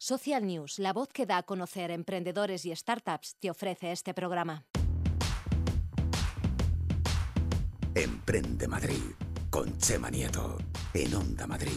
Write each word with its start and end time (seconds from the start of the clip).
Social 0.00 0.46
News, 0.46 0.78
la 0.78 0.92
voz 0.92 1.08
que 1.08 1.26
da 1.26 1.38
a 1.38 1.42
conocer 1.42 1.90
emprendedores 1.90 2.64
y 2.64 2.74
startups, 2.74 3.34
te 3.40 3.50
ofrece 3.50 3.90
este 3.90 4.14
programa. 4.14 4.64
Emprende 7.96 8.68
Madrid 8.68 9.02
con 9.50 9.76
Chema 9.78 10.08
Nieto 10.08 10.56
en 10.94 11.14
Onda 11.16 11.48
Madrid. 11.48 11.72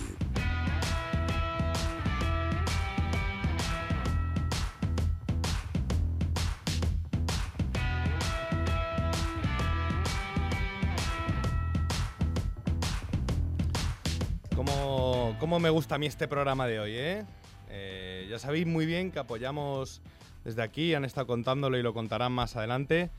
¿Cómo, 14.56 15.36
cómo 15.40 15.60
me 15.60 15.72
gusta 15.72 15.96
a 15.96 15.98
mí 15.98 16.06
este 16.06 16.28
programa 16.28 16.68
de 16.68 16.80
hoy, 16.80 16.96
eh? 16.96 17.26
Eh, 17.72 18.28
ya 18.30 18.38
sabéis 18.38 18.68
muy 18.68 18.86
bien 18.86 19.12
que 19.12 19.20
apoyamos 19.20 20.02
desde 20.44 20.62
aquí, 20.62 20.94
han 20.94 21.06
estado 21.06 21.28
contándolo 21.28 21.78
y 21.78 21.84
lo 21.84 21.94
contarán 21.94 22.34
más 22.34 22.56
adelante, 22.56 23.10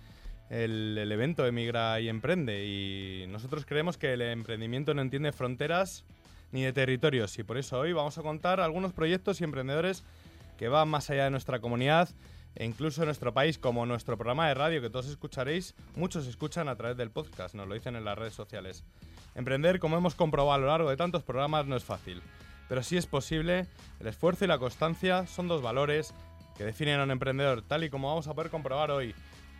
el, 0.50 1.10
evento 1.10 1.46
Emigra 1.46 1.98
y 2.00 2.08
Emprende. 2.08 2.64
Y 2.66 3.26
nosotros 3.28 3.64
creemos 3.64 3.96
que 3.96 4.12
el 4.12 4.22
emprendimiento 4.22 4.92
no 4.94 5.02
entiende 5.02 5.32
fronteras 5.32 6.04
ni 6.50 6.62
de 6.62 6.72
territorios. 6.72 7.38
Y 7.38 7.42
por 7.42 7.56
eso 7.56 7.78
hoy 7.78 7.92
vamos 7.92 8.18
a 8.18 8.22
contar 8.22 8.60
algunos 8.60 8.92
proyectos 8.92 9.40
y 9.40 9.44
emprendedores 9.44 10.04
que 10.58 10.68
van 10.68 10.88
más 10.88 11.08
allá 11.10 11.24
de 11.24 11.30
nuestra 11.30 11.60
comunidad 11.60 12.10
e 12.54 12.66
incluso 12.66 13.02
en 13.02 13.06
nuestro 13.06 13.32
país, 13.32 13.58
como 13.58 13.86
nuestro 13.86 14.18
programa 14.18 14.48
de 14.48 14.54
radio 14.54 14.82
que 14.82 14.90
todos 14.90 15.08
escucharéis, 15.08 15.74
muchos 15.96 16.26
escuchan 16.26 16.68
a 16.68 16.76
través 16.76 16.98
del 16.98 17.10
podcast, 17.10 17.54
nos 17.54 17.66
lo 17.66 17.74
dicen 17.74 17.96
en 17.96 18.04
las 18.04 18.18
redes 18.18 18.34
sociales. 18.34 18.84
Emprender, 19.34 19.78
como 19.78 19.96
hemos 19.96 20.14
comprobado 20.14 20.52
a 20.52 20.58
lo 20.58 20.66
largo 20.66 20.90
de 20.90 20.98
tantos 20.98 21.22
programas, 21.22 21.66
no 21.66 21.76
es 21.76 21.84
fácil, 21.84 22.20
pero 22.72 22.82
sí 22.82 22.96
es 22.96 23.04
posible. 23.04 23.66
El 24.00 24.06
esfuerzo 24.06 24.46
y 24.46 24.48
la 24.48 24.56
constancia 24.56 25.26
son 25.26 25.46
dos 25.46 25.60
valores 25.60 26.14
que 26.56 26.64
definen 26.64 27.00
a 27.00 27.02
un 27.02 27.10
emprendedor, 27.10 27.60
tal 27.60 27.84
y 27.84 27.90
como 27.90 28.08
vamos 28.08 28.28
a 28.28 28.32
poder 28.32 28.50
comprobar 28.50 28.90
hoy. 28.90 29.14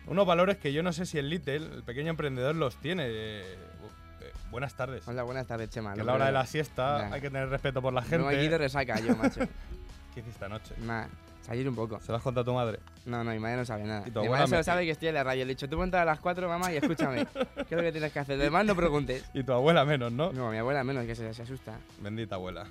Unos 0.07 0.25
valores 0.25 0.57
que 0.57 0.73
yo 0.73 0.81
no 0.81 0.91
sé 0.93 1.05
si 1.05 1.19
el 1.19 1.29
Little, 1.29 1.57
el 1.57 1.83
pequeño 1.83 2.09
emprendedor, 2.09 2.55
los 2.55 2.75
tiene. 2.77 3.03
Eh, 3.05 3.53
eh, 3.53 4.31
buenas 4.49 4.73
tardes. 4.73 5.07
Hola, 5.07 5.21
buenas 5.21 5.45
tardes, 5.45 5.69
Chema. 5.69 5.93
Que 5.93 5.99
es 5.99 6.05
No, 6.07 6.11
la 6.11 6.15
hora 6.15 6.25
de 6.25 6.31
la 6.31 6.47
siesta, 6.47 7.07
Nah. 7.07 7.13
hay 7.13 7.21
que 7.21 7.29
tener 7.29 7.49
respeto 7.49 7.83
por 7.83 7.93
la 7.93 8.01
gente. 8.01 8.17
No, 8.17 8.29
aquí 8.29 8.47
de 8.47 8.57
resaca 8.57 8.99
yo, 8.99 9.15
macho. 9.15 9.41
¿Qué 10.15 10.21
hiciste 10.21 10.45
anoche? 10.45 10.73
Nah, 10.79 11.05
salir 11.43 11.69
un 11.69 11.75
poco. 11.75 11.99
¿Se 11.99 12.11
lo 12.11 12.17
has 12.17 12.23
contado 12.23 12.41
a 12.41 12.45
tu 12.45 12.53
madre? 12.55 12.79
No, 13.05 13.23
no, 13.23 13.29
mi 13.29 13.37
madre 13.37 13.57
no 13.57 13.65
sabe 13.65 13.83
nada. 13.83 14.07
¿Y 14.07 14.09
tu 14.09 14.21
Mi 14.23 14.29
madre 14.29 14.47
solo 14.47 14.63
sabe 14.63 14.85
que 14.85 14.91
estoy 14.91 15.09
en 15.09 15.13
la 15.13 15.23
radio. 15.23 15.45
Le 15.45 15.51
he 15.51 15.55
dicho, 15.55 15.69
tú 15.69 15.77
ponte 15.77 15.97
a 15.97 16.03
las 16.05 16.19
4, 16.19 16.49
mamá, 16.49 16.73
y 16.73 16.77
escúchame. 16.77 17.27
¿Qué 17.55 17.61
es 17.61 17.71
lo 17.73 17.81
que 17.83 17.91
tienes 17.91 18.11
que 18.11 18.17
hacer? 18.17 18.39
Lo 18.39 18.43
demás 18.43 18.65
no 18.65 18.75
preguntes. 18.75 19.23
Y 19.35 19.43
tu 19.43 19.53
abuela 19.53 19.85
menos, 19.85 20.11
¿no? 20.11 20.33
No, 20.33 20.49
mi 20.49 20.57
abuela 20.57 20.83
menos, 20.83 21.05
que 21.05 21.13
se, 21.13 21.31
se 21.31 21.43
asusta. 21.43 21.77
Bendita 22.01 22.33
abuela. 22.33 22.65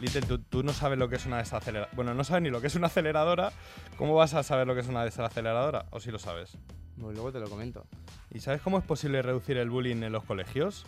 Little, 0.00 0.20
tú, 0.22 0.38
tú 0.38 0.62
no 0.62 0.72
sabes 0.74 0.98
lo 0.98 1.08
que 1.08 1.16
es 1.16 1.24
una 1.24 1.38
desaceleradora. 1.38 1.90
Bueno, 1.96 2.12
no 2.12 2.22
sabes 2.22 2.42
ni 2.42 2.50
lo 2.50 2.60
que 2.60 2.66
es 2.66 2.74
una 2.74 2.88
aceleradora. 2.88 3.52
¿Cómo 3.96 4.14
vas 4.14 4.34
a 4.34 4.42
saber 4.42 4.66
lo 4.66 4.74
que 4.74 4.80
es 4.80 4.88
una 4.88 5.02
desaceleradora? 5.04 5.86
¿O 5.90 6.00
si 6.00 6.10
lo 6.10 6.18
sabes? 6.18 6.58
Pues 7.00 7.14
luego 7.14 7.32
te 7.32 7.40
lo 7.40 7.48
comento. 7.48 7.86
¿Y 8.30 8.40
sabes 8.40 8.60
cómo 8.60 8.76
es 8.78 8.84
posible 8.84 9.22
reducir 9.22 9.56
el 9.56 9.70
bullying 9.70 10.02
en 10.02 10.12
los 10.12 10.24
colegios? 10.24 10.84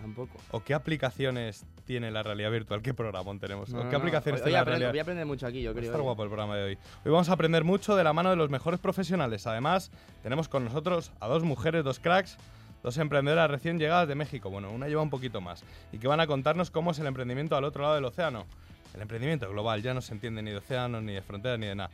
Tampoco. 0.00 0.38
¿O 0.50 0.62
qué 0.64 0.74
aplicaciones 0.74 1.66
tiene 1.84 2.10
la 2.10 2.22
realidad 2.24 2.50
virtual? 2.50 2.82
¿Qué 2.82 2.94
programón 2.94 3.38
tenemos? 3.38 3.70
No, 3.70 3.80
¿O 3.80 3.84
no, 3.84 3.90
qué 3.90 3.92
no. 3.94 3.98
aplicaciones 3.98 4.40
Hoy- 4.40 4.44
tiene 4.46 4.50
hoy 4.50 4.52
la 4.58 4.60
aprendo- 4.62 4.70
realidad? 4.78 4.90
Voy 4.92 4.98
a 4.98 5.02
aprender 5.02 5.26
mucho 5.26 5.46
aquí, 5.46 5.62
yo 5.62 5.70
Va 5.70 5.72
a 5.72 5.74
creo. 5.74 5.84
estar 5.90 6.00
¿eh? 6.00 6.04
guapo 6.04 6.22
el 6.24 6.28
programa 6.28 6.56
de 6.56 6.64
hoy. 6.64 6.78
Hoy 7.04 7.12
vamos 7.12 7.28
a 7.28 7.32
aprender 7.32 7.62
mucho 7.64 7.94
de 7.96 8.02
la 8.04 8.12
mano 8.12 8.30
de 8.30 8.36
los 8.36 8.50
mejores 8.50 8.80
profesionales. 8.80 9.46
Además, 9.46 9.92
tenemos 10.22 10.48
con 10.48 10.64
nosotros 10.64 11.12
a 11.20 11.28
dos 11.28 11.44
mujeres, 11.44 11.84
dos 11.84 12.00
cracks, 12.00 12.36
dos 12.82 12.96
emprendedoras 12.98 13.50
recién 13.50 13.78
llegadas 13.78 14.08
de 14.08 14.14
México. 14.14 14.50
Bueno, 14.50 14.70
una 14.70 14.88
lleva 14.88 15.02
un 15.02 15.10
poquito 15.10 15.40
más. 15.40 15.64
Y 15.92 15.98
que 15.98 16.08
van 16.08 16.20
a 16.20 16.26
contarnos 16.26 16.70
cómo 16.70 16.90
es 16.92 16.98
el 16.98 17.06
emprendimiento 17.06 17.56
al 17.56 17.64
otro 17.64 17.82
lado 17.82 17.94
del 17.96 18.04
océano. 18.04 18.46
El 18.94 19.02
emprendimiento 19.02 19.48
global 19.50 19.82
ya 19.82 19.92
no 19.94 20.00
se 20.00 20.14
entiende 20.14 20.42
ni 20.42 20.50
de 20.50 20.56
océanos, 20.58 21.02
ni 21.02 21.12
de 21.12 21.22
fronteras, 21.22 21.58
ni 21.58 21.66
de 21.66 21.74
nada. 21.74 21.90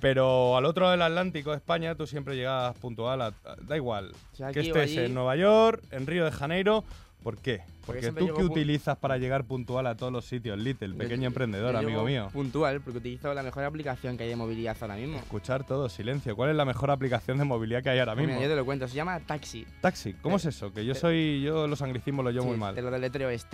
Pero 0.00 0.56
al 0.56 0.64
otro 0.66 0.82
lado 0.82 0.92
del 0.92 1.02
Atlántico, 1.02 1.54
España, 1.54 1.94
tú 1.94 2.06
siempre 2.06 2.36
llegas 2.36 2.76
puntual. 2.78 3.22
a- 3.22 3.32
da 3.62 3.76
igual. 3.76 4.12
que 4.52 4.60
estés 4.60 4.82
allí- 4.82 4.98
en 5.06 5.14
Nueva 5.14 5.36
York, 5.36 5.82
en 5.90 6.06
Río 6.06 6.24
de 6.24 6.32
Janeiro. 6.32 6.84
¿Por 7.22 7.38
qué? 7.38 7.62
Porque 7.86 8.10
tú 8.12 8.26
pu- 8.28 8.44
utilizas 8.50 8.96
para 8.98 9.16
llegar 9.16 9.44
puntual 9.44 9.86
a 9.86 9.96
todos 9.96 10.12
los 10.12 10.24
sitios, 10.24 10.58
Little, 10.58 10.94
pequeño 10.94 11.22
yo 11.22 11.26
emprendedor, 11.28 11.76
amigo 11.76 12.02
mío. 12.04 12.28
Puntual, 12.32 12.80
porque 12.80 12.98
utilizo 12.98 13.32
la 13.32 13.42
mejor 13.42 13.64
aplicación 13.64 14.16
que 14.16 14.24
hay 14.24 14.28
de 14.30 14.36
movilidad 14.36 14.76
ahora 14.80 14.96
mismo. 14.96 15.16
Escuchar 15.18 15.64
todo, 15.64 15.88
silencio. 15.88 16.34
¿Cuál 16.36 16.50
es 16.50 16.56
la 16.56 16.64
mejor 16.64 16.90
aplicación 16.90 17.38
de 17.38 17.44
movilidad 17.44 17.82
que 17.82 17.90
hay 17.90 17.98
ahora 18.00 18.14
mismo? 18.14 18.34
Mira, 18.34 18.42
yo 18.44 18.48
te 18.50 18.56
lo 18.56 18.64
cuento, 18.64 18.88
se 18.88 18.94
llama 18.96 19.20
Taxi. 19.20 19.64
Taxi, 19.80 20.14
¿cómo 20.14 20.36
Eh, 20.36 20.38
es 20.38 20.46
eso? 20.46 20.72
Que 20.72 20.84
yo 20.84 20.92
eh, 20.92 20.96
soy, 20.96 21.40
yo 21.42 21.66
los 21.68 21.80
anglicismos 21.82 22.24
los 22.24 22.34
llevo 22.34 22.44
Sí, 22.44 22.50
muy 22.50 22.58
mal. 22.58 22.74
Te 22.74 22.82
lo 22.82 22.90
deletreo, 22.90 23.28
es 23.30 23.44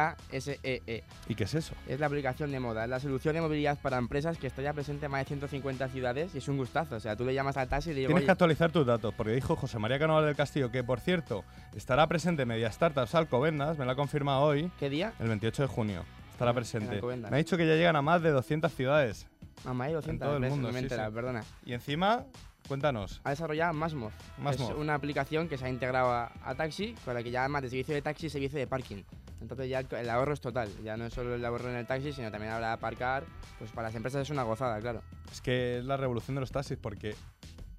T-A-K-S-E-E. 0.00 1.04
¿Y 1.28 1.34
qué 1.34 1.44
es 1.44 1.54
eso? 1.54 1.74
E. 1.86 1.94
Es 1.94 2.00
la 2.00 2.06
aplicación 2.06 2.50
de 2.52 2.60
moda, 2.60 2.84
es 2.84 2.90
la 2.90 3.00
solución 3.00 3.34
de 3.34 3.40
movilidad 3.40 3.78
para 3.80 3.98
empresas 3.98 4.38
que 4.38 4.46
está 4.46 4.62
ya 4.62 4.72
presente 4.72 5.06
en 5.06 5.12
más 5.12 5.20
de 5.22 5.26
150 5.26 5.88
ciudades 5.88 6.34
y 6.34 6.38
es 6.38 6.48
un 6.48 6.56
gustazo. 6.56 6.96
O 6.96 7.00
sea, 7.00 7.16
tú 7.16 7.24
le 7.24 7.34
llamas 7.34 7.56
al 7.56 7.68
taxi 7.68 7.90
y 7.90 7.94
le 7.94 8.00
digo, 8.00 8.08
Tienes 8.08 8.20
"Oye, 8.22 8.26
que 8.26 8.32
actualizar 8.32 8.72
tus 8.72 8.86
datos, 8.86 9.12
porque 9.14 9.32
dijo 9.32 9.56
José 9.56 9.78
María 9.78 9.98
Canoval 9.98 10.24
del 10.26 10.36
Castillo, 10.36 10.70
que 10.70 10.82
por 10.84 11.00
cierto, 11.00 11.44
estará 11.74 12.06
presente 12.06 12.42
en 12.42 12.48
Media 12.48 12.70
Startups 12.70 13.14
Alcobendas, 13.50 13.78
me 13.78 13.84
lo 13.84 13.90
ha 13.90 13.96
confirmado 13.96 14.42
hoy, 14.42 14.70
¿qué 14.78 14.88
día? 14.88 15.12
el 15.18 15.26
28 15.28 15.62
de 15.62 15.68
junio. 15.68 16.04
Estará 16.30 16.52
En- 16.52 16.56
en 16.56 16.60
presente. 16.62 17.02
Me 17.02 17.28
ha 17.28 17.36
dicho 17.38 17.56
que 17.56 17.66
ya 17.66 17.74
llegan 17.74 17.96
a 17.96 18.02
más 18.02 18.22
de 18.22 18.30
200 18.30 18.72
ciudades. 18.72 19.26
Mamá, 19.64 19.84
hay 19.86 19.92
200 19.94 20.24
todo 20.26 20.36
el 20.36 20.48
mundo, 20.48 20.72
sí, 20.72 20.78
sí. 20.82 20.88
perdona. 20.88 21.44
Y 21.64 21.72
encima, 21.72 22.24
cuéntanos. 22.68 23.20
Ha 23.24 23.30
desarrollado 23.30 23.74
Masmov. 23.74 24.12
Masmov. 24.38 24.70
Es 24.70 24.76
una 24.76 24.94
aplicación 24.94 25.48
que 25.48 25.58
se 25.58 25.66
ha 25.66 25.68
integrado 25.68 26.12
a, 26.12 26.30
a 26.44 26.54
Taxi, 26.54 26.94
con 27.04 27.14
la 27.14 27.22
que 27.24 27.32
ya 27.32 27.40
además 27.40 27.62
de 27.62 27.70
servicio 27.70 27.94
de 27.94 28.02
taxi, 28.02 28.30
servicio 28.30 28.58
de 28.58 28.66
parking. 28.68 29.02
Entonces 29.40 29.68
ya 29.68 29.80
el, 29.80 30.08
ahorro 30.10 30.32
es 30.32 30.40
total. 30.40 30.68
Ya 30.84 30.96
no 30.96 31.06
es 31.06 31.12
solo 31.12 31.34
el 31.34 31.44
ahorro 31.44 31.70
en 31.70 31.76
el 31.76 31.86
taxi, 31.86 32.12
sino 32.12 32.30
también 32.30 32.52
ahora 32.52 32.72
aparcar. 32.72 33.24
Pues 33.58 33.72
para 33.72 33.88
las 33.88 33.94
empresas 33.96 34.22
es 34.22 34.30
una 34.30 34.44
gozada, 34.44 34.78
claro. 34.80 35.02
Es 35.32 35.40
que 35.40 35.78
es 35.78 35.84
la 35.84 35.96
revolución 35.96 36.36
de 36.36 36.40
los 36.42 36.52
taxis, 36.52 36.78
porque 36.78 37.16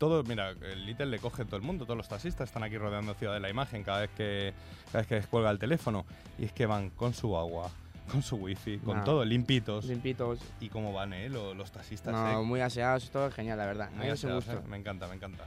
todo, 0.01 0.23
mira, 0.23 0.49
el 0.49 0.87
Little 0.87 1.05
le 1.05 1.19
coge 1.19 1.45
todo 1.45 1.57
el 1.57 1.61
mundo, 1.61 1.85
todos 1.85 1.95
los 1.95 2.09
taxistas 2.09 2.49
están 2.49 2.63
aquí 2.63 2.75
rodeando 2.75 3.13
Ciudad 3.13 3.35
de 3.35 3.39
la 3.39 3.51
Imagen 3.51 3.83
cada 3.83 3.99
vez 3.99 4.09
que 4.17 4.51
cada 4.87 5.01
vez 5.01 5.07
que 5.07 5.13
descuelga 5.13 5.51
el 5.51 5.59
teléfono 5.59 6.07
y 6.39 6.45
es 6.45 6.53
que 6.53 6.65
van 6.65 6.89
con 6.89 7.13
su 7.13 7.37
agua, 7.37 7.69
con 8.11 8.23
su 8.23 8.37
wifi, 8.37 8.79
con 8.79 9.03
todo, 9.03 9.23
limpitos. 9.23 9.85
Limpitos, 9.85 10.39
¿Y 10.59 10.69
cómo 10.69 10.91
van, 10.91 11.13
eh? 11.13 11.29
Los, 11.29 11.55
los 11.55 11.71
taxistas, 11.71 12.13
no, 12.13 12.41
eh. 12.41 12.43
muy 12.43 12.61
aseados, 12.61 13.11
todo 13.11 13.29
genial, 13.29 13.59
la 13.59 13.67
verdad. 13.67 13.91
Muy 13.91 14.09
a 14.09 14.13
aseados, 14.13 14.47
eh. 14.47 14.57
Me 14.67 14.77
encanta, 14.77 15.07
me 15.07 15.13
encanta. 15.13 15.43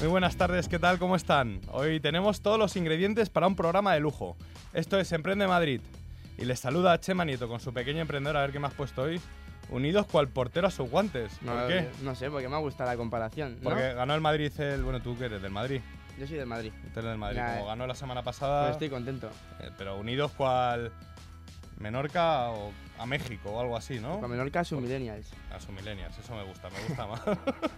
Muy 0.00 0.08
buenas 0.08 0.34
tardes, 0.34 0.68
¿qué 0.68 0.80
tal? 0.80 0.98
¿Cómo 0.98 1.14
están? 1.14 1.60
Hoy 1.70 2.00
tenemos 2.00 2.40
todos 2.40 2.58
los 2.58 2.74
ingredientes 2.74 3.30
para 3.30 3.46
un 3.46 3.54
programa 3.54 3.94
de 3.94 4.00
lujo. 4.00 4.36
Esto 4.72 4.98
es 4.98 5.12
Emprende 5.12 5.46
Madrid. 5.46 5.80
Y 6.36 6.44
les 6.44 6.58
saluda 6.58 6.98
Chema 7.00 7.24
Nieto 7.24 7.48
con 7.48 7.60
su 7.60 7.72
pequeño 7.72 8.00
emprendedor, 8.00 8.36
a 8.36 8.40
ver 8.42 8.52
qué 8.52 8.58
me 8.58 8.66
has 8.66 8.74
puesto 8.74 9.02
hoy. 9.02 9.20
Unidos 9.70 10.06
cual 10.06 10.28
portero 10.28 10.66
a 10.66 10.70
sus 10.70 10.90
guantes. 10.90 11.40
No, 11.40 11.52
¿Por 11.52 11.68
qué? 11.68 11.88
No 12.02 12.14
sé, 12.14 12.30
porque 12.30 12.48
me 12.48 12.56
ha 12.56 12.58
gustado 12.58 12.90
la 12.90 12.96
comparación. 12.96 13.56
¿no? 13.56 13.70
Porque 13.70 13.94
ganó 13.94 14.14
el 14.14 14.20
Madrid 14.20 14.52
el... 14.60 14.82
Bueno, 14.82 15.00
tú 15.00 15.16
que 15.16 15.24
eres 15.24 15.40
del 15.40 15.52
Madrid. 15.52 15.80
Yo 16.18 16.26
soy 16.26 16.36
del 16.36 16.46
Madrid. 16.46 16.72
Tú 16.92 17.00
eres 17.00 17.10
del 17.10 17.18
Madrid. 17.18 17.40
Como 17.54 17.66
ganó 17.66 17.86
la 17.86 17.94
semana 17.94 18.20
Pero 18.20 18.24
pasada... 18.26 18.70
estoy 18.70 18.90
contento. 18.90 19.30
Eh, 19.60 19.70
pero 19.78 19.96
unidos 19.96 20.32
cual 20.32 20.92
Menorca 21.78 22.50
o 22.50 22.72
a 22.98 23.06
México 23.06 23.50
o 23.50 23.60
algo 23.60 23.76
así, 23.76 23.98
¿no? 24.00 24.20
Con 24.20 24.30
Menorca 24.30 24.64
son 24.64 24.82
millennials. 24.82 25.30
A 25.52 25.58
su 25.60 25.72
millennials, 25.72 26.16
eso 26.18 26.34
me 26.34 26.44
gusta, 26.44 26.68
me 26.70 26.80
gusta 26.86 27.06
más. 27.06 27.20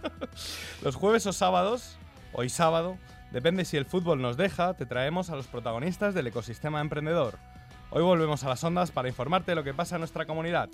los 0.83 0.95
jueves 0.95 1.25
o 1.25 1.33
sábados, 1.33 1.97
hoy 2.33 2.49
sábado, 2.49 2.97
depende 3.31 3.65
si 3.65 3.77
el 3.77 3.85
fútbol 3.85 4.21
nos 4.21 4.37
deja, 4.37 4.75
te 4.75 4.85
traemos 4.85 5.29
a 5.29 5.35
los 5.35 5.47
protagonistas 5.47 6.13
del 6.13 6.27
ecosistema 6.27 6.81
emprendedor. 6.81 7.39
Hoy 7.89 8.03
volvemos 8.03 8.43
a 8.43 8.49
las 8.49 8.63
ondas 8.63 8.91
para 8.91 9.07
informarte 9.07 9.51
de 9.51 9.55
lo 9.55 9.63
que 9.63 9.73
pasa 9.73 9.95
en 9.95 10.01
nuestra 10.01 10.25
comunidad. 10.25 10.69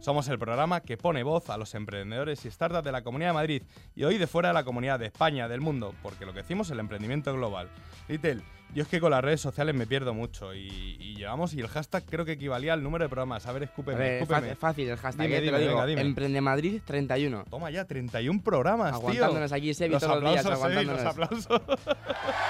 Somos 0.00 0.28
el 0.28 0.38
programa 0.38 0.80
que 0.80 0.96
pone 0.96 1.22
voz 1.22 1.48
a 1.50 1.56
los 1.56 1.74
emprendedores 1.74 2.44
y 2.44 2.50
startups 2.50 2.84
de 2.84 2.92
la 2.92 3.02
Comunidad 3.02 3.30
de 3.30 3.34
Madrid 3.34 3.62
y 3.96 4.04
hoy 4.04 4.18
de 4.18 4.26
fuera 4.26 4.48
de 4.48 4.54
la 4.54 4.62
Comunidad 4.64 4.98
de 4.98 5.06
España, 5.06 5.48
del 5.48 5.60
mundo, 5.62 5.94
porque 6.02 6.26
lo 6.26 6.32
que 6.32 6.40
decimos 6.42 6.68
es 6.68 6.72
el 6.72 6.80
emprendimiento 6.80 7.32
global. 7.32 7.68
Little, 8.08 8.42
yo 8.74 8.82
es 8.82 8.88
que 8.88 9.00
con 9.00 9.12
las 9.12 9.22
redes 9.24 9.40
sociales 9.40 9.74
me 9.74 9.86
pierdo 9.86 10.12
mucho 10.12 10.52
y, 10.54 10.96
y 11.00 11.16
llevamos 11.16 11.54
y 11.54 11.60
el 11.60 11.68
hashtag 11.68 12.04
creo 12.04 12.24
que 12.26 12.32
equivalía 12.32 12.74
al 12.74 12.82
número 12.82 13.04
de 13.04 13.08
programas. 13.08 13.46
A 13.46 13.52
ver, 13.52 13.62
escúpeme, 13.62 13.98
ver, 13.98 14.12
escúpeme. 14.22 14.48
fa- 14.50 14.68
fácil 14.68 14.88
el 14.90 14.96
hashtag, 14.98 15.26
Dime, 15.26 15.36
eh, 15.36 15.40
te 15.40 15.44
dime, 15.46 15.52
lo 15.52 15.58
digo. 15.60 15.72
venga, 15.72 15.86
dime. 15.86 16.00
Emprende 16.02 16.40
Madrid 16.42 16.82
31. 16.84 17.44
Toma 17.48 17.70
ya, 17.70 17.84
31 17.86 18.42
programas, 18.42 18.92
Aguantándonos 18.92 19.50
tío. 19.50 19.56
aquí, 19.56 19.74
Sebi, 19.74 19.96
todos 19.96 20.20
los 20.22 20.30
días, 20.32 20.44
aplausos, 20.46 20.70
Sebi, 20.72 20.84
los 20.84 21.00
aguantándonos. 21.00 21.46
aplausos. 21.46 21.78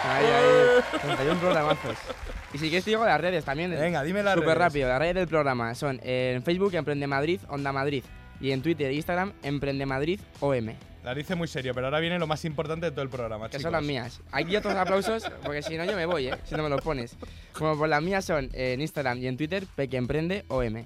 Ahí, 0.04 0.26
ahí, 0.26 1.00
31 1.02 1.40
programazos. 1.40 1.96
Y 2.54 2.58
si 2.58 2.68
quieres 2.68 2.84
te 2.84 2.90
digo 2.92 3.04
las 3.04 3.20
redes 3.20 3.44
también. 3.44 3.72
Venga, 3.72 4.04
dime 4.04 4.22
las 4.22 4.34
Súper 4.34 4.46
redes. 4.50 4.58
rápido, 4.58 4.88
las 4.88 5.00
redes 5.00 5.16
del 5.16 5.26
programa 5.26 5.74
son 5.74 6.00
eh, 6.04 6.34
en 6.36 6.42
Facebook 6.44 6.72
Emprende 6.74 7.08
Madrid, 7.08 7.40
Onda 7.48 7.72
Madrid. 7.72 8.04
Y 8.40 8.52
en 8.52 8.62
Twitter 8.62 8.90
e 8.90 8.94
Instagram 8.94 9.32
Emprende 9.42 9.84
Madrid 9.86 10.20
OM. 10.38 10.70
La 11.02 11.14
dice 11.14 11.34
muy 11.34 11.48
serio, 11.48 11.74
pero 11.74 11.88
ahora 11.88 11.98
viene 11.98 12.16
lo 12.18 12.28
más 12.28 12.44
importante 12.44 12.86
de 12.86 12.92
todo 12.92 13.02
el 13.02 13.08
programa, 13.08 13.46
Que 13.46 13.58
chicos. 13.58 13.62
son 13.64 13.72
las 13.72 13.82
mías. 13.82 14.20
Aquí 14.30 14.54
otros 14.54 14.74
aplausos, 14.74 15.24
porque 15.44 15.62
si 15.62 15.76
no 15.76 15.84
yo 15.84 15.96
me 15.96 16.06
voy, 16.06 16.28
¿eh? 16.28 16.34
Si 16.44 16.54
no 16.54 16.62
me 16.62 16.68
los 16.68 16.80
pones. 16.80 17.16
Como 17.52 17.76
por 17.76 17.88
las 17.88 18.00
mías 18.00 18.24
son 18.24 18.44
eh, 18.54 18.74
en 18.74 18.80
Instagram 18.80 19.18
y 19.18 19.26
en 19.26 19.36
Twitter 19.36 19.66
Peque 19.74 19.96
Emprende 19.96 20.44
OM. 20.48 20.84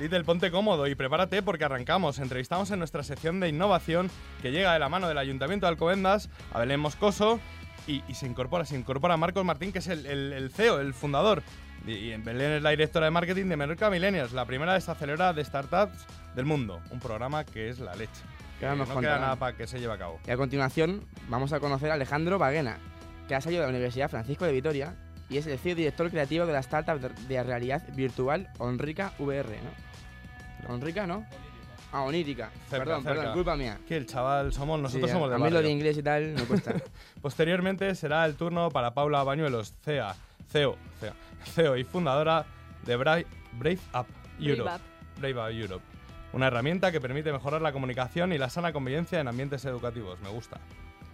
Little, 0.00 0.24
ponte 0.24 0.50
cómodo 0.50 0.88
y 0.88 0.96
prepárate 0.96 1.42
porque 1.42 1.64
arrancamos. 1.64 2.18
Entrevistamos 2.18 2.72
en 2.72 2.80
nuestra 2.80 3.04
sección 3.04 3.38
de 3.38 3.48
innovación 3.48 4.10
que 4.42 4.50
llega 4.50 4.72
de 4.72 4.80
la 4.80 4.88
mano 4.88 5.06
del 5.08 5.18
Ayuntamiento 5.18 5.66
de 5.66 5.70
Alcobendas 5.70 6.28
a 6.52 6.58
Belén 6.58 6.80
Moscoso 6.80 7.38
y, 7.86 8.02
se 8.14 8.26
incorpora, 8.26 8.64
se 8.64 8.76
incorpora 8.76 9.16
Marcos 9.16 9.44
Martín, 9.44 9.72
que 9.72 9.78
es 9.78 9.88
el, 9.88 10.50
CEO, 10.54 10.80
el 10.80 10.94
fundador. 10.94 11.42
Y, 11.86 12.12
en 12.12 12.24
Belén 12.24 12.52
es 12.52 12.62
la 12.62 12.70
directora 12.70 13.06
de 13.06 13.10
marketing 13.10 13.46
de 13.46 13.56
Menorca 13.56 13.90
Millennials, 13.90 14.32
la 14.32 14.46
primera 14.46 14.74
desacelerada 14.74 15.32
de 15.32 15.44
startups 15.44 16.06
del 16.34 16.46
mundo. 16.46 16.80
Un 16.90 17.00
programa 17.00 17.44
que 17.44 17.68
es 17.68 17.78
la 17.78 17.94
leche. 17.94 18.22
no 18.60 19.00
queda 19.00 19.18
nada 19.18 19.36
para 19.36 19.56
que 19.56 19.66
se 19.66 19.78
lleve 19.80 19.92
a 19.92 19.98
cabo. 19.98 20.18
Y 20.26 20.30
a 20.30 20.36
continuación 20.36 21.06
vamos 21.28 21.52
a 21.52 21.60
conocer 21.60 21.90
a 21.90 21.94
Alejandro 21.94 22.38
Baguena, 22.38 22.78
que 23.28 23.34
ha 23.34 23.40
salido 23.40 23.62
de 23.62 23.68
la 23.68 23.70
Universidad 23.70 24.10
Francisco 24.10 24.44
de 24.44 24.52
Vitoria 24.52 24.96
y 25.28 25.38
es 25.38 25.46
el 25.46 25.58
CEO 25.58 25.74
director 25.74 26.10
creativo 26.10 26.46
de 26.46 26.52
la 26.52 26.60
startup 26.60 27.00
de 27.00 27.42
realidad 27.42 27.82
virtual 27.94 28.50
Onrica 28.58 29.12
VR, 29.18 29.48
¿no? 29.48 30.74
Onrica, 30.74 31.06
¿no? 31.06 31.26
Ah, 31.94 32.02
onírica. 32.02 32.50
perdón, 32.68 33.04
perdón, 33.04 33.32
culpa 33.34 33.56
mía. 33.56 33.78
Que 33.86 33.96
el 33.96 34.04
chaval 34.04 34.52
somos, 34.52 34.80
nosotros 34.80 35.08
somos 35.12 35.30
de 35.30 35.36
A 35.36 35.38
mí 35.38 35.48
lo 35.48 35.62
de 35.62 35.70
inglés 35.70 35.96
y 35.96 36.02
tal 36.02 36.34
no 36.34 36.44
cuesta. 36.44 36.74
Posteriormente 37.22 37.94
será 37.94 38.26
el 38.26 38.34
turno 38.34 38.68
para 38.70 38.94
Paula 38.94 39.22
Bañuelos, 39.22 39.74
CEA, 39.84 40.16
CEO, 40.50 40.76
CEA, 40.98 41.14
CEO 41.44 41.76
y 41.76 41.84
fundadora 41.84 42.46
de 42.84 42.96
Brave, 42.96 43.26
Up 43.94 44.06
Europe. 44.40 44.82
Brave 45.20 45.34
Up 45.34 45.56
Europe. 45.56 45.84
Una 46.32 46.48
herramienta 46.48 46.90
que 46.90 47.00
permite 47.00 47.30
mejorar 47.30 47.62
la 47.62 47.72
comunicación 47.72 48.32
y 48.32 48.38
la 48.38 48.50
sana 48.50 48.72
convivencia 48.72 49.20
en 49.20 49.28
ambientes 49.28 49.64
educativos. 49.64 50.20
Me 50.20 50.30
gusta. 50.30 50.58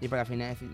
Y 0.01 0.09
para, 0.09 0.25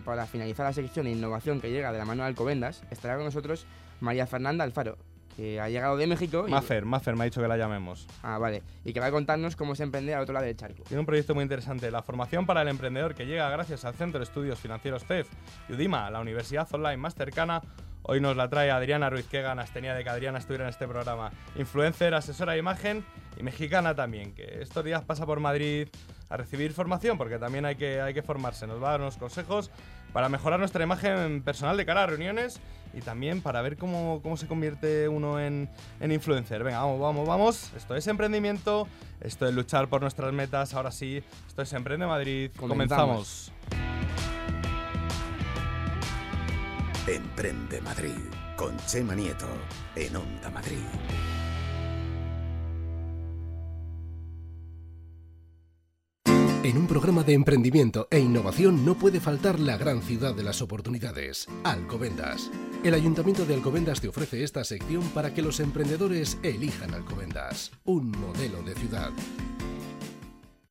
para 0.05 0.27
finalizar 0.27 0.67
la 0.67 0.73
sección 0.73 1.07
de 1.07 1.11
innovación 1.11 1.61
que 1.61 1.73
llega 1.73 1.91
de 1.91 1.99
la 1.99 2.05
mano 2.05 2.23
de 2.23 2.29
Alcobendas, 2.29 2.85
estará 2.93 3.17
con 3.17 3.25
nosotros 3.25 3.67
María 3.99 4.29
Fernanda 4.29 4.63
Alfaro, 4.63 4.99
que 5.37 5.61
ha 5.61 5.69
llegado 5.69 5.97
de 5.97 6.07
México. 6.07 6.47
Mafer, 6.49 6.87
Mafer 6.87 7.15
me 7.15 7.23
ha 7.23 7.25
dicho 7.27 7.43
que 7.43 7.49
la 7.49 7.59
llamemos. 7.59 8.07
Ah, 8.23 8.39
vale. 8.39 8.63
Y 8.85 8.93
que 8.93 9.01
va 9.01 9.07
a 9.07 9.11
contarnos 9.11 9.55
cómo 9.55 9.75
se 9.75 9.83
emprende 9.83 10.15
al 10.15 10.23
otro 10.23 10.33
lado 10.33 10.47
del 10.47 10.57
charco. 10.57 10.83
Tiene 10.85 11.01
un 11.01 11.07
proyecto 11.07 11.35
muy 11.35 11.43
interesante, 11.43 11.91
la 11.91 12.03
formación 12.03 12.47
para 12.47 12.63
el 12.63 12.69
emprendedor 12.69 13.15
que 13.15 13.27
llega 13.27 13.49
gracias 13.51 13.85
al 13.85 13.95
Centro 13.95 14.19
de 14.19 14.25
Estudios 14.25 14.59
Financieros 14.59 15.05
CEF 15.05 15.29
y 15.69 15.75
UDIMA, 15.75 16.11
la 16.11 16.21
universidad 16.21 16.67
online 16.73 16.97
más 16.97 17.15
cercana. 17.15 17.61
Hoy 18.03 18.21
nos 18.21 18.37
la 18.37 18.49
trae 18.49 18.71
Adriana 18.71 19.11
Ruiz, 19.11 19.27
qué 19.29 19.43
ganas 19.43 19.73
tenía 19.73 19.93
de 19.93 20.05
que 20.05 20.11
Adriana 20.11 20.39
estuviera 20.39 20.65
en 20.65 20.71
este 20.71 20.87
programa. 20.87 21.33
Influencer, 21.57 22.15
asesora 22.15 22.53
de 22.53 22.59
imagen 22.59 23.05
y 23.37 23.43
mexicana 23.43 23.95
también, 23.95 24.33
que 24.33 24.63
estos 24.63 24.85
días 24.85 25.03
pasa 25.05 25.27
por 25.27 25.41
Madrid 25.41 25.89
a 26.29 26.37
recibir 26.37 26.73
formación, 26.73 27.19
porque 27.19 27.39
también 27.39 27.65
hay 27.65 27.75
que, 27.75 28.01
hay 28.01 28.15
que 28.15 28.23
formarse. 28.23 28.67
Nos 28.67 28.83
va 28.83 28.89
a 28.89 28.91
dar 28.93 29.01
unos 29.01 29.17
consejos 29.17 29.71
para 30.13 30.29
mejorar 30.29 30.59
nuestra 30.61 30.83
imagen 30.83 31.43
personal 31.43 31.77
de 31.77 31.85
cara 31.85 32.05
a 32.05 32.07
reuniones 32.07 32.61
y 32.97 33.03
también 33.03 33.43
para 33.43 33.61
ver 33.61 33.77
cómo, 33.77 34.21
cómo 34.23 34.37
se 34.37 34.47
convierte 34.47 35.09
uno 35.09 35.39
en, 35.39 35.69
en, 36.01 36.13
influencer. 36.13 36.65
Venga, 36.65 36.79
vamos, 36.79 36.99
vamos, 36.99 37.29
vamos. 37.29 37.73
Esto 37.77 37.95
es 37.95 38.07
emprendimiento, 38.07 38.89
esto 39.21 39.47
es 39.47 39.55
luchar 39.55 39.89
por 39.89 40.01
nuestras 40.01 40.33
metas. 40.33 40.73
Ahora 40.73 40.91
sí, 40.91 41.23
esto 41.47 41.63
es 41.63 41.73
Emprende 41.75 42.07
Madrid. 42.07 42.51
Comenzamos. 42.57 43.53
Emprende 47.07 47.81
Madrid 47.83 48.17
con 48.57 48.77
Chema 48.87 49.15
Nieto 49.15 49.47
en 49.95 50.17
Onda 50.17 50.51
Madrid. 50.51 50.83
En 56.67 56.77
un 56.79 56.89
programa 56.89 57.23
de 57.23 57.33
emprendimiento 57.33 58.09
e 58.11 58.19
innovación 58.19 58.85
no 58.85 58.97
puede 58.97 59.21
faltar 59.21 59.61
la 59.61 59.77
gran 59.77 60.03
ciudad 60.03 60.35
de 60.35 60.43
las 60.43 60.63
oportunidades, 60.63 61.47
Alcobendas. 61.63 62.51
El 62.83 62.95
Ayuntamiento 62.95 63.47
de 63.47 63.55
Alcobendas 63.55 64.01
te 64.01 64.09
ofrece 64.09 64.43
esta 64.43 64.65
sección 64.65 65.05
para 65.11 65.33
que 65.33 65.43
los 65.43 65.61
emprendedores 65.61 66.39
elijan 66.43 66.93
Alcobendas, 66.93 67.71
un 67.85 68.11
modelo 68.11 68.63
de 68.63 68.75
ciudad. 68.75 69.13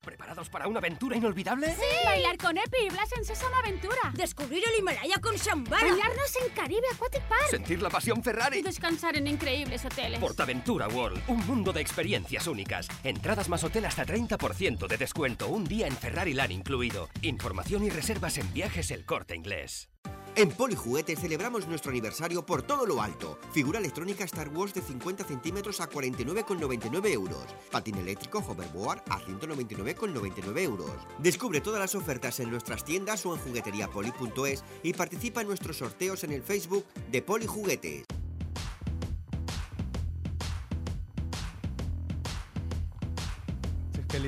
¿Preparados 0.06 0.50
para 0.50 0.68
una 0.68 0.78
aventura 0.78 1.18
inolvidable? 1.18 1.74
¡Sí! 1.74 2.06
Bailar 2.06 2.38
con 2.38 2.56
Epi 2.57 2.78
y 2.86 2.90
Blas 2.90 3.10
en 3.18 3.25
Sésamo 3.25 3.56
Aventura. 3.56 4.13
Descubrir 4.13 4.63
el 4.72 4.80
Himalaya 4.80 5.18
con 5.19 5.36
Shambhala. 5.36 5.81
Bañarnos 5.81 6.36
en 6.44 6.54
Caribe 6.54 6.86
Aquatic 6.94 7.24
Park. 7.24 7.50
Sentir 7.50 7.81
la 7.81 7.90
pasión 7.90 8.24
Ferrari. 8.24 8.62
Descansar 8.62 9.18
en 9.18 9.25
increíbles 9.25 9.84
hoteles. 9.84 10.19
Portaventura 10.19 10.88
World, 10.88 11.22
un 11.28 11.46
mundo 11.48 11.74
de 11.74 11.81
experiencias 11.81 12.46
únicas. 12.46 12.88
Entradas 13.04 13.50
más 13.50 13.63
hotel 13.63 13.86
hasta 13.86 14.06
30% 14.06 14.88
de 14.88 14.98
descuento. 14.98 15.48
Un 15.48 15.66
día 15.66 15.88
en 15.88 15.98
Ferrari 15.98 16.34
Land 16.34 16.51
incluido. 16.51 17.10
Información 17.24 17.84
y 17.84 17.90
reservas 17.90 18.38
en 18.38 18.54
viajes 18.54 18.92
El 18.92 19.06
Corte 19.06 19.36
Inglés. 19.36 19.90
En 20.38 20.50
Polijuguete 20.50 21.16
celebramos 21.16 21.66
nuestro 21.66 21.92
aniversario 21.92 22.46
por 22.46 22.62
todo 22.62 22.86
lo 22.86 23.02
alto. 23.02 23.40
Figura 23.54 23.80
electrónica 23.80 24.26
Star 24.26 24.50
Wars 24.50 24.74
de 24.74 24.82
50 24.82 25.24
centímetros 25.24 25.80
a 25.80 25.90
49,99 25.90 27.08
euros. 27.14 27.46
Patín 27.72 27.96
eléctrico 27.96 28.40
Hoverboard 28.40 29.02
a 29.10 29.22
199,99 29.22 30.60
euros. 30.60 30.92
Descubre 31.20 31.62
todas 31.62 31.80
las 31.80 31.96
ofertas 31.96 32.38
en 32.42 32.52
nuestras 32.52 32.84
tiendas 32.84 33.26
o 33.26 33.34
en 33.34 33.40
jugueteriapoli.es 33.40 34.66
y 34.84 34.92
participa 34.92 35.40
en 35.40 35.48
nuestros 35.48 35.78
sorteos 35.78 36.26
en 36.26 36.34
el 36.34 36.44
Facebook 36.44 36.84
de 37.10 37.22
Polijuguetes. 37.22 38.14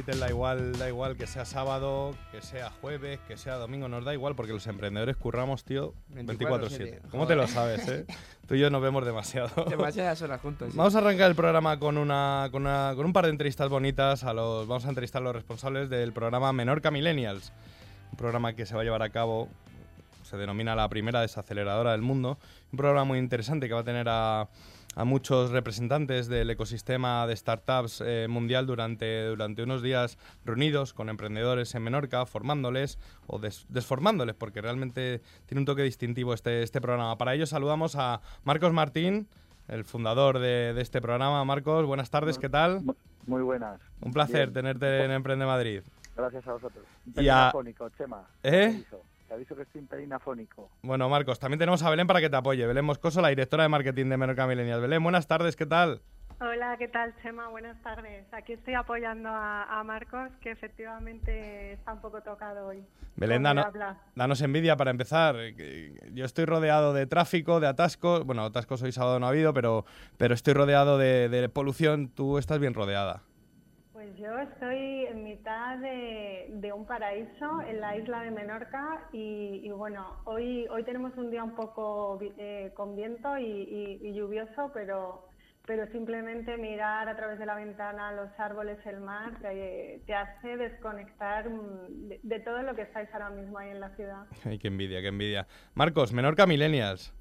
Da 0.03 0.29
igual, 0.29 0.77
da 0.77 0.87
igual 0.87 1.17
que 1.17 1.27
sea 1.27 1.45
sábado, 1.45 2.15
que 2.31 2.41
sea 2.41 2.69
jueves, 2.81 3.19
que 3.27 3.37
sea 3.37 3.55
domingo, 3.55 3.87
nos 3.87 4.05
da 4.05 4.13
igual 4.13 4.35
porque 4.35 4.53
los 4.53 4.67
emprendedores 4.67 5.15
curramos, 5.17 5.63
tío, 5.63 5.93
24-7. 6.13 7.01
¿Cómo 7.09 7.27
te 7.27 7.35
lo 7.35 7.47
sabes, 7.47 7.87
eh? 7.87 8.05
Tú 8.47 8.55
y 8.55 8.59
yo 8.59 8.69
nos 8.69 8.81
vemos 8.81 9.05
demasiado. 9.05 9.65
Demasiadas 9.65 10.21
horas 10.21 10.39
juntos. 10.41 10.75
Vamos 10.75 10.95
a 10.95 10.99
arrancar 10.99 11.29
el 11.29 11.35
programa 11.35 11.79
con 11.79 11.97
una, 11.97 12.47
con 12.51 12.63
una, 12.63 12.93
con 12.95 13.05
un 13.05 13.13
par 13.13 13.25
de 13.25 13.31
entrevistas 13.31 13.69
bonitas 13.69 14.23
a 14.23 14.33
los 14.33 14.67
vamos 14.67 14.85
a 14.85 14.89
entrevistar 14.89 15.21
a 15.21 15.25
los 15.25 15.35
responsables 15.35 15.89
del 15.89 16.13
programa 16.13 16.53
Menorca 16.53 16.91
Millennials. 16.91 17.51
Un 18.11 18.17
programa 18.17 18.53
que 18.53 18.65
se 18.65 18.75
va 18.75 18.81
a 18.81 18.83
llevar 18.83 19.01
a 19.01 19.09
cabo 19.09 19.49
se 20.23 20.37
denomina 20.37 20.75
la 20.75 20.89
primera 20.89 21.21
desaceleradora 21.21 21.91
del 21.91 22.01
mundo, 22.01 22.37
un 22.71 22.77
programa 22.77 23.05
muy 23.05 23.19
interesante 23.19 23.67
que 23.67 23.73
va 23.73 23.79
a 23.79 23.85
tener 23.85 24.07
a 24.09 24.49
a 24.97 25.05
muchos 25.05 25.51
representantes 25.51 26.27
del 26.27 26.49
ecosistema 26.49 27.27
de 27.27 27.35
startups 27.35 28.01
eh, 28.03 28.25
mundial 28.27 28.65
durante, 28.65 29.27
durante 29.27 29.61
unos 29.61 29.83
días 29.83 30.17
reunidos 30.43 30.95
con 30.95 31.09
emprendedores 31.09 31.75
en 31.75 31.83
Menorca, 31.83 32.25
formándoles 32.25 32.97
o 33.27 33.37
desformándoles, 33.37 34.33
porque 34.33 34.59
realmente 34.59 35.21
tiene 35.45 35.59
un 35.59 35.65
toque 35.65 35.83
distintivo 35.83 36.33
este, 36.33 36.63
este 36.63 36.81
programa. 36.81 37.15
Para 37.15 37.35
ello 37.35 37.45
saludamos 37.45 37.95
a 37.95 38.21
Marcos 38.43 38.73
Martín, 38.73 39.27
el 39.67 39.85
fundador 39.85 40.39
de, 40.39 40.73
este 40.81 40.99
programa. 40.99 41.45
Marcos, 41.45 41.85
buenas 41.85 42.09
tardes, 42.09 42.39
¿qué 42.39 42.49
tal? 42.49 42.81
Muy 43.27 43.43
buenas. 43.43 43.79
Un 44.01 44.13
placer 44.13 44.51
tenerte 44.51 45.03
en 45.03 45.11
Emprende 45.11 45.45
Madrid. 45.45 45.83
Gracias 46.15 46.47
a 46.47 46.53
vosotros. 46.53 46.83
y 47.15 47.27
a... 47.27 47.53
Chema. 47.95 48.23
¿Eh? 48.41 48.83
Te 49.27 49.33
aviso 49.33 49.55
que 49.55 49.63
estoy 49.63 49.81
un 49.81 49.87
pelín 49.87 50.13
afónico. 50.13 50.69
Bueno, 50.81 51.09
Marcos, 51.09 51.37
también 51.39 51.59
tenemos 51.59 51.83
a 51.83 51.89
Belén 51.89 52.07
para 52.07 52.21
que 52.21 52.29
te 52.29 52.37
apoye. 52.37 52.65
Belén 52.65 52.85
Moscoso, 52.85 53.21
la 53.21 53.27
directora 53.27 53.63
de 53.63 53.69
marketing 53.69 54.05
de 54.05 54.17
Menorca 54.17 54.47
Millennial. 54.47 54.79
Belén, 54.79 55.03
buenas 55.03 55.27
tardes, 55.27 55.57
¿qué 55.57 55.65
tal? 55.65 56.01
Hola, 56.39 56.77
¿qué 56.77 56.87
tal, 56.87 57.13
Chema? 57.21 57.49
Buenas 57.49 57.81
tardes. 57.81 58.25
Aquí 58.31 58.53
estoy 58.53 58.75
apoyando 58.75 59.29
a, 59.29 59.83
Marcos, 59.83 60.29
que 60.39 60.51
efectivamente 60.51 61.73
está 61.73 61.93
un 61.93 61.99
poco 61.99 62.21
tocado 62.21 62.67
hoy. 62.67 62.85
Belén, 63.15 63.43
danos 64.15 64.41
envidia 64.41 64.77
para 64.77 64.91
empezar. 64.91 65.35
Yo 66.13 66.23
estoy 66.23 66.45
rodeado 66.45 66.93
de 66.93 67.07
tráfico, 67.07 67.59
de 67.59 67.67
atascos. 67.67 68.23
Bueno, 68.23 68.45
atascos 68.45 68.81
hoy 68.83 68.91
sábado 68.91 69.19
no 69.19 69.25
ha 69.25 69.29
habido, 69.29 69.53
pero, 69.53 69.85
pero 70.17 70.35
estoy 70.35 70.53
rodeado 70.53 70.97
de 70.97 71.49
polución. 71.49 72.09
Tú 72.09 72.37
estás 72.37 72.59
bien 72.59 72.75
rodeada. 72.75 73.23
Pues 74.07 74.19
yo 74.19 74.39
estoy 74.39 75.05
en 75.05 75.23
mitad 75.25 75.79
de, 75.79 76.71
un 76.73 76.85
paraíso 76.85 77.61
en 77.67 77.81
la 77.81 77.97
isla 77.97 78.21
de 78.21 78.31
Menorca 78.31 79.09
y, 79.11 79.69
bueno, 79.71 80.21
hoy, 80.23 80.65
hoy 80.69 80.83
tenemos 80.83 81.11
un 81.17 81.29
día 81.29 81.43
un 81.43 81.55
poco 81.55 82.17
eh, 82.37 82.71
con 82.73 82.95
viento 82.95 83.37
y, 83.37 84.13
lluvioso, 84.13 84.71
pero, 84.73 85.27
pero 85.65 85.91
simplemente 85.91 86.55
mirar 86.55 87.09
a 87.09 87.17
través 87.17 87.37
de 87.37 87.45
la 87.45 87.55
ventana 87.55 88.13
los 88.13 88.29
árboles, 88.39 88.77
el 88.85 89.01
mar, 89.01 89.33
te, 89.41 90.13
hace 90.13 90.55
desconectar 90.55 91.49
de, 91.49 92.19
de, 92.23 92.39
todo 92.39 92.61
lo 92.61 92.75
que 92.75 92.83
estáis 92.83 93.09
ahora 93.11 93.29
mismo 93.31 93.57
ahí 93.57 93.71
en 93.71 93.81
la 93.81 93.93
ciudad. 93.97 94.25
Ay, 94.45 94.57
qué 94.57 94.69
envidia, 94.69 95.01
qué 95.01 95.07
envidia. 95.07 95.47
Marcos, 95.73 96.13
Menorca 96.13 96.45
Millennials. 96.45 97.16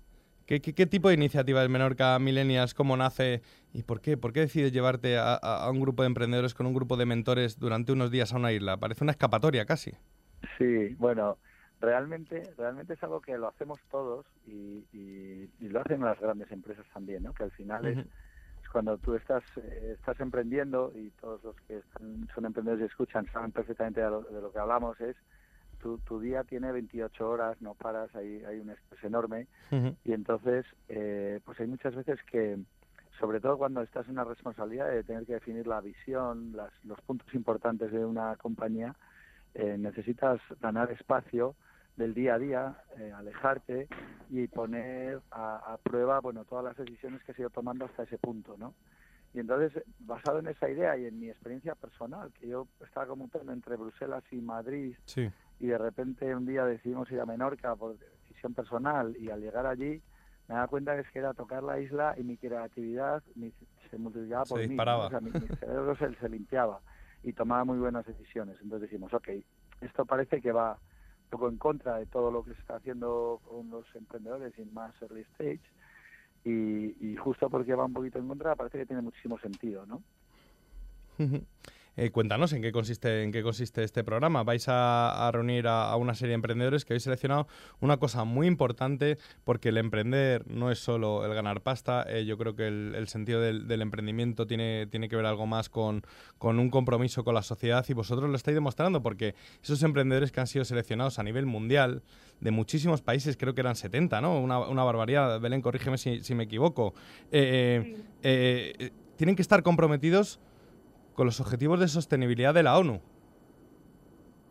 ¿Qué, 0.47 0.61
tipo 0.61 1.09
de 1.09 1.15
iniciativa 1.15 1.65
es 1.65 1.69
Menorca 1.69 2.17
Millennials? 2.21 2.73
¿Cómo 2.73 2.97
nace? 2.97 3.43
¿Y 3.73 3.83
por 3.83 4.00
qué? 4.00 4.17
¿Por 4.17 4.33
qué 4.33 4.41
decides 4.41 4.71
llevarte 4.71 5.19
a, 5.19 5.69
un 5.73 5.81
grupo 5.81 6.03
de 6.03 6.07
emprendedores 6.07 6.55
con 6.55 6.67
un 6.67 6.75
grupo 6.75 6.97
de 6.97 7.05
mentores 7.05 7.59
durante 7.59 7.91
unos 7.91 8.12
días 8.12 8.33
a 8.33 8.37
una 8.37 8.53
isla? 8.53 8.76
Parece 8.76 9.03
una 9.03 9.11
escapatoria 9.11 9.67
casi. 9.67 9.91
Sí, 10.57 10.95
bueno, 10.99 11.38
realmente, 11.81 12.55
realmente 12.57 12.95
es 12.95 13.03
algo 13.03 13.21
que 13.21 13.37
lo 13.37 13.49
hacemos 13.49 13.81
todos 13.91 14.25
y, 14.47 14.85
lo 15.59 15.81
hacen 15.81 16.00
las 16.00 16.21
grandes 16.21 16.50
empresas 16.53 16.87
también, 16.95 17.25
¿no? 17.25 17.35
Que 17.35 17.43
al 17.43 17.50
final 17.50 17.85
es, 17.85 18.07
cuando 18.71 18.99
tú 18.99 19.17
estás, 19.17 19.43
eh, 19.57 19.95
estás 19.99 20.21
emprendiendo 20.21 20.93
y 20.95 21.11
todos 21.21 21.43
los 21.43 21.57
que 21.62 21.81
son 22.33 22.45
emprendedores 22.45 22.85
y 22.85 22.87
escuchan 22.87 23.26
saben 23.33 23.50
perfectamente 23.50 24.00
de 24.00 24.11
lo 24.11 24.53
que 24.53 24.59
hablamos, 24.61 25.00
es 25.00 25.17
tu, 26.05 26.21
día 26.21 26.45
tiene 26.45 26.73
28 26.73 27.28
horas, 27.28 27.61
no 27.61 27.75
paras, 27.75 28.14
hay, 28.14 28.45
hay 28.45 28.59
un 28.59 28.71
estrés 28.71 29.05
enorme 29.05 29.47
y 30.05 30.12
entonces 30.12 30.64
eh, 30.88 31.40
pues 31.45 31.59
hay 31.61 31.66
muchas 31.66 31.95
veces 31.95 32.19
que 32.31 32.59
sobre 33.19 33.40
todo 33.40 33.57
cuando 33.57 33.83
estás 33.83 34.07
en 34.07 34.12
una 34.12 34.25
responsabilidad 34.25 34.90
de 34.90 35.02
tener 35.02 35.25
que 35.25 35.35
definir 35.35 35.66
la 35.66 35.81
visión, 35.81 36.52
las, 36.55 36.73
los 36.85 37.00
puntos 37.02 37.33
importantes 37.35 37.90
de 37.90 38.05
una 38.05 38.37
compañía, 38.37 38.95
eh, 39.55 39.76
necesitas 39.78 40.40
ganar 40.61 40.90
espacio 40.90 41.55
del 41.97 42.12
día 42.12 42.35
a 42.35 42.38
día, 42.38 42.76
eh, 42.99 43.11
alejarte 43.11 43.88
y 44.28 44.47
poner 44.49 45.21
a, 45.31 45.73
a, 45.73 45.78
prueba 45.78 46.21
bueno 46.21 46.45
todas 46.45 46.64
las 46.64 46.76
decisiones 46.76 47.23
que 47.25 47.33
has 47.33 47.38
ido 47.38 47.49
tomando 47.49 47.87
hasta 47.87 48.02
ese 48.02 48.19
punto, 48.19 48.57
¿no? 48.59 48.75
Y 49.37 49.40
entonces, 49.40 49.83
basado 49.99 50.38
en 50.38 50.49
esa 50.49 50.69
idea 50.71 50.97
y 50.97 51.05
en 51.05 51.21
mi 51.21 51.28
experiencia 51.28 51.75
personal, 51.75 52.33
que 52.33 52.49
yo 52.49 52.69
estaba 52.83 53.07
conmutando 53.07 53.52
entre 53.52 53.76
Bruselas 53.76 54.25
y 54.31 54.37
Madrid, 54.37 54.95
sí. 55.05 55.31
Y 55.58 55.66
de 55.66 55.78
repente 55.78 56.34
un 56.34 56.46
día 56.46 56.64
decidimos 56.64 57.10
ir 57.10 57.20
a 57.20 57.26
Menorca 57.26 57.75
por 57.76 57.98
decisión 57.98 58.54
personal, 58.54 59.16
y 59.18 59.30
al 59.30 59.40
llegar 59.40 59.66
allí 59.66 60.02
me 60.48 60.54
daba 60.54 60.68
cuenta 60.68 60.94
que 60.94 61.00
es 61.02 61.10
que 61.10 61.18
era 61.18 61.34
tocar 61.34 61.62
la 61.62 61.80
isla 61.80 62.14
y 62.16 62.22
mi 62.22 62.36
creatividad 62.36 63.22
mi, 63.34 63.52
se 63.90 63.98
multiplicaba 63.98 64.44
por 64.44 64.58
se 64.60 64.64
mí, 64.64 64.68
disparaba. 64.68 65.06
o 65.06 65.10
sea, 65.10 65.20
mi, 65.20 65.30
mi 65.30 65.48
cerebro 65.48 65.96
se, 65.96 66.14
se 66.14 66.28
limpiaba 66.28 66.80
y 67.22 67.32
tomaba 67.32 67.64
muy 67.64 67.78
buenas 67.78 68.06
decisiones. 68.06 68.56
Entonces 68.62 68.88
dijimos, 68.88 69.12
ok, 69.12 69.28
esto 69.80 70.04
parece 70.04 70.40
que 70.40 70.52
va 70.52 70.72
un 71.25 71.30
poco 71.30 71.48
en 71.48 71.56
contra 71.56 71.96
de 71.96 72.06
todo 72.06 72.30
lo 72.30 72.44
que 72.44 72.54
se 72.54 72.60
está 72.60 72.76
haciendo 72.76 73.40
con 73.44 73.68
los 73.70 73.84
emprendedores 73.96 74.56
y 74.58 74.64
más 74.66 74.94
early 75.02 75.22
stage 75.32 75.62
y, 76.44 76.94
y, 77.04 77.16
justo 77.16 77.50
porque 77.50 77.75
va 77.75 77.84
un 77.84 77.92
poquito 77.92 78.20
en 78.20 78.28
contra 78.28 78.54
parece 78.54 78.78
que 78.78 78.86
tiene 78.86 79.02
muchísimo 79.02 79.36
sentido, 79.38 79.84
¿no? 79.86 80.02
Eh, 81.99 82.11
cuéntanos 82.11 82.53
en 82.53 82.61
qué 82.61 82.73
consiste 82.73 83.23
en 83.23 83.33
qué 83.33 83.43
consiste 83.43 83.83
este 83.83 84.05
programa. 84.05 84.43
Vais 84.43 84.69
a, 84.69 85.26
a 85.26 85.33
reunir 85.33 85.67
a, 85.67 85.91
a, 85.91 85.97
una 85.97 86.15
serie 86.15 86.31
de 86.31 86.35
emprendedores 86.35 86.85
que 86.85 86.93
habéis 86.93 87.05
seleccionado 87.05 87.49
una 87.81 87.97
cosa 87.97 88.25
muy 88.25 88.47
importante 88.47 89.17
porque 89.45 89.71
el 89.71 89.79
emprender 89.79 90.47
no 90.47 90.71
es 90.71 90.79
solo 90.79 91.25
el 91.25 91.33
ganar 91.33 91.62
pasta. 91.62 92.05
Eh, 92.07 92.26
yo 92.26 92.37
creo 92.37 92.55
que 92.55 92.67
el, 92.67 92.95
el 92.95 93.09
sentido 93.09 93.41
del, 93.41 93.67
del, 93.67 93.81
emprendimiento 93.81 94.47
tiene, 94.47 94.87
tiene 94.88 95.09
que 95.09 95.17
ver 95.17 95.25
algo 95.25 95.47
más 95.47 95.71
con, 95.71 96.03
con, 96.37 96.59
un 96.59 96.69
compromiso 96.69 97.25
con 97.25 97.35
la 97.35 97.43
sociedad 97.43 97.85
y 97.88 97.95
vosotros 97.95 98.29
lo 98.29 98.37
estáis 98.37 98.55
demostrando 98.55 99.03
porque 99.03 99.35
esos 99.62 99.83
emprendedores 99.83 100.33
que 100.33 100.41
han 100.41 100.47
sido 100.47 100.67
seleccionados 100.67 101.19
a 101.19 101.23
nivel 101.23 101.47
mundial 101.47 102.03
de 102.41 102.50
muchísimos 102.50 103.00
países, 103.00 103.38
creo 103.38 103.55
que 103.55 103.62
eran 103.62 103.76
70, 103.76 104.21
¿no? 104.21 104.38
Una, 104.38 104.59
una 104.59 104.85
barbaridad. 104.85 105.41
Belén, 105.41 105.62
corrígeme 105.62 105.97
si, 105.97 106.23
si 106.23 106.35
me 106.35 106.45
equivoco. 106.45 106.93
Eh, 107.33 108.91
tienen 109.17 109.35
que 109.35 109.41
estar 109.41 109.62
comprometidos 109.62 110.41
con 111.16 111.26
los 111.26 111.40
objetivos 111.40 111.80
de 111.80 111.88
sostenibilidad 111.88 112.54
de 112.54 112.62
la 112.62 112.78
ONU. 112.78 113.00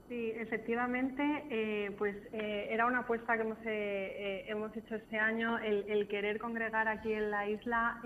Sí, 0.10 0.34
efectivamente, 0.36 1.24
eh, 1.50 1.92
pues 1.98 2.16
eh, 2.32 2.68
era 2.70 2.86
una 2.86 3.00
apuesta 3.00 3.36
que 3.36 3.42
hemos, 3.42 3.58
eh, 3.66 4.46
hemos 4.48 4.76
hecho 4.76 4.96
este 4.96 5.18
año, 5.18 5.58
el, 5.60 5.86
el, 5.88 6.08
querer 6.08 6.38
congregar 6.40 6.88
aquí 6.88 7.12
en 7.12 7.32
la 7.32 7.50
isla 7.50 8.02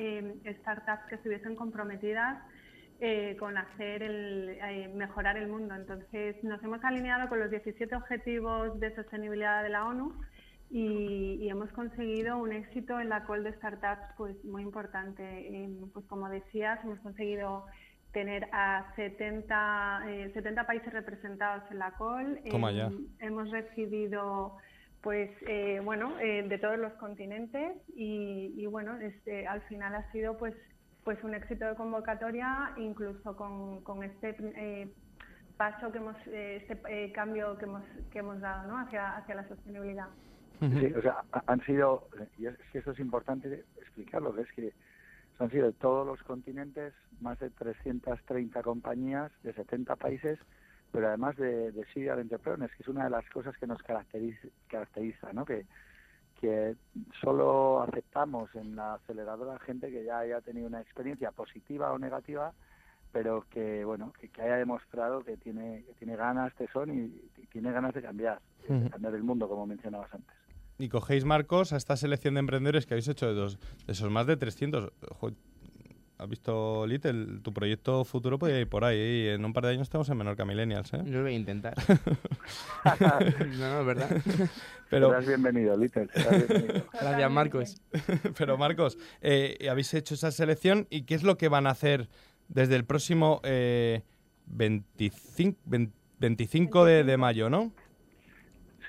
startups 0.61 1.07
que 1.09 1.15
estuviesen 1.15 1.55
comprometidas 1.55 2.37
con 3.39 3.57
hacer 3.57 4.03
el, 4.03 4.59
mejorar 4.93 5.37
el 5.37 5.47
mundo. 5.47 5.73
Entonces, 5.73 6.35
nos 6.43 6.61
hemos 6.61 6.83
alineado 6.83 7.29
con 7.29 7.39
los 7.39 7.49
17 7.49 7.95
objetivos 7.95 8.77
de 8.81 8.93
sostenibilidad 8.93 9.63
de 9.63 9.69
la 9.69 9.85
ONU 9.85 10.13
y, 10.69 11.37
y, 11.41 11.49
hemos 11.49 11.71
conseguido 11.71 12.37
un 12.37 12.51
éxito 12.51 12.99
en 12.99 13.07
la 13.07 13.25
call 13.25 13.45
de 13.45 13.53
startups 13.53 14.15
pues 14.17 14.35
muy 14.43 14.63
importante. 14.63 15.69
pues 15.93 16.05
como 16.07 16.27
decías, 16.27 16.83
hemos 16.83 16.99
conseguido 16.99 17.65
tener 18.11 18.47
a 18.51 18.91
70, 18.95 20.03
eh, 20.07 20.31
70 20.33 20.65
países 20.65 20.91
representados 20.91 21.63
en 21.71 21.79
la 21.79 21.91
call. 21.91 22.39
Eh, 22.43 23.07
hemos 23.19 23.51
recibido 23.51 24.57
pues 25.01 25.29
eh, 25.47 25.79
bueno 25.83 26.19
eh, 26.19 26.43
de 26.47 26.57
todos 26.57 26.77
los 26.77 26.93
continentes 26.93 27.77
y, 27.95 28.53
y, 28.57 28.65
bueno 28.65 28.97
este 28.97 29.47
al 29.47 29.61
final 29.63 29.95
ha 29.95 30.11
sido 30.11 30.37
pues 30.37 30.53
pues 31.03 31.23
un 31.23 31.33
éxito 31.33 31.65
de 31.65 31.75
convocatoria 31.75 32.73
incluso 32.77 33.35
con, 33.35 33.81
con 33.83 34.03
este 34.03 34.35
eh, 34.39 34.89
paso 35.55 35.91
que 35.91 35.99
hemos 35.99 36.17
este 36.27 37.11
cambio 37.13 37.57
que 37.57 37.65
hemos 37.65 37.83
que 38.11 38.19
hemos 38.19 38.41
dado 38.41 38.67
¿no? 38.67 38.77
hacia 38.77 39.15
hacia 39.15 39.35
la 39.35 39.47
sostenibilidad 39.47 40.07
sí, 40.59 40.93
o 40.93 41.01
sea 41.01 41.23
han 41.47 41.61
sido 41.65 42.09
y 42.37 42.47
es 42.47 42.55
que 42.73 42.79
eso 42.79 42.91
es 42.91 42.99
importante 42.99 43.63
explicarlo 43.77 44.37
es 44.37 44.51
que 44.51 44.73
han 45.39 45.49
sido 45.49 45.67
de 45.67 45.73
todos 45.73 46.05
los 46.05 46.21
continentes, 46.23 46.93
más 47.21 47.39
de 47.39 47.49
330 47.49 48.61
compañías 48.61 49.31
de 49.43 49.53
70 49.53 49.95
países, 49.95 50.37
pero 50.91 51.07
además 51.07 51.37
de, 51.37 51.71
de 51.71 51.85
serial 51.93 52.19
entrepreneurs, 52.19 52.73
que 52.75 52.83
es 52.83 52.89
una 52.89 53.05
de 53.05 53.09
las 53.09 53.27
cosas 53.29 53.57
que 53.57 53.67
nos 53.67 53.81
caracteriza, 53.81 54.47
caracteriza 54.67 55.31
¿no? 55.33 55.45
Que, 55.45 55.65
que 56.41 56.75
solo 57.21 57.81
aceptamos 57.83 58.53
en 58.55 58.75
la 58.75 58.95
aceleradora 58.95 59.59
gente 59.59 59.89
que 59.89 60.03
ya 60.03 60.19
haya 60.19 60.41
tenido 60.41 60.67
una 60.67 60.81
experiencia 60.81 61.31
positiva 61.31 61.91
o 61.93 61.99
negativa, 61.99 62.53
pero 63.11 63.45
que 63.49 63.83
bueno 63.85 64.13
que, 64.19 64.29
que 64.29 64.41
haya 64.41 64.57
demostrado 64.57 65.23
que 65.23 65.37
tiene 65.37 65.83
que 65.85 65.93
tiene 65.93 66.15
ganas, 66.15 66.53
tesón 66.55 66.91
y, 66.91 67.41
y 67.41 67.45
tiene 67.47 67.71
ganas 67.71 67.93
de 67.93 68.01
cambiar, 68.01 68.39
uh 68.67 68.73
-huh. 68.73 68.83
de 68.83 68.89
cambiar 68.89 69.15
el 69.15 69.23
mundo, 69.23 69.47
como 69.47 69.65
mencionabas 69.65 70.13
antes 70.13 70.35
y 70.79 70.87
cogéis, 70.87 71.25
Marcos, 71.25 71.73
a 71.73 71.77
esta 71.77 71.97
selección 71.97 72.35
de 72.35 72.39
emprendedores 72.39 72.85
que 72.85 72.93
habéis 72.93 73.07
hecho 73.09 73.27
de, 73.27 73.33
dos, 73.33 73.59
de 73.85 73.91
esos 73.91 74.09
más 74.09 74.25
de 74.25 74.37
300. 74.37 74.91
Ojo, 75.09 75.31
¿Has 76.17 76.27
visto, 76.27 76.85
Little? 76.85 77.39
Tu 77.41 77.53
proyecto 77.53 78.03
futuro 78.03 78.37
puede 78.37 78.59
ir 78.59 78.67
por 78.67 78.83
ahí. 78.83 78.97
¿eh? 78.97 79.33
En 79.35 79.45
un 79.45 79.53
par 79.53 79.63
de 79.63 79.71
años 79.71 79.83
estamos 79.83 80.09
en 80.09 80.17
Menorca 80.17 80.43
Millennials, 80.43 80.93
¿eh? 80.93 81.01
Yo 81.05 81.19
lo 81.19 81.21
voy 81.21 81.33
a 81.33 81.35
intentar. 81.37 81.75
no, 82.99 83.19
no, 83.57 83.79
es 83.79 83.85
verdad. 83.85 84.09
Pero... 84.89 85.17
Bienvenido, 85.21 85.77
Little. 85.77 86.09
Bienvenido. 86.13 86.85
Gracias, 86.91 87.31
Marcos. 87.31 87.81
Pero, 88.37 88.57
Marcos, 88.57 88.97
eh, 89.21 89.65
habéis 89.71 89.93
hecho 89.93 90.13
esa 90.13 90.31
selección 90.31 90.87
y 90.89 91.03
¿qué 91.03 91.15
es 91.15 91.23
lo 91.23 91.37
que 91.37 91.47
van 91.47 91.67
a 91.67 91.69
hacer 91.69 92.09
desde 92.49 92.75
el 92.75 92.83
próximo 92.83 93.39
eh, 93.45 94.03
25, 94.47 95.57
20, 95.67 95.93
25 96.19 96.83
de, 96.83 97.03
de 97.05 97.15
mayo, 97.15 97.49
no? 97.49 97.71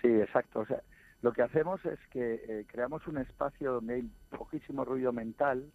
Sí, 0.03 0.09
exacto. 0.09 0.61
O 0.61 0.67
sea, 0.67 0.83
lo 1.23 1.33
que 1.33 1.43
hacemos 1.43 1.85
es 1.85 1.99
que 2.11 2.35
eh, 2.49 2.67
creamos 2.67 3.07
un 3.07 3.19
espacio 3.19 3.73
donde 3.73 3.95
hay 3.95 4.11
poquísimo 4.31 4.85
ruido 4.85 5.13
mental 5.13 5.71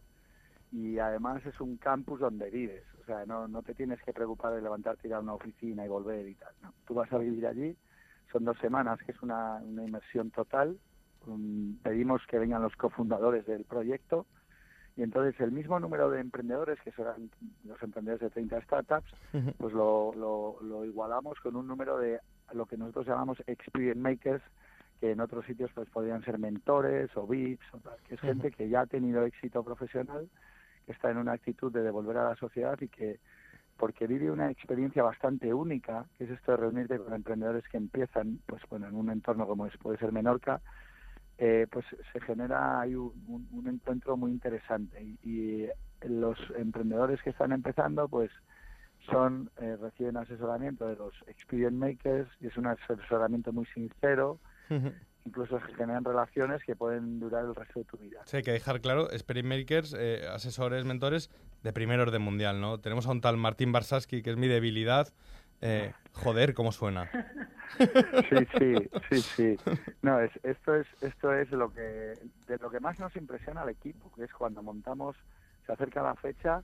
y 0.71 0.97
además 0.97 1.45
es 1.45 1.59
un 1.61 1.77
campus 1.77 2.19
donde 2.19 2.49
vives. 2.49 2.83
O 3.01 3.05
sea, 3.05 3.25
no, 3.25 3.47
no 3.47 3.61
te 3.61 3.75
tienes 3.75 4.01
que 4.01 4.13
preocupar 4.13 4.53
de 4.53 4.61
levantarte, 4.61 5.07
ir 5.07 5.13
a 5.13 5.19
una 5.19 5.35
oficina 5.35 5.85
y 5.85 5.89
volver 5.89 6.27
y 6.27 6.35
tal. 6.35 6.53
No. 6.63 6.73
Tú 6.87 6.95
vas 6.95 7.11
a 7.13 7.19
vivir 7.19 7.45
allí, 7.45 7.77
son 8.31 8.43
dos 8.43 8.57
semanas, 8.57 8.99
que 9.05 9.11
es 9.11 9.21
una, 9.21 9.55
una 9.57 9.83
inmersión 9.83 10.31
total. 10.31 10.79
Um, 11.27 11.77
pedimos 11.83 12.21
que 12.27 12.39
vengan 12.39 12.61
los 12.61 12.75
cofundadores 12.75 13.45
del 13.45 13.65
proyecto 13.65 14.25
y 14.97 15.03
entonces 15.03 15.39
el 15.41 15.51
mismo 15.51 15.79
número 15.79 16.09
de 16.09 16.21
emprendedores, 16.21 16.79
que 16.81 16.91
son 16.91 17.29
los 17.65 17.81
emprendedores 17.83 18.21
de 18.21 18.29
30 18.29 18.61
startups, 18.61 19.11
pues 19.57 19.73
lo, 19.73 20.13
lo, 20.15 20.57
lo 20.61 20.85
igualamos 20.85 21.37
con 21.41 21.55
un 21.55 21.67
número 21.67 21.97
de 21.97 22.19
lo 22.53 22.65
que 22.65 22.77
nosotros 22.77 23.05
llamamos 23.05 23.37
experience 23.45 23.99
makers, 23.99 24.43
que 24.99 25.11
en 25.11 25.19
otros 25.19 25.45
sitios 25.45 25.71
pues 25.73 25.89
podrían 25.89 26.23
ser 26.23 26.37
mentores 26.39 27.09
o 27.15 27.27
VIPs, 27.27 27.73
o 27.73 27.77
tal, 27.79 27.97
que 28.07 28.15
es 28.15 28.21
gente 28.21 28.51
que 28.51 28.69
ya 28.69 28.81
ha 28.81 28.85
tenido 28.85 29.23
éxito 29.25 29.63
profesional, 29.63 30.29
que 30.85 30.91
está 30.91 31.11
en 31.11 31.17
una 31.17 31.33
actitud 31.33 31.71
de 31.71 31.83
devolver 31.83 32.17
a 32.17 32.29
la 32.29 32.35
sociedad 32.35 32.79
y 32.81 32.87
que 32.87 33.19
porque 33.77 34.07
vive 34.07 34.31
una 34.31 34.49
experiencia 34.49 35.03
bastante 35.03 35.53
única, 35.53 36.05
que 36.17 36.23
es 36.23 36.29
esto 36.29 36.51
de 36.51 36.57
reunirte 36.57 36.97
con 36.97 37.13
emprendedores 37.13 37.67
que 37.67 37.77
empiezan, 37.77 38.39
pues 38.45 38.61
bueno, 38.69 38.87
en 38.87 38.95
un 38.95 39.09
entorno 39.09 39.45
como 39.45 39.65
es, 39.65 39.75
puede 39.77 39.97
ser 39.97 40.13
Menorca, 40.13 40.61
eh, 41.37 41.67
pues 41.69 41.85
se 42.13 42.21
genera 42.21 42.79
un, 42.85 43.11
un, 43.27 43.47
un 43.51 43.67
encuentro 43.67 44.15
muy 44.15 44.31
interesante. 44.31 45.01
Y, 45.03 45.17
y, 45.23 45.69
los 46.07 46.37
emprendedores 46.55 47.21
que 47.23 47.31
están 47.31 47.51
empezando, 47.51 48.07
pues 48.07 48.29
son 49.09 49.49
eh, 49.57 49.75
reciben 49.81 50.17
asesoramiento 50.17 50.87
de 50.87 50.95
los 50.95 51.13
experience 51.27 51.75
makers 51.75 52.29
y 52.39 52.47
es 52.47 52.57
un 52.57 52.67
asesoramiento 52.67 53.51
muy 53.51 53.65
sincero, 53.67 54.39
incluso 55.25 55.59
se 55.59 55.73
generan 55.73 56.03
relaciones 56.03 56.63
que 56.63 56.75
pueden 56.75 57.19
durar 57.19 57.45
el 57.45 57.55
resto 57.55 57.79
de 57.79 57.85
tu 57.85 57.97
vida. 57.97 58.21
Sí, 58.25 58.37
hay 58.37 58.43
que 58.43 58.51
dejar 58.51 58.79
claro, 58.79 59.09
Spirit 59.11 59.45
Makers, 59.45 59.95
eh, 59.97 60.27
asesores, 60.31 60.85
mentores 60.85 61.31
de 61.63 61.73
primer 61.73 61.99
orden 61.99 62.21
mundial, 62.21 62.61
¿no? 62.61 62.79
Tenemos 62.79 63.07
a 63.07 63.11
un 63.11 63.21
tal 63.21 63.37
Martín 63.37 63.71
Barsaski, 63.71 64.21
que 64.21 64.29
es 64.31 64.37
mi 64.37 64.47
debilidad. 64.47 65.13
Eh, 65.61 65.93
joder, 66.13 66.53
¿cómo 66.53 66.71
suena? 66.71 67.09
sí, 68.29 68.47
sí, 68.57 68.89
sí, 69.09 69.21
sí. 69.21 69.57
No, 70.03 70.19
es, 70.19 70.31
esto 70.43 70.75
es 70.75 70.87
esto 71.01 71.33
es 71.33 71.49
lo 71.51 71.73
que 71.73 72.13
de 72.47 72.57
lo 72.61 72.69
que 72.69 72.79
más 72.79 72.99
nos 72.99 73.15
impresiona 73.15 73.61
al 73.61 73.69
equipo, 73.69 74.11
que 74.15 74.25
es 74.25 74.33
cuando 74.33 74.61
montamos, 74.61 75.15
se 75.65 75.73
acerca 75.73 76.03
la 76.03 76.15
fecha 76.15 76.61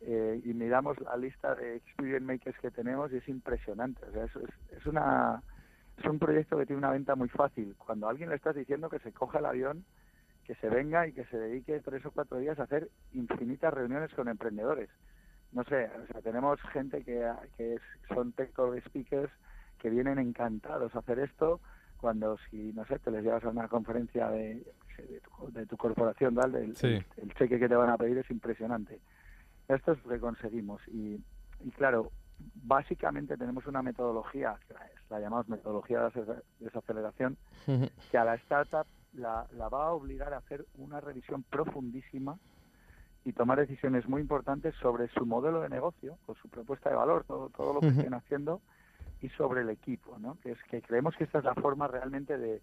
eh, 0.00 0.40
y 0.44 0.52
miramos 0.54 0.98
la 1.00 1.16
lista 1.16 1.54
de 1.54 1.76
experience 1.76 2.26
makers 2.26 2.58
que 2.58 2.72
tenemos 2.72 3.12
y 3.12 3.18
es 3.18 3.28
impresionante. 3.28 4.04
O 4.06 4.12
sea, 4.12 4.24
es, 4.24 4.36
es, 4.36 4.78
es 4.78 4.86
una 4.86 5.40
es 5.96 6.04
un 6.04 6.18
proyecto 6.18 6.56
que 6.58 6.66
tiene 6.66 6.78
una 6.78 6.90
venta 6.90 7.14
muy 7.14 7.28
fácil. 7.28 7.74
Cuando 7.76 8.06
a 8.06 8.10
alguien 8.10 8.30
le 8.30 8.36
estás 8.36 8.54
diciendo 8.56 8.88
que 8.88 8.98
se 9.00 9.12
coja 9.12 9.38
el 9.38 9.46
avión, 9.46 9.84
que 10.44 10.54
se 10.56 10.68
venga 10.68 11.06
y 11.06 11.12
que 11.12 11.24
se 11.26 11.38
dedique 11.38 11.80
tres 11.80 12.04
o 12.06 12.10
cuatro 12.10 12.38
días 12.38 12.58
a 12.58 12.64
hacer 12.64 12.90
infinitas 13.12 13.72
reuniones 13.72 14.12
con 14.14 14.28
emprendedores. 14.28 14.90
No 15.52 15.64
sé, 15.64 15.84
o 15.86 16.06
sea, 16.06 16.22
tenemos 16.22 16.60
gente 16.72 17.04
que, 17.04 17.30
que 17.56 17.74
es, 17.74 17.82
son 18.08 18.32
tech 18.32 18.52
speakers 18.86 19.30
que 19.78 19.90
vienen 19.90 20.18
encantados 20.18 20.94
a 20.94 21.00
hacer 21.00 21.18
esto 21.18 21.60
cuando 21.98 22.36
si, 22.50 22.72
no 22.72 22.84
sé, 22.86 22.98
te 22.98 23.10
les 23.10 23.22
llevas 23.22 23.44
a 23.44 23.50
una 23.50 23.68
conferencia 23.68 24.28
de, 24.30 24.64
de, 24.98 25.20
tu, 25.20 25.52
de 25.52 25.66
tu 25.66 25.76
corporación, 25.76 26.34
¿vale? 26.34 26.64
El, 26.64 26.76
Sí. 26.76 26.86
el- 26.86 27.04
el 27.18 27.34
cheque 27.34 27.58
que 27.60 27.68
te 27.68 27.76
van 27.76 27.90
a 27.90 27.98
pedir 27.98 28.18
es 28.18 28.30
impresionante. 28.30 29.00
Esto 29.68 29.92
es 29.92 30.04
lo 30.04 30.10
que 30.10 30.18
conseguimos. 30.18 30.80
Y, 30.88 31.22
y 31.60 31.70
claro, 31.72 32.10
básicamente 32.54 33.36
tenemos 33.36 33.66
una 33.66 33.82
metodología, 33.82 34.56
que 34.66 34.74
la, 34.74 34.80
la 35.10 35.20
llamamos 35.20 35.48
metodología 35.48 36.00
de 36.00 36.06
ace- 36.06 36.42
desaceleración, 36.60 37.36
que 38.10 38.18
a 38.18 38.24
la 38.24 38.34
startup 38.36 38.86
la, 39.14 39.46
la 39.52 39.68
va 39.68 39.86
a 39.86 39.92
obligar 39.92 40.32
a 40.32 40.38
hacer 40.38 40.64
una 40.78 41.00
revisión 41.00 41.42
profundísima 41.42 42.38
y 43.24 43.32
tomar 43.32 43.58
decisiones 43.58 44.08
muy 44.08 44.20
importantes 44.20 44.74
sobre 44.76 45.08
su 45.08 45.24
modelo 45.26 45.60
de 45.60 45.68
negocio, 45.68 46.18
con 46.26 46.34
su 46.36 46.48
propuesta 46.48 46.90
de 46.90 46.96
valor, 46.96 47.24
todo, 47.24 47.50
todo 47.50 47.74
lo 47.74 47.80
que 47.80 47.88
estén 47.88 48.14
haciendo 48.14 48.60
y 49.20 49.28
sobre 49.30 49.60
el 49.60 49.70
equipo, 49.70 50.18
¿no? 50.18 50.38
Que 50.42 50.52
es 50.52 50.58
que 50.64 50.82
creemos 50.82 51.14
que 51.16 51.24
esta 51.24 51.38
es 51.38 51.44
la 51.44 51.54
forma 51.54 51.86
realmente 51.86 52.36
de, 52.36 52.60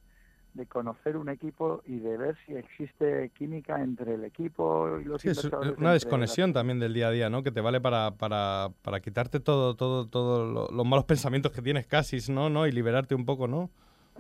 de 0.54 0.66
conocer 0.66 1.16
un 1.18 1.30
equipo 1.30 1.82
y 1.86 2.00
de 2.00 2.18
ver 2.18 2.38
si 2.46 2.54
existe 2.56 3.30
química 3.38 3.82
entre 3.82 4.16
el 4.16 4.24
equipo 4.26 5.00
y 5.00 5.06
los 5.06 5.22
Sí, 5.22 5.30
es 5.30 5.50
una 5.78 5.94
desconexión 5.94 6.54
también 6.54 6.80
del 6.80 6.94
día 6.94 7.08
a 7.10 7.12
día, 7.12 7.30
¿no? 7.30 7.44
Que 7.44 7.52
te 7.52 7.62
vale 7.62 7.80
para, 7.80 8.12
para, 8.12 8.70
para 8.82 9.00
quitarte 9.00 9.40
todo, 9.40 9.76
todo, 9.76 10.08
todo 10.08 10.46
lo- 10.52 10.68
los 10.70 10.86
malos 10.86 11.06
pensamientos 11.06 11.52
que 11.52 11.62
tienes 11.62 11.86
casi, 11.88 12.18
¿no? 12.32 12.50
¿no? 12.50 12.66
Y 12.68 12.72
liberarte 12.72 13.16
un 13.16 13.26
poco, 13.26 13.48
¿no? 13.48 13.70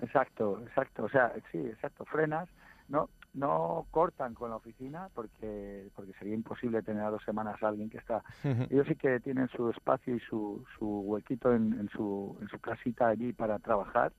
Exacto, 0.01 0.61
exacto. 0.65 1.03
O 1.03 1.09
sea, 1.09 1.33
sí, 1.51 1.57
exacto. 1.57 2.05
Frenas, 2.05 2.47
no, 2.87 3.09
no 3.33 3.85
cortan 3.91 4.33
con 4.33 4.49
la 4.49 4.55
oficina 4.55 5.09
porque 5.13 5.89
porque 5.95 6.13
sería 6.13 6.33
imposible 6.35 6.81
tener 6.81 7.03
a 7.03 7.09
dos 7.09 7.23
semanas 7.23 7.61
a 7.61 7.67
alguien 7.67 7.89
que 7.89 7.97
está. 7.97 8.23
Ellos 8.69 8.87
sí 8.87 8.95
que 8.95 9.19
tienen 9.19 9.49
su 9.49 9.69
espacio 9.69 10.15
y 10.15 10.19
su, 10.21 10.63
su 10.77 10.85
huequito 11.01 11.53
en, 11.53 11.73
en 11.79 11.89
su 11.89 12.37
en 12.41 12.47
su 12.47 12.59
casita 12.59 13.09
allí 13.09 13.33
para 13.33 13.59
trabajar, 13.59 14.13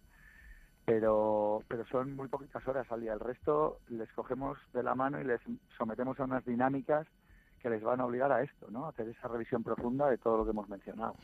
pero 0.90 1.62
pero 1.68 1.86
son 1.86 2.16
muy 2.16 2.28
poquitas 2.28 2.66
horas 2.66 2.90
al 2.90 3.00
día. 3.00 3.12
El 3.12 3.20
resto 3.20 3.78
les 3.88 4.10
cogemos 4.12 4.58
de 4.74 4.82
la 4.82 4.94
mano 4.94 5.20
y 5.20 5.24
les 5.24 5.40
sometemos 5.78 6.18
a 6.18 6.24
unas 6.24 6.44
dinámicas 6.44 7.06
que 7.62 7.70
les 7.70 7.82
van 7.82 8.00
a 8.00 8.06
obligar 8.06 8.32
a 8.32 8.42
esto, 8.42 8.66
¿no? 8.70 8.86
A 8.86 8.88
hacer 8.88 9.08
esa 9.08 9.28
revisión 9.28 9.62
profunda 9.62 10.08
de 10.10 10.18
todo 10.18 10.38
lo 10.38 10.44
que 10.44 10.50
hemos 10.50 10.68
mencionado. 10.68 11.14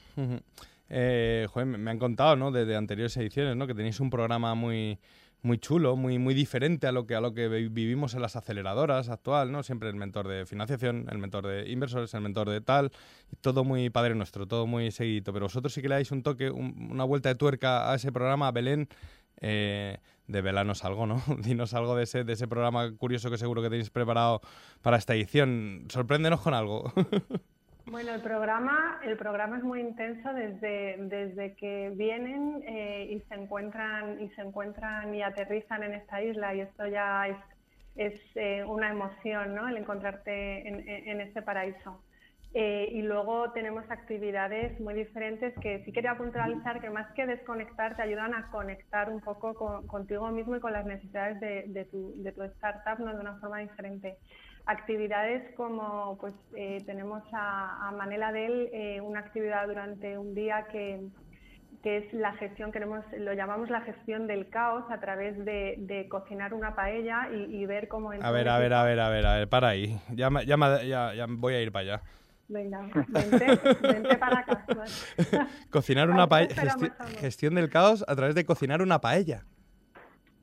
Eh, 0.89 1.49
me 1.65 1.91
han 1.91 1.99
contado, 1.99 2.37
¿no? 2.37 2.53
De, 2.53 2.65
de 2.65 2.77
anteriores 2.77 3.17
ediciones, 3.17 3.57
¿no? 3.57 3.67
Que 3.67 3.75
tenéis 3.75 3.99
un 4.01 4.11
programa 4.11 4.55
muy 4.55 4.99
muy 5.43 5.59
chulo, 5.59 5.97
muy 5.97 6.19
muy 6.19 6.35
diferente 6.35 6.87
a 6.89 6.93
lo 6.93 7.07
que 7.07 7.15
a 7.15 7.21
lo 7.21 7.33
que 7.33 7.47
vi- 7.49 7.69
vivimos 7.69 8.15
en 8.15 8.23
las 8.23 8.35
aceleradoras 8.37 9.09
actual, 9.11 9.53
¿no? 9.53 9.63
Siempre 9.63 9.89
el 9.89 9.95
mentor 9.97 10.27
de 10.29 10.45
financiación, 10.47 11.07
el 11.11 11.19
mentor 11.19 11.47
de 11.47 11.69
inversores, 11.71 12.13
el 12.15 12.21
mentor 12.21 12.51
de 12.51 12.61
tal, 12.61 12.91
y 13.33 13.37
todo 13.37 13.63
muy 13.65 13.89
padre 13.91 14.15
nuestro, 14.15 14.47
todo 14.47 14.67
muy 14.67 14.91
seguidito. 14.91 15.33
Pero 15.33 15.47
vosotros 15.47 15.73
sí 15.73 15.83
que 15.83 15.89
le 15.89 15.97
dais 15.97 16.11
un 16.13 16.23
toque, 16.23 16.51
un- 16.51 16.89
una 16.91 17.05
vuelta 17.05 17.29
de 17.29 17.35
tuerca 17.37 17.91
a 17.91 17.95
ese 17.97 18.11
programa, 18.13 18.51
Belén. 18.53 18.89
Eh, 19.41 19.99
algo, 20.85 21.07
¿no? 21.07 21.23
Dinos 21.43 21.75
algo 21.75 21.95
de 21.97 22.05
ese, 22.05 22.25
de 22.25 22.33
ese 22.33 22.49
programa 22.49 22.91
curioso 22.97 23.31
que 23.31 23.39
seguro 23.39 23.63
que 23.63 23.71
tenéis 23.71 23.91
preparado 23.91 24.41
para 24.83 24.97
esta 24.97 25.15
edición. 25.15 25.85
Sorpréndenos 25.89 26.41
con 26.41 26.55
algo. 26.55 26.93
Bueno, 27.89 28.13
el 28.13 28.21
programa, 28.21 28.99
el 29.05 29.17
programa 29.17 29.59
es 29.59 29.63
muy 29.63 29.79
intenso 29.81 30.33
desde, 30.33 30.97
desde 31.03 31.55
que 31.55 31.93
vienen 31.95 32.61
eh, 32.67 33.07
y 33.13 33.21
se 33.29 33.37
encuentran 33.37 34.21
y 34.21 34.29
se 34.31 34.41
encuentran 34.43 35.15
y 35.15 35.23
aterrizan 35.23 35.85
en 35.85 35.95
esta 35.95 36.21
isla 36.21 36.53
y 36.57 36.63
esto 36.63 36.89
ya 36.89 37.29
es, 37.29 37.37
es 37.95 38.21
eh, 38.35 38.65
una 38.65 38.91
emoción, 38.91 39.55
¿no? 39.55 39.69
El 39.69 39.77
encontrarte 39.77 40.67
en, 40.67 40.81
en- 40.89 41.09
en 41.11 41.21
este 41.21 41.43
paraíso. 41.43 42.03
Eh, 42.59 42.89
y 42.91 43.03
luego 43.03 43.53
tenemos 43.53 43.85
actividades 43.91 44.81
muy 44.81 44.95
diferentes 44.95 45.53
que 45.61 45.83
sí 45.85 45.93
quería 45.93 46.17
puntualizar 46.17 46.81
que 46.81 46.89
más 46.89 47.07
que 47.15 47.27
desconectar 47.27 47.97
te 47.97 48.03
ayudan 48.03 48.33
a 48.33 48.49
conectar 48.51 49.11
un 49.11 49.21
poco 49.21 49.53
con- 49.53 49.87
contigo 49.87 50.31
mismo 50.31 50.57
y 50.57 50.61
con 50.61 50.73
las 50.73 50.87
necesidades 50.87 51.39
de, 51.39 51.65
de 51.67 51.85
tu, 51.85 52.15
de 52.17 52.33
tu 52.33 52.43
startup 52.45 52.99
¿no? 53.05 53.13
de 53.13 53.21
una 53.21 53.37
forma 53.41 53.59
diferente. 53.59 54.17
Actividades 54.65 55.55
como, 55.55 56.17
pues 56.19 56.33
eh, 56.57 56.83
tenemos 56.87 57.23
a, 57.35 57.89
a 57.89 57.93
Manela 57.93 58.33
Del 58.33 58.71
eh, 58.73 59.03
una 59.03 59.21
actividad 59.21 59.67
durante 59.67 60.17
un 60.17 60.35
día 60.35 60.67
que, 60.73 61.03
que 61.83 61.99
es 61.99 62.13
la 62.15 62.33
gestión, 62.37 62.73
queremos, 62.73 63.05
lo 63.19 63.35
llamamos 63.35 63.69
la 63.69 63.83
gestión 63.83 64.27
del 64.27 64.49
caos 64.49 64.85
a 64.91 64.99
través 64.99 65.37
de, 65.45 65.75
de 65.77 66.09
cocinar 66.09 66.55
una 66.55 66.75
paella 66.75 67.29
y, 67.31 67.55
y 67.55 67.67
ver 67.67 67.87
cómo... 67.87 68.13
A 68.13 68.31
ver, 68.31 68.49
a 68.49 68.59
ver, 68.59 68.73
a 68.73 68.83
ver, 68.83 68.99
a 68.99 69.11
ver, 69.11 69.27
a 69.27 69.35
ver, 69.37 69.49
para 69.51 69.69
ahí. 69.69 69.95
Ya, 70.15 70.31
ya, 70.47 70.57
ya, 70.85 71.13
ya 71.13 71.27
voy 71.29 71.53
a 71.53 71.61
ir 71.61 71.71
para 71.71 71.83
allá. 71.97 72.03
Venga, 72.49 72.81
vente, 73.09 73.61
vente 73.83 74.17
para 74.19 74.39
acá. 74.41 74.65
Cocinar 75.71 76.09
una 76.11 76.29
paella. 76.29 76.77
Gestión 77.19 77.55
del 77.57 77.69
caos 77.71 78.05
a 78.07 78.15
través 78.15 78.35
de 78.35 78.45
cocinar 78.45 78.83
una 78.83 79.01
paella. 79.01 79.43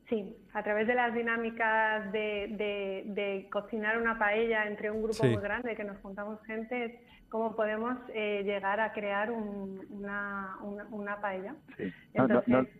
Sí, 0.08 0.36
a 0.52 0.62
través 0.62 0.86
de 0.86 0.94
las 0.94 1.14
dinámicas 1.14 2.12
de, 2.12 2.48
de- 2.58 3.02
de 3.06 3.48
cocinar 3.50 3.96
una 3.98 4.18
paella 4.18 4.66
entre 4.66 4.90
un 4.90 4.98
grupo 5.02 5.14
Sí. 5.24 5.28
muy 5.28 5.42
grande, 5.42 5.74
que 5.74 5.82
nos 5.84 5.96
juntamos 6.02 6.42
gente, 6.44 6.84
es 6.84 6.92
cómo 7.30 7.56
podemos 7.56 7.96
eh, 8.12 8.42
llegar 8.44 8.80
a 8.80 8.92
crear 8.92 9.30
un- 9.30 9.80
una, 9.88 10.58
una, 10.62 10.84
una 10.90 11.20
paella. 11.22 11.54
Sí. 11.78 11.90
No, 12.14 12.28
no, 12.28 12.34
no, 12.34 12.42
Entonces, 12.58 12.74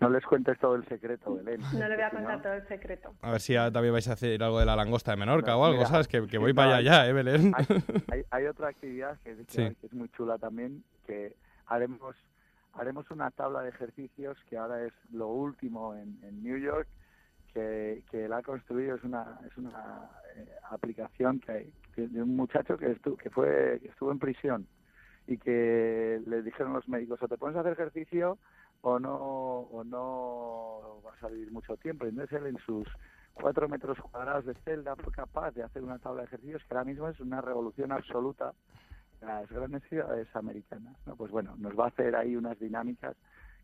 no 0.00 0.10
les 0.10 0.24
cuentes 0.24 0.58
todo 0.58 0.74
el 0.76 0.84
secreto, 0.86 1.34
Belén. 1.36 1.60
no 1.72 1.88
le 1.88 1.94
voy 1.96 2.04
a 2.04 2.10
contar 2.10 2.42
todo 2.42 2.52
el 2.54 2.66
secreto. 2.68 3.14
A 3.22 3.32
ver 3.32 3.40
si 3.40 3.54
ya 3.54 3.70
también 3.70 3.92
vais 3.92 4.06
a 4.08 4.12
hacer 4.12 4.42
algo 4.42 4.58
de 4.60 4.66
la 4.66 4.76
langosta 4.76 5.10
de 5.12 5.16
Menorca 5.16 5.52
No, 5.52 5.60
o 5.60 5.64
algo, 5.64 5.78
mira, 5.78 5.88
¿sabes? 5.88 6.06
Que, 6.08 6.22
que 6.22 6.28
sí, 6.30 6.36
voy 6.38 6.52
no, 6.52 6.56
para 6.56 6.76
allá 6.76 7.02
hay- 7.02 7.06
ya, 7.06 7.08
¿eh, 7.08 7.12
Belén? 7.12 7.52
Hay, 7.56 7.66
hay, 8.12 8.22
hay 8.30 8.46
otra 8.46 8.68
actividad 8.68 9.18
que, 9.24 9.36
que- 9.36 9.44
Sí. 9.48 9.74
que 9.80 9.86
es 9.86 9.92
muy 9.92 10.08
chula 10.10 10.38
también, 10.38 10.84
que 11.06 11.34
haremos 11.66 12.14
haremos 12.74 13.10
una 13.10 13.30
tabla 13.32 13.62
de 13.62 13.70
ejercicios 13.70 14.38
que 14.48 14.56
ahora 14.56 14.84
es 14.84 14.92
lo 15.12 15.26
último 15.28 15.96
en, 15.96 16.16
en 16.22 16.44
New 16.44 16.58
York, 16.58 16.86
que, 17.52 18.04
que 18.08 18.28
la 18.28 18.36
ha 18.36 18.42
construido, 18.42 18.94
es 18.94 19.02
una, 19.02 19.40
es 19.50 19.56
una 19.56 20.08
eh, 20.36 20.46
aplicación 20.70 21.40
que, 21.40 21.70
que 21.96 22.06
de 22.06 22.22
un 22.22 22.36
muchacho 22.36 22.76
que, 22.78 22.94
estu- 22.96 23.16
que, 23.16 23.30
fue, 23.30 23.80
que 23.82 23.88
estuvo 23.88 24.12
en 24.12 24.20
prisión 24.20 24.68
y 25.26 25.38
que 25.38 26.20
le 26.26 26.42
dijeron 26.42 26.72
los 26.72 26.88
médicos, 26.88 27.20
o 27.20 27.26
te 27.26 27.36
pones 27.36 27.56
a 27.56 27.60
hacer 27.60 27.72
ejercicio 27.72 28.38
o 28.82 28.98
no, 28.98 29.16
o 29.16 29.84
no 29.84 31.00
vas 31.02 31.22
a 31.22 31.28
vivir 31.28 31.50
mucho 31.50 31.76
tiempo. 31.76 32.06
Y 32.06 32.10
entonces 32.10 32.40
él 32.40 32.46
en 32.46 32.58
sus 32.58 32.86
cuatro 33.34 33.68
metros 33.68 33.98
cuadrados 33.98 34.44
de 34.46 34.54
celda 34.64 34.96
fue 34.96 35.12
capaz 35.12 35.52
de 35.52 35.62
hacer 35.62 35.82
una 35.82 35.98
tabla 35.98 36.22
de 36.22 36.28
ejercicios 36.28 36.62
que 36.64 36.74
ahora 36.74 36.84
mismo 36.84 37.08
es 37.08 37.20
una 37.20 37.40
revolución 37.40 37.92
absoluta 37.92 38.52
en 39.20 39.28
las 39.28 39.48
grandes 39.48 39.82
ciudades 39.84 40.28
americanas. 40.34 40.96
¿no? 41.06 41.16
Pues 41.16 41.30
bueno, 41.30 41.54
nos 41.58 41.78
va 41.78 41.86
a 41.86 41.88
hacer 41.88 42.16
ahí 42.16 42.36
unas 42.36 42.58
dinámicas 42.58 43.16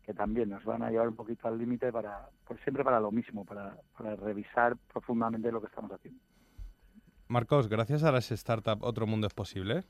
que 0.05 0.13
también 0.13 0.49
nos 0.49 0.63
van 0.63 0.83
a 0.83 0.91
llevar 0.91 1.07
un 1.07 1.15
poquito 1.15 1.47
al 1.47 1.57
límite 1.57 1.91
para, 1.91 2.29
pues 2.47 2.59
siempre 2.61 2.83
para 2.83 2.99
lo 2.99 3.11
mismo, 3.11 3.43
para, 3.43 3.75
para 3.97 4.15
revisar 4.15 4.77
profundamente 4.93 5.51
lo 5.51 5.59
que 5.61 5.67
estamos 5.67 5.91
haciendo. 5.91 6.21
Marcos, 7.27 7.67
gracias 7.67 8.03
a 8.03 8.11
las 8.11 8.27
startups, 8.27 8.83
otro 8.83 9.07
mundo 9.07 9.25
es 9.25 9.33
posible. 9.33 9.83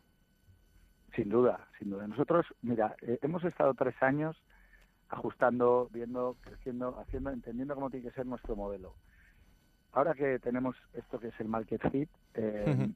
Sin 1.15 1.29
duda, 1.29 1.67
sin 1.77 1.89
duda. 1.89 2.07
Nosotros, 2.07 2.45
mira, 2.61 2.95
eh, 3.01 3.19
hemos 3.21 3.43
estado 3.43 3.73
tres 3.73 3.95
años 4.01 4.41
ajustando, 5.09 5.89
viendo, 5.91 6.37
creciendo, 6.41 6.99
haciendo, 6.99 7.29
entendiendo 7.29 7.75
cómo 7.75 7.89
tiene 7.89 8.09
que 8.09 8.15
ser 8.15 8.25
nuestro 8.25 8.55
modelo. 8.55 8.93
Ahora 9.91 10.13
que 10.13 10.39
tenemos 10.39 10.75
esto 10.93 11.19
que 11.19 11.29
es 11.29 11.39
el 11.39 11.47
market 11.47 11.81
fit, 11.89 12.09
eh, 12.33 12.89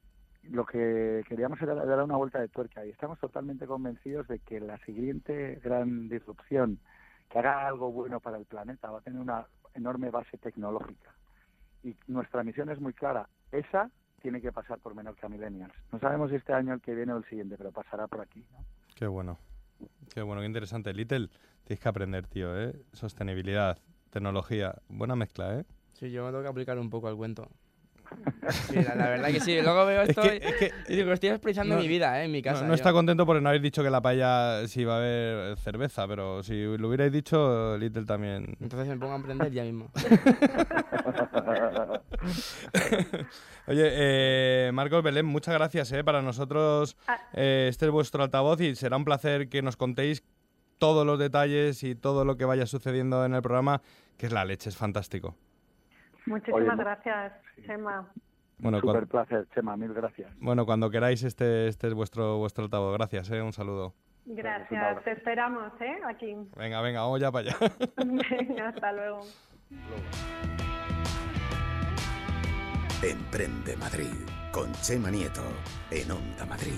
lo 0.44 0.66
que 0.66 1.22
queríamos 1.28 1.60
era 1.62 1.74
dar 1.74 2.02
una 2.02 2.16
vuelta 2.16 2.40
de 2.40 2.48
tuerca 2.48 2.84
y 2.84 2.90
estamos 2.90 3.18
totalmente 3.18 3.66
convencidos 3.66 4.28
de 4.28 4.38
que 4.40 4.60
la 4.60 4.78
siguiente 4.84 5.60
gran 5.62 6.08
disrupción 6.08 6.78
que 7.30 7.38
haga 7.38 7.66
algo 7.66 7.92
bueno 7.92 8.20
para 8.20 8.36
el 8.36 8.44
planeta 8.44 8.90
va 8.90 8.98
a 8.98 9.02
tener 9.02 9.20
una 9.20 9.46
enorme 9.74 10.10
base 10.10 10.36
tecnológica. 10.38 11.14
Y 11.82 11.96
nuestra 12.08 12.42
misión 12.42 12.68
es 12.70 12.80
muy 12.80 12.92
clara. 12.92 13.28
Esa 13.52 13.90
tiene 14.20 14.40
que 14.40 14.52
pasar 14.52 14.78
por 14.78 14.94
Menorca 14.94 15.28
Millennials. 15.28 15.72
No 15.92 15.98
sabemos 15.98 16.30
si 16.30 16.36
este 16.36 16.52
año, 16.52 16.74
el 16.74 16.80
que 16.80 16.94
viene 16.94 17.12
o 17.12 17.18
el 17.18 17.24
siguiente, 17.24 17.56
pero 17.56 17.72
pasará 17.72 18.06
por 18.06 18.20
aquí. 18.20 18.44
¿no? 18.52 18.58
Qué 18.94 19.06
bueno. 19.06 19.38
Qué 20.12 20.22
bueno, 20.22 20.42
qué 20.42 20.46
interesante. 20.46 20.92
Little, 20.92 21.30
tienes 21.70 21.80
que 21.84 21.88
aprender, 21.88 22.26
tío, 22.26 22.60
¿eh? 22.60 22.72
Sostenibilidad, 22.92 23.78
tecnología, 24.10 24.74
buena 24.88 25.14
mezcla, 25.14 25.60
¿eh? 25.60 25.64
Sí, 25.92 26.10
yo 26.10 26.24
me 26.24 26.30
tengo 26.30 26.42
que 26.42 26.48
aplicar 26.48 26.76
un 26.80 26.90
poco 26.90 27.06
al 27.06 27.14
cuento. 27.14 27.48
Sí, 28.68 28.74
la, 28.82 28.96
la 28.96 29.08
verdad 29.08 29.28
que 29.28 29.38
sí. 29.38 29.56
Luego 29.62 29.86
veo 29.86 30.02
Es 30.02 30.08
esto 30.08 30.22
que- 30.22 30.34
y- 30.34 30.38
es 30.48 30.54
que- 30.56 30.72
y 30.92 30.96
digo, 30.96 31.12
estoy 31.12 31.28
expresando 31.30 31.76
No, 31.76 31.80
mi 31.80 31.86
vida, 31.86 32.20
¿eh? 32.20 32.24
En 32.24 32.32
mi 32.32 32.38
No, 32.42 32.50
casa. 32.50 32.66
no 32.66 32.74
está 32.74 32.92
contento 32.92 33.24
por 33.24 33.40
no 33.40 33.48
haber 33.48 33.60
dicho 33.60 33.84
que 33.84 33.90
la 33.90 34.02
paella 34.02 34.66
sí 34.66 34.84
va 34.84 34.94
a 34.94 34.96
haber 34.98 35.56
cerveza, 35.58 36.08
pero 36.08 36.42
si 36.42 36.76
lo 36.76 36.88
hubierais 36.88 37.12
dicho, 37.12 37.78
Little 37.78 38.04
también. 38.04 38.56
Entonces 38.60 38.88
me 38.88 38.96
pongo 38.96 39.12
a 39.12 39.16
emprender 39.16 39.52
ya 39.52 39.62
mismo. 39.62 39.92
Oye, 43.68 43.88
eh, 43.92 44.70
Marcos 44.74 45.04
Belén, 45.04 45.26
muchas 45.26 45.54
gracias. 45.54 45.92
eh. 45.92 46.02
Para 46.02 46.20
nosotros 46.20 46.96
eh, 47.34 47.68
este 47.70 47.84
es 47.86 47.92
vuestro 47.92 48.24
altavoz 48.24 48.60
y 48.60 48.74
será 48.74 48.96
un 48.96 49.04
placer 49.04 49.48
que 49.48 49.62
nos 49.62 49.76
contéis 49.76 50.24
todos 50.80 51.06
los 51.06 51.18
detalles 51.18 51.84
y 51.84 51.94
todo 51.94 52.24
lo 52.24 52.36
que 52.36 52.44
vaya 52.44 52.66
sucediendo 52.66 53.24
en 53.24 53.34
el 53.34 53.42
programa, 53.42 53.80
que 54.18 54.26
es 54.26 54.32
la 54.32 54.44
leche, 54.44 54.68
es 54.70 54.76
fantástico. 54.76 55.36
Muchísimas 56.26 56.60
Oye, 56.74 56.76
gracias, 56.76 57.32
Gemma. 57.64 58.10
Bueno, 58.58 58.80
cuan- 58.82 59.06
placer, 59.06 59.46
Chema, 59.54 59.76
mil 59.76 59.92
gracias. 59.94 60.30
bueno, 60.38 60.66
cuando 60.66 60.90
queráis, 60.90 61.22
este, 61.22 61.68
este 61.68 61.86
es 61.88 61.94
vuestro, 61.94 62.36
vuestro 62.38 62.64
altavoz. 62.64 62.92
Gracias, 62.94 63.30
eh. 63.30 63.40
un 63.40 63.52
saludo. 63.52 63.94
Gracias, 64.26 65.02
te 65.04 65.12
esperamos, 65.12 65.72
¿eh? 65.80 65.96
Aquí. 66.06 66.34
Venga, 66.56 66.80
venga, 66.82 67.00
vamos 67.00 67.20
ya 67.20 67.32
para 67.32 67.48
allá. 67.50 67.56
Venga, 67.96 68.68
hasta 68.68 68.92
luego. 68.92 69.20
Emprende 73.02 73.76
Madrid 73.78 74.12
con 74.52 74.70
Chema 74.72 75.10
Nieto 75.10 75.42
en 75.90 76.10
Onda 76.10 76.44
Madrid. 76.44 76.74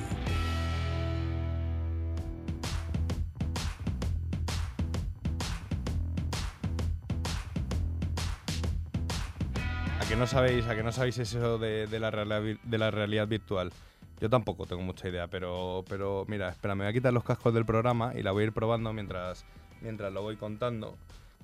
Que 10.12 10.18
no 10.18 10.26
sabéis, 10.26 10.66
a 10.66 10.76
que 10.76 10.82
no 10.82 10.92
sabéis 10.92 11.16
eso 11.16 11.56
de, 11.56 11.86
de 11.86 11.98
la, 11.98 12.10
realidad, 12.10 12.42
de 12.62 12.78
la 12.78 12.90
realidad 12.90 13.26
virtual? 13.26 13.72
Yo 14.20 14.28
tampoco 14.28 14.66
tengo 14.66 14.82
mucha 14.82 15.08
idea, 15.08 15.26
pero, 15.26 15.86
pero 15.88 16.26
mira, 16.28 16.50
espera, 16.50 16.74
me 16.74 16.84
voy 16.84 16.90
a 16.90 16.92
quitar 16.92 17.14
los 17.14 17.24
cascos 17.24 17.54
del 17.54 17.64
programa 17.64 18.12
y 18.14 18.22
la 18.22 18.30
voy 18.30 18.42
a 18.42 18.46
ir 18.48 18.52
probando 18.52 18.92
mientras, 18.92 19.46
mientras 19.80 20.12
lo 20.12 20.20
voy 20.20 20.36
contando. 20.36 20.96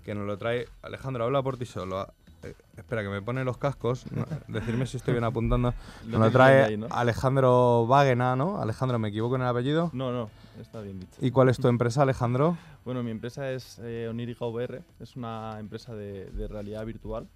Que 0.04 0.14
nos 0.14 0.26
lo 0.26 0.36
trae 0.36 0.68
Alejandro, 0.82 1.24
habla 1.24 1.42
por 1.42 1.56
ti 1.56 1.64
solo. 1.64 2.00
Ah, 2.00 2.12
eh, 2.42 2.54
espera, 2.76 3.02
que 3.02 3.08
me 3.08 3.22
pone 3.22 3.42
los 3.42 3.56
cascos. 3.56 4.04
no, 4.12 4.26
decirme 4.48 4.86
si 4.86 4.98
estoy 4.98 5.14
bien 5.14 5.24
apuntando. 5.24 5.72
Nos 6.04 6.20
lo 6.20 6.30
trae 6.30 6.64
ahí, 6.64 6.76
¿no? 6.76 6.88
Alejandro 6.90 7.84
Wagena, 7.84 8.36
¿no? 8.36 8.60
Alejandro, 8.60 8.98
¿me 8.98 9.08
equivoco 9.08 9.36
en 9.36 9.42
el 9.42 9.48
apellido? 9.48 9.88
No, 9.94 10.12
no, 10.12 10.28
está 10.60 10.82
bien 10.82 11.00
dicho. 11.00 11.16
¿Y 11.22 11.30
cuál 11.30 11.48
es 11.48 11.56
tu 11.56 11.68
empresa, 11.68 12.02
Alejandro? 12.02 12.58
Bueno, 12.84 13.02
mi 13.02 13.12
empresa 13.12 13.50
es 13.50 13.78
eh, 13.82 14.08
Onírica 14.10 14.44
VR, 14.44 14.82
es 15.00 15.16
una 15.16 15.56
empresa 15.58 15.94
de, 15.94 16.26
de 16.26 16.48
realidad 16.48 16.84
virtual. 16.84 17.26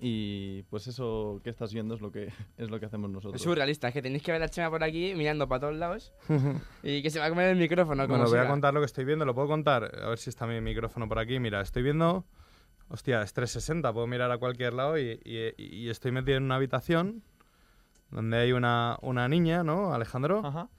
Y 0.00 0.62
pues 0.70 0.86
eso 0.86 1.40
que 1.42 1.50
estás 1.50 1.72
viendo 1.74 1.94
es 1.96 2.00
lo 2.00 2.12
que 2.12 2.32
es 2.56 2.70
lo 2.70 2.78
que 2.78 2.86
hacemos 2.86 3.10
nosotros. 3.10 3.34
Es 3.34 3.42
surrealista, 3.42 3.88
es 3.88 3.94
que 3.94 4.02
tenéis 4.02 4.22
que 4.22 4.30
ver 4.32 4.42
a 4.42 4.48
Chema 4.48 4.70
por 4.70 4.84
aquí 4.84 5.12
mirando 5.16 5.48
para 5.48 5.60
todos 5.62 5.74
lados 5.76 6.12
y 6.82 7.02
que 7.02 7.10
se 7.10 7.18
va 7.18 7.26
a 7.26 7.28
comer 7.30 7.48
el 7.48 7.58
micrófono. 7.58 8.06
Bueno, 8.06 8.26
voy 8.28 8.38
a 8.38 8.46
contar 8.46 8.72
lo 8.74 8.80
que 8.80 8.86
estoy 8.86 9.04
viendo. 9.04 9.24
¿Lo 9.24 9.34
puedo 9.34 9.48
contar? 9.48 9.90
A 10.02 10.08
ver 10.10 10.18
si 10.18 10.30
está 10.30 10.46
mi 10.46 10.60
micrófono 10.60 11.08
por 11.08 11.18
aquí. 11.18 11.38
Mira, 11.40 11.60
estoy 11.60 11.82
viendo... 11.82 12.24
Hostia, 12.90 13.20
es 13.22 13.34
360. 13.34 13.92
Puedo 13.92 14.06
mirar 14.06 14.30
a 14.30 14.38
cualquier 14.38 14.72
lado 14.72 14.96
y, 14.98 15.20
y- 15.24 15.52
y 15.58 15.88
estoy 15.90 16.10
metido 16.10 16.38
en 16.38 16.44
una 16.44 16.54
habitación 16.54 17.22
donde 18.10 18.38
hay 18.38 18.52
una, 18.52 18.96
una 19.02 19.28
niña, 19.28 19.62
¿no, 19.62 19.92
Alejandro? 19.92 20.40
Ajá. 20.46 20.70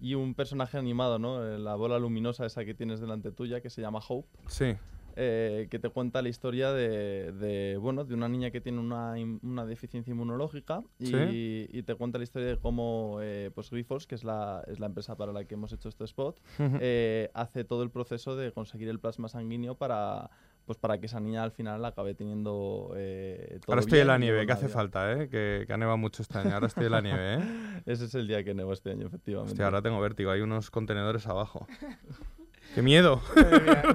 Y 0.00 0.14
un 0.14 0.34
personaje 0.34 0.76
animado, 0.78 1.18
¿no? 1.20 1.46
Eh, 1.46 1.58
La 1.58 1.76
bola 1.76 1.98
luminosa 2.00 2.44
esa 2.44 2.64
que 2.64 2.74
tienes 2.74 2.98
delante 3.00 3.30
tuya, 3.30 3.60
que 3.60 3.70
se 3.70 3.80
llama 3.82 4.00
Hope. 4.08 4.28
Sí. 4.48 4.74
Eh, 5.16 5.66
que 5.70 5.78
te 5.78 5.88
cuenta 5.88 6.20
la 6.22 6.28
historia 6.28 6.72
de, 6.72 7.32
de, 7.32 7.76
bueno, 7.78 8.04
de 8.04 8.14
una 8.14 8.28
niña 8.28 8.50
que 8.50 8.60
tiene 8.60 8.78
una, 8.80 9.14
una 9.42 9.64
deficiencia 9.66 10.10
inmunológica 10.12 10.82
y, 10.98 11.06
Sí. 11.06 11.68
y 11.72 11.82
te 11.82 11.94
cuenta 11.94 12.18
la 12.18 12.24
historia 12.24 12.48
de 12.48 12.58
cómo 12.58 13.18
eh, 13.22 13.50
pues 13.54 13.70
Grifols, 13.70 14.06
que 14.06 14.14
es 14.14 14.24
la, 14.24 14.62
es 14.66 14.78
la 14.78 14.86
empresa 14.86 15.16
para 15.16 15.32
la 15.32 15.44
que 15.44 15.54
hemos 15.54 15.72
hecho 15.72 15.88
este 15.88 16.04
spot, 16.04 16.38
eh, 16.58 17.30
hace 17.34 17.64
todo 17.64 17.82
el 17.82 17.90
proceso 17.90 18.36
de 18.36 18.52
conseguir 18.52 18.88
el 18.88 19.00
plasma 19.00 19.28
sanguíneo 19.28 19.74
para, 19.76 20.30
pues 20.66 20.78
para 20.78 20.98
que 20.98 21.06
esa 21.06 21.18
niña 21.20 21.42
al 21.44 21.50
final 21.52 21.84
acabe 21.84 22.14
teniendo 22.14 22.92
eh, 22.96 23.58
todo 23.62 23.72
Ahora 23.72 23.80
estoy 23.80 24.00
en 24.00 24.08
la 24.08 24.18
nieve, 24.18 24.44
que 24.46 24.52
hace 24.52 24.66
vida. 24.66 24.74
falta, 24.74 25.12
¿eh? 25.12 25.28
Que, 25.28 25.64
que 25.66 25.72
ha 25.72 25.76
nevado 25.76 25.96
mucho 25.96 26.22
este 26.22 26.38
año. 26.38 26.52
Ahora 26.54 26.66
estoy 26.66 26.86
en 26.86 26.92
la 26.92 27.00
nieve, 27.00 27.34
¿eh? 27.34 27.38
Ese 27.86 28.04
es 28.04 28.14
el 28.14 28.26
día 28.28 28.44
que 28.44 28.52
nevó 28.54 28.72
este 28.72 28.90
año, 28.90 29.06
efectivamente. 29.06 29.52
Hostia, 29.52 29.64
ahora 29.66 29.80
tengo 29.80 30.00
vértigo. 30.00 30.30
Hay 30.30 30.40
unos 30.42 30.70
contenedores 30.70 31.26
abajo. 31.26 31.66
¡Qué 32.76 32.82
miedo! 32.82 33.22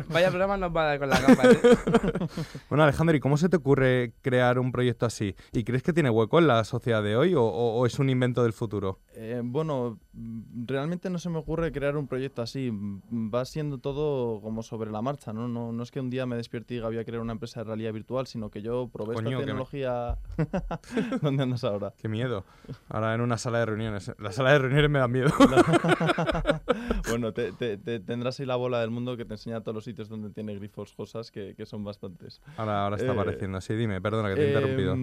Vaya 0.09 0.29
programa 0.29 0.57
nos 0.57 0.75
va 0.75 0.81
a 0.81 0.85
dar 0.85 0.99
con 0.99 1.07
las 1.09 1.21
gafas. 1.21 1.45
¿eh? 1.53 1.59
Bueno, 2.69 2.83
Alejandro, 2.83 3.15
¿y 3.15 3.19
cómo 3.19 3.37
se 3.37 3.47
te 3.47 3.57
ocurre 3.57 4.13
crear 4.21 4.57
un 4.57 4.71
proyecto 4.71 5.05
así? 5.05 5.35
¿Y 5.51 5.63
crees 5.63 5.83
que 5.83 5.93
tiene 5.93 6.09
hueco 6.09 6.39
en 6.39 6.47
la 6.47 6.63
sociedad 6.63 7.03
de 7.03 7.15
hoy 7.15 7.35
o, 7.35 7.43
o- 7.43 7.75
o 7.79 7.85
es 7.85 7.99
un 7.99 8.09
invento 8.09 8.41
del 8.41 8.53
futuro? 8.53 8.99
Eh, 9.13 9.41
bueno, 9.43 9.99
realmente 10.13 11.09
no 11.09 11.17
se 11.19 11.29
me 11.29 11.37
ocurre 11.37 11.71
crear 11.71 11.95
un 11.95 12.07
proyecto 12.07 12.41
así. 12.41 12.69
Mm, 12.71 13.31
Va 13.33 13.45
siendo 13.45 13.77
todo 13.77 14.41
como 14.41 14.61
sobre 14.63 14.91
la 14.91 15.01
marcha, 15.01 15.31
¿no? 15.33 15.47
No, 15.47 15.71
no 15.71 15.83
es 15.83 15.91
que 15.91 15.99
un 15.99 16.09
día 16.09 16.25
me 16.25 16.35
despierte 16.35 16.73
y 16.73 16.77
diga 16.77 16.87
voy 16.87 16.97
a 16.97 17.05
crear 17.05 17.21
una 17.21 17.31
empresa 17.33 17.61
de 17.61 17.65
realidad 17.65 17.93
virtual, 17.93 18.27
sino 18.27 18.49
que 18.49 18.61
yo 18.61 18.89
probé 18.91 19.13
Coño, 19.15 19.29
esta 19.29 19.39
me- 19.39 19.45
tecnología... 19.45 20.17
¿Dónde 21.21 21.43
andas 21.43 21.63
ahora? 21.63 21.93
¡Qué 21.97 22.07
miedo! 22.09 22.43
Ahora 22.89 23.15
en 23.15 23.21
una 23.21 23.37
sala 23.37 23.59
de 23.59 23.65
reuniones. 23.67 24.11
La 24.19 24.31
sala 24.31 24.51
de 24.51 24.59
reuniones 24.59 24.89
me 24.89 24.99
da 24.99 25.07
miedo. 25.07 25.31
bueno, 27.07 27.33
te, 27.33 27.51
te- 27.53 27.77
te- 27.77 27.99
tendrás 27.99 28.39
ahí 28.39 28.45
la 28.45 28.55
bola 28.55 28.79
del 28.81 28.91
mundo 28.91 29.17
que 29.17 29.25
te 29.25 29.33
enseña 29.35 29.61
todos 29.61 29.75
los 29.75 29.83
sitios 29.85 30.09
donde 30.09 30.29
tiene 30.29 30.55
grifos 30.55 30.93
cosas, 30.93 31.31
que, 31.31 31.55
que 31.55 31.65
son 31.65 31.83
bastantes. 31.83 32.41
Ahora, 32.57 32.83
ahora 32.83 32.95
está 32.97 33.07
Eh, 33.11 33.15
apareciendo. 33.15 33.61
Sí, 33.61 33.73
dime, 33.75 34.01
perdona 34.01 34.29
que 34.29 34.35
te 34.35 34.45
he 34.45 34.47
interrumpido. 34.53 34.95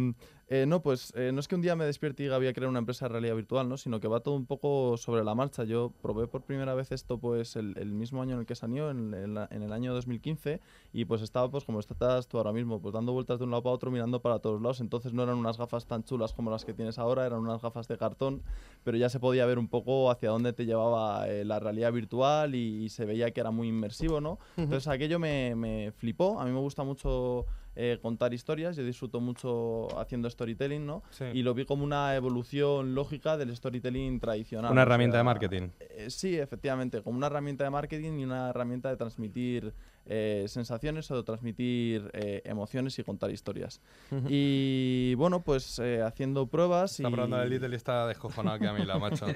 Eh, 0.50 0.64
no, 0.66 0.80
pues 0.80 1.12
eh, 1.14 1.30
no 1.30 1.40
es 1.40 1.46
que 1.48 1.54
un 1.56 1.60
día 1.60 1.76
me 1.76 1.84
despierte 1.84 2.22
y 2.22 2.26
diga 2.26 2.38
voy 2.38 2.46
a 2.46 2.54
crear 2.54 2.70
una 2.70 2.78
empresa 2.78 3.04
de 3.04 3.10
realidad 3.12 3.34
virtual, 3.36 3.68
¿no? 3.68 3.76
Sino 3.76 4.00
que 4.00 4.08
va 4.08 4.20
todo 4.20 4.34
un 4.34 4.46
poco 4.46 4.96
sobre 4.96 5.22
la 5.22 5.34
marcha. 5.34 5.64
Yo 5.64 5.92
probé 6.00 6.26
por 6.26 6.40
primera 6.42 6.74
vez 6.74 6.90
esto 6.90 7.18
pues 7.18 7.54
el, 7.56 7.76
el 7.76 7.92
mismo 7.92 8.22
año 8.22 8.32
en 8.34 8.40
el 8.40 8.46
que 8.46 8.54
salió, 8.54 8.90
en, 8.90 9.12
en 9.12 9.34
la- 9.34 9.46
en 9.50 9.62
el 9.62 9.72
año 9.74 9.92
2015, 9.92 10.60
y 10.94 11.04
pues 11.04 11.20
estaba 11.20 11.50
pues 11.50 11.64
como 11.64 11.80
estás 11.80 12.28
tú 12.28 12.38
ahora 12.38 12.52
mismo, 12.52 12.80
pues 12.80 12.94
dando 12.94 13.12
vueltas 13.12 13.38
de 13.38 13.44
un 13.44 13.50
lado 13.50 13.62
para 13.62 13.74
otro, 13.74 13.90
mirando 13.90 14.22
para 14.22 14.38
todos 14.38 14.62
lados. 14.62 14.80
Entonces 14.80 15.12
no 15.12 15.22
eran 15.22 15.36
unas 15.36 15.58
gafas 15.58 15.84
tan 15.86 16.02
chulas 16.04 16.32
como 16.32 16.50
las 16.50 16.64
que 16.64 16.72
tienes 16.72 16.98
ahora, 16.98 17.26
eran 17.26 17.40
unas 17.40 17.60
gafas 17.60 17.86
de 17.86 17.98
cartón, 17.98 18.42
pero 18.84 18.96
ya 18.96 19.10
se 19.10 19.20
podía 19.20 19.44
ver 19.44 19.58
un 19.58 19.68
poco 19.68 20.10
hacia 20.10 20.30
dónde 20.30 20.54
te 20.54 20.64
llevaba 20.64 21.28
eh, 21.28 21.44
la 21.44 21.60
realidad 21.60 21.92
virtual 21.92 22.54
y, 22.54 22.84
y 22.84 22.88
se 22.88 23.04
veía 23.04 23.30
que 23.32 23.40
era 23.40 23.50
muy 23.50 23.68
inmersivo, 23.68 24.22
¿no? 24.22 24.38
Entonces 24.56 24.88
aquello 24.88 25.18
me, 25.18 25.54
me 25.54 25.92
flipó. 25.92 26.40
A 26.40 26.46
mí 26.46 26.52
me 26.52 26.60
gusta 26.60 26.84
mucho 26.84 27.44
eh, 27.80 27.96
contar 28.02 28.34
historias, 28.34 28.74
yo 28.74 28.84
disfruto 28.84 29.20
mucho 29.20 29.86
haciendo 30.00 30.28
storytelling, 30.28 30.84
¿no? 30.84 31.04
Sí. 31.10 31.26
Y 31.32 31.44
lo 31.44 31.54
vi 31.54 31.64
como 31.64 31.84
una 31.84 32.16
evolución 32.16 32.96
lógica 32.96 33.36
del 33.36 33.54
storytelling 33.54 34.18
tradicional. 34.18 34.72
Una 34.72 34.80
o 34.80 34.82
herramienta 34.82 35.14
sea, 35.14 35.18
de 35.20 35.24
marketing. 35.24 35.68
eh, 35.78 36.10
sí, 36.10 36.36
efectivamente, 36.36 37.02
como 37.02 37.16
una 37.16 37.28
herramienta 37.28 37.62
de 37.62 37.70
marketing 37.70 38.18
y 38.18 38.24
una 38.24 38.50
herramienta 38.50 38.88
de 38.88 38.96
transmitir 38.96 39.74
eh, 40.08 40.44
sensaciones 40.48 41.10
o 41.10 41.16
de 41.16 41.22
transmitir 41.22 42.10
eh, 42.14 42.42
emociones 42.44 42.98
y 42.98 43.04
contar 43.04 43.30
historias. 43.30 43.80
y 44.28 45.14
bueno, 45.14 45.42
pues 45.42 45.78
eh, 45.78 46.02
haciendo 46.02 46.46
pruebas 46.46 46.92
Está 46.92 47.08
y... 47.08 47.12
probando 47.12 47.42
el 47.42 47.50
Little 47.50 47.68
y 47.68 47.74
está 47.74 48.06
descojonado 48.06 48.58
que 48.58 48.66
a 48.66 48.72
mí 48.72 48.84
la 48.84 48.98
macho. 48.98 49.26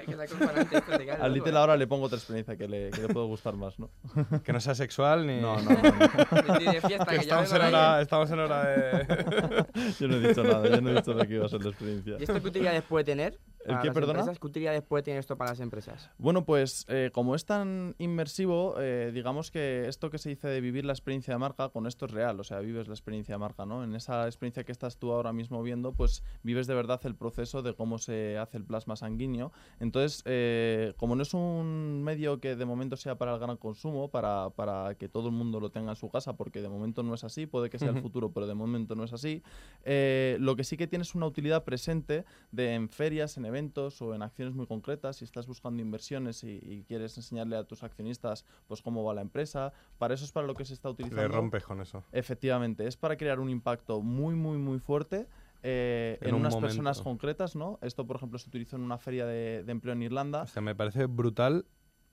Al 1.21 1.35
Little 1.35 1.59
ahora 1.59 1.77
le 1.77 1.87
pongo 1.87 2.07
otra 2.07 2.19
experiencia 2.19 2.57
que 2.57 2.69
le, 2.69 2.91
que 2.91 3.03
le 3.03 3.09
puede 3.09 3.27
gustar 3.27 3.55
más, 3.55 3.79
¿no? 3.79 3.91
Que 4.45 4.53
no 4.53 4.61
sea 4.61 4.75
sexual 4.75 5.27
ni... 5.27 5.41
No, 5.41 5.61
no, 5.61 5.71
no, 5.71 5.83
no. 6.49 6.59
Ni 6.59 6.65
de 6.65 6.81
fiesta, 6.81 7.07
Que 7.07 7.17
estamos, 7.17 7.53
en 7.53 7.61
de 7.61 7.67
hora, 7.69 8.01
estamos 8.01 8.31
en 8.31 8.39
hora 8.39 8.65
de... 8.65 9.67
Yo 10.01 10.09
no 10.09 10.17
he 10.17 10.29
dicho 10.29 10.43
nada, 10.43 10.69
yo 10.69 10.81
no 10.81 10.91
he 10.91 10.95
dicho 10.95 11.13
lo 11.13 11.25
que 11.27 11.35
iba 11.35 11.47
a 11.47 11.49
ser 11.49 11.63
la 11.63 11.71
experiencia. 11.71 12.17
¿Y 12.19 12.23
esto 12.23 12.41
qué 12.41 12.49
utilidades 12.49 12.83
puede 12.83 13.05
tener? 13.05 13.39
¿El 13.65 13.79
qué, 13.81 13.93
perdona? 13.93 14.21
empresas? 14.21 14.39
¿Qué 14.39 14.47
utilidades 14.47 14.83
puede 14.83 15.03
tener 15.03 15.21
esto 15.21 15.37
para 15.37 15.51
las 15.51 15.61
empresas? 15.61 16.11
Bueno, 16.19 16.45
pues 16.45 16.85
eh, 16.89 17.11
como 17.13 17.35
es 17.35 17.45
tan 17.45 17.95
inmersivo, 17.99 18.77
eh, 18.81 19.13
digamos 19.15 19.51
que 19.51 19.89
esto 19.89 20.11
que 20.11 20.19
se 20.19 20.31
dice 20.31 20.49
de 20.49 20.61
vivir 20.63 20.87
la 20.87 20.95
experiencia 20.95 21.35
de 21.35 21.39
marca, 21.39 21.69
con 21.69 21.87
esto 21.87 22.07
es 22.07 22.13
real, 22.13 22.41
o 22.41 22.45
sea, 22.45 22.61
vives 22.61 22.89
la 22.89 22.95
experiencia 22.95 23.35
de 23.35 23.39
marca, 23.39 23.67
¿no? 23.67 23.85
En 23.85 23.95
esa 23.95 24.27
experiencia 24.27 24.65
que 24.65 24.73
estás 24.73 24.97
tú 24.97 25.13
ahora 25.13 25.33
mismo 25.33 25.63
viendo, 25.63 25.93
pues 25.93 26.23
vives 26.43 26.67
de 26.67 26.75
verdad 26.75 27.01
el 27.05 27.15
proceso 27.15 27.61
de 27.63 27.75
cómo 27.75 27.99
se 27.99 28.39
hace 28.39 28.57
el 28.57 28.65
plasma 28.65 28.97
sanguíneo. 28.97 29.53
Entonces, 29.81 30.23
eh, 30.25 30.95
como 30.97 31.17
no 31.17 31.23
es 31.23 31.35
un 31.35 32.03
medio 32.03 32.41
que 32.41 32.57
de 32.57 32.65
momento 32.65 32.97
sea 32.97 33.19
para 33.19 33.35
el 33.35 33.41
gran 33.41 33.57
consumo, 33.59 34.09
para, 34.09 34.51
para 34.51 34.95
que 34.95 35.09
todo 35.09 35.29
el 35.29 35.35
mundo 35.35 35.61
lo 35.61 35.71
tenga 35.71 35.91
en 35.91 35.97
su 35.97 36.09
casa, 36.09 36.37
porque 36.37 36.63
de 36.63 36.69
momento 36.69 37.03
no 37.03 37.15
es 37.15 37.25
así, 37.25 37.47
puede 37.47 37.69
que 37.69 37.79
sea 37.79 37.91
el 37.91 38.01
futuro, 38.01 38.33
pero 38.33 38.47
de 38.47 38.55
momento 38.55 38.95
no 38.95 39.05
es 39.05 39.13
así, 39.13 39.43
eh, 39.85 40.37
lo 40.41 40.57
que 40.57 40.65
sí 40.65 40.77
que 40.77 40.87
tiene 40.87 41.03
es 41.03 41.15
una 41.15 41.27
utilidad 41.27 41.65
presente 41.65 42.25
de 42.53 42.75
en 42.75 42.89
ferias, 42.89 43.37
en 43.37 43.45
eventos 43.45 44.01
o 44.01 44.15
en 44.15 44.23
acciones 44.23 44.55
muy 44.55 44.67
concretas, 44.67 45.17
si 45.17 45.25
estás 45.25 45.47
buscando 45.47 45.83
inversiones 45.83 46.45
y, 46.45 46.61
y 46.63 46.85
quieres 46.85 47.17
enseñarle 47.17 47.57
a 47.57 47.65
tus 47.65 47.83
accionistas 47.83 48.45
pues 48.69 48.81
cómo 48.81 49.05
va 49.05 49.15
la 49.15 49.21
empresa, 49.21 49.73
para 49.99 50.15
eso 50.15 50.25
es 50.25 50.33
para 50.33 50.47
lo 50.47 50.52
que 50.55 50.65
se 50.65 50.75
está 50.75 50.91
utilizando. 50.91 51.23
Le 51.23 51.29
rompes 51.29 51.65
con 51.65 51.81
eso. 51.81 52.05
Efectivamente, 52.13 52.87
es 52.87 52.97
para 52.97 53.17
crear 53.17 53.41
un 53.41 53.49
impacto 53.51 54.01
muy, 54.03 54.35
muy, 54.35 54.59
muy 54.59 54.79
fuerte 54.79 55.27
eh, 55.63 56.19
En 56.21 56.29
en, 56.31 56.35
un 56.35 56.41
unas 56.41 56.55
momento. 56.55 56.69
personas 56.69 57.01
concretas, 57.01 57.55
¿no? 57.55 57.79
Esto, 57.83 58.07
por 58.07 58.17
ejemplo, 58.17 58.39
se 58.39 58.49
utilizó 58.49 58.77
en 58.77 58.83
una 58.83 58.99
feria 58.99 59.27
de, 59.27 59.63
de 59.65 59.73
empleo 59.73 59.93
en 59.95 60.03
Irlanda. 60.03 60.43
O 60.43 60.47
sea, 60.47 60.63
me 60.63 60.75
parece 60.75 61.07
brutal 61.07 61.67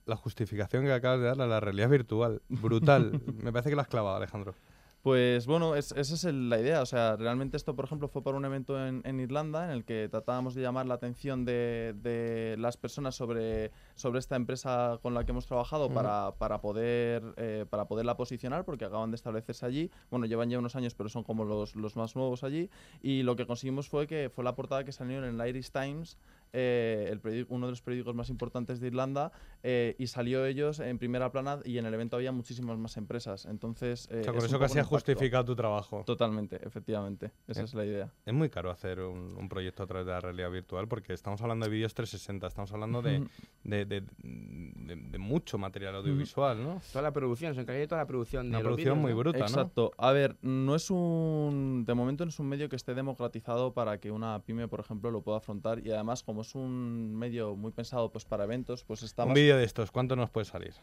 la 0.06 0.15
justificación 0.15 0.84
que 0.86 0.91
acabas 0.91 1.19
de 1.19 1.25
darle 1.28 1.43
a 1.43 1.47
la 1.47 1.60
realidad 1.60 1.89
virtual. 1.89 2.41
Brutal. 2.49 3.21
me 3.43 3.52
parece 3.52 3.69
que 3.69 3.75
lo 3.75 3.82
has 3.82 3.88
clavado, 3.88 4.17
Alejandro. 4.17 4.54
Pues 5.02 5.48
bueno, 5.48 5.76
es- 5.76 5.94
esa 5.94 6.14
es 6.14 6.26
el- 6.26 6.50
la 6.50 6.60
idea. 6.60 6.82
O 6.82 6.86
sea, 6.86 7.16
realmente 7.16 7.56
esto, 7.56 7.74
por 7.74 7.86
ejemplo, 7.86 8.10
fue 8.10 8.22
para 8.22 8.36
un 8.36 8.44
evento 8.44 8.86
en, 8.86 9.02
en 9.06 9.22
Irlanda 9.22 9.64
en 9.64 9.72
el 9.72 9.86
que 9.86 10.10
tratábamos 10.10 10.56
de 10.56 10.62
llamar 10.62 10.88
la 10.88 10.96
atención 10.96 11.46
de, 11.46 11.96
de 12.02 12.58
las 12.60 12.76
personas 12.76 13.16
sobre, 13.16 13.72
sobre 13.96 14.20
esta 14.20 14.36
empresa 14.36 15.00
con 15.02 15.14
la 15.14 15.24
que 15.24 15.32
hemos 15.32 15.46
trabajado 15.48 15.86
Ujú. 15.86 15.94
para, 15.96 16.34
para, 16.38 16.60
poder, 16.60 17.24
eh, 17.38 17.66
para 17.70 17.86
poderla 17.86 18.18
posicionar, 18.18 18.66
porque 18.66 18.84
acaban 18.86 19.10
de 19.12 19.16
establecerse 19.16 19.66
allí. 19.66 19.90
Bueno, 20.12 20.26
llevan 20.26 20.50
ya 20.50 20.60
unos 20.60 20.76
años, 20.76 20.94
pero 20.96 21.08
son 21.08 21.24
como 21.24 21.46
los, 21.46 21.78
los 21.78 21.96
más 21.96 22.18
nuevos 22.18 22.44
allí. 22.44 22.70
Y 23.02 23.24
lo 23.24 23.38
que 23.38 23.46
conseguimos 23.48 23.88
fue 23.88 24.06
que 24.06 24.30
fue 24.30 24.44
la 24.44 24.54
portada 24.56 24.84
que 24.84 24.92
salió 24.92 25.24
en 25.24 25.40
el 25.40 25.48
Irish 25.48 25.72
Times, 25.72 26.18
eh, 26.54 27.08
el 27.12 27.20
periódico- 27.22 27.48
uno 27.54 27.68
de 27.68 27.72
los 27.72 27.82
periódicos 27.82 28.16
más 28.16 28.30
importantes 28.30 28.80
de 28.80 28.88
Irlanda, 28.88 29.32
eh, 29.64 29.96
y 30.00 30.08
salió 30.08 30.46
ellos 30.46 30.80
en 30.80 30.98
primera 30.98 31.32
plana 31.32 31.60
y 31.66 31.78
en 31.78 31.86
el 31.86 31.94
evento 31.94 32.16
había 32.16 32.32
muchísimas 32.32 32.78
más 32.78 32.98
empresas. 32.98 33.46
Entonces, 33.46 34.08
eh, 34.12 34.22
O 34.22 34.24
sea, 34.24 34.32
es 34.34 34.38
con 34.38 34.46
eso 34.46 34.60
casi 34.60 34.80
has 34.80 34.86
impacto. 34.86 34.96
justificado 34.96 35.46
tu 35.46 35.56
trabajo. 35.56 36.04
Totalmente, 36.06 36.60
efectivamente. 36.66 37.32
Esa 37.48 37.62
Eh, 37.62 37.66
es 37.66 37.74
la 37.74 37.86
idea. 37.86 38.14
Es 38.26 38.34
muy 38.34 38.50
caro 38.50 38.72
hacer 38.72 39.00
un, 39.02 39.36
un 39.38 39.50
proyecto 39.50 39.84
a 39.84 39.88
través 39.88 40.06
de 40.06 40.12
la 40.14 40.20
realidad 40.22 40.50
virtual 40.52 40.88
porque 40.88 41.14
estamos 41.14 41.42
hablando 41.42 41.66
de 41.66 41.72
vídeos 41.72 41.94
360, 41.94 42.48
estamos 42.48 42.72
hablando 42.72 43.02
de, 43.02 43.28
de- 43.64 43.86
de- 43.86 44.02
de- 44.24 44.96
de 44.96 45.18
mucho 45.18 45.58
material 45.58 45.96
audiovisual, 45.96 46.64
¿no? 46.64 46.82
Toda 46.92 47.02
la 47.04 47.12
producción, 47.14 47.54
se 47.56 47.62
encarga 47.62 47.80
de 47.80 47.88
toda 47.88 48.02
la 48.02 48.08
producción 48.08 48.44
de 48.46 48.50
Una 48.50 48.58
los 48.60 48.64
producción 48.64 48.96
vídeos, 48.96 49.02
muy 49.02 49.12
¿no? 49.12 49.18
bruta, 49.20 49.40
¿no? 49.40 49.46
Exacto. 49.46 49.92
A 49.98 50.12
ver, 50.12 50.38
no 50.42 50.76
es 50.76 50.90
un. 50.90 51.84
De 51.86 51.94
momento 51.94 52.26
no 52.26 52.30
es 52.30 52.40
un 52.40 52.48
medio 52.48 52.70
que 52.70 52.76
esté 52.76 52.94
democratizado 52.94 53.74
para 53.74 54.00
que 54.00 54.12
una 54.12 54.40
pyme, 54.44 54.68
por 54.68 54.80
ejemplo, 54.80 55.12
lo 55.12 55.22
pueda 55.22 55.38
afrontar. 55.38 55.86
Y 55.86 55.92
además, 55.92 56.24
como 56.24 56.38
es 56.41 56.56
un 56.56 57.15
medio 57.15 57.56
muy 57.56 57.71
pensado 57.71 58.12
pues 58.12 58.25
para 58.25 58.43
eventos, 58.43 58.84
pues 58.84 59.04
está 59.04 59.23
Un 59.23 59.30
más. 59.30 59.36
vídeo 59.36 59.58
de 59.58 59.63
estos, 59.63 59.91
¿cuánto 59.91 60.15
nos 60.15 60.30
puede 60.30 60.45
salir? 60.45 60.73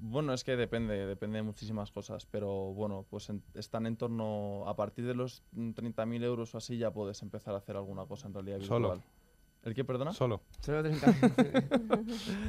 Bueno, 0.00 0.34
es 0.34 0.44
que 0.44 0.56
depende, 0.56 1.06
depende 1.06 1.36
de 1.38 1.42
muchísimas 1.42 1.90
cosas, 1.90 2.26
pero 2.26 2.72
bueno, 2.74 3.06
pues 3.08 3.30
en- 3.30 3.42
están 3.54 3.86
en 3.86 3.96
torno, 3.96 4.64
a 4.66 4.76
partir 4.76 5.06
de 5.06 5.14
los 5.14 5.42
mm, 5.52 5.70
30.000 5.70 6.22
euros 6.24 6.54
o 6.54 6.58
así 6.58 6.76
ya 6.76 6.90
puedes 6.90 7.22
empezar 7.22 7.54
a 7.54 7.58
hacer 7.58 7.76
alguna 7.76 8.04
cosa 8.04 8.28
en 8.28 8.34
realidad 8.34 8.60
Solo. 8.60 9.00
¿El 9.64 9.74
qué, 9.74 9.82
perdona? 9.82 10.12
Solo. 10.12 10.42
Solo 10.60 10.82
30. 10.82 11.06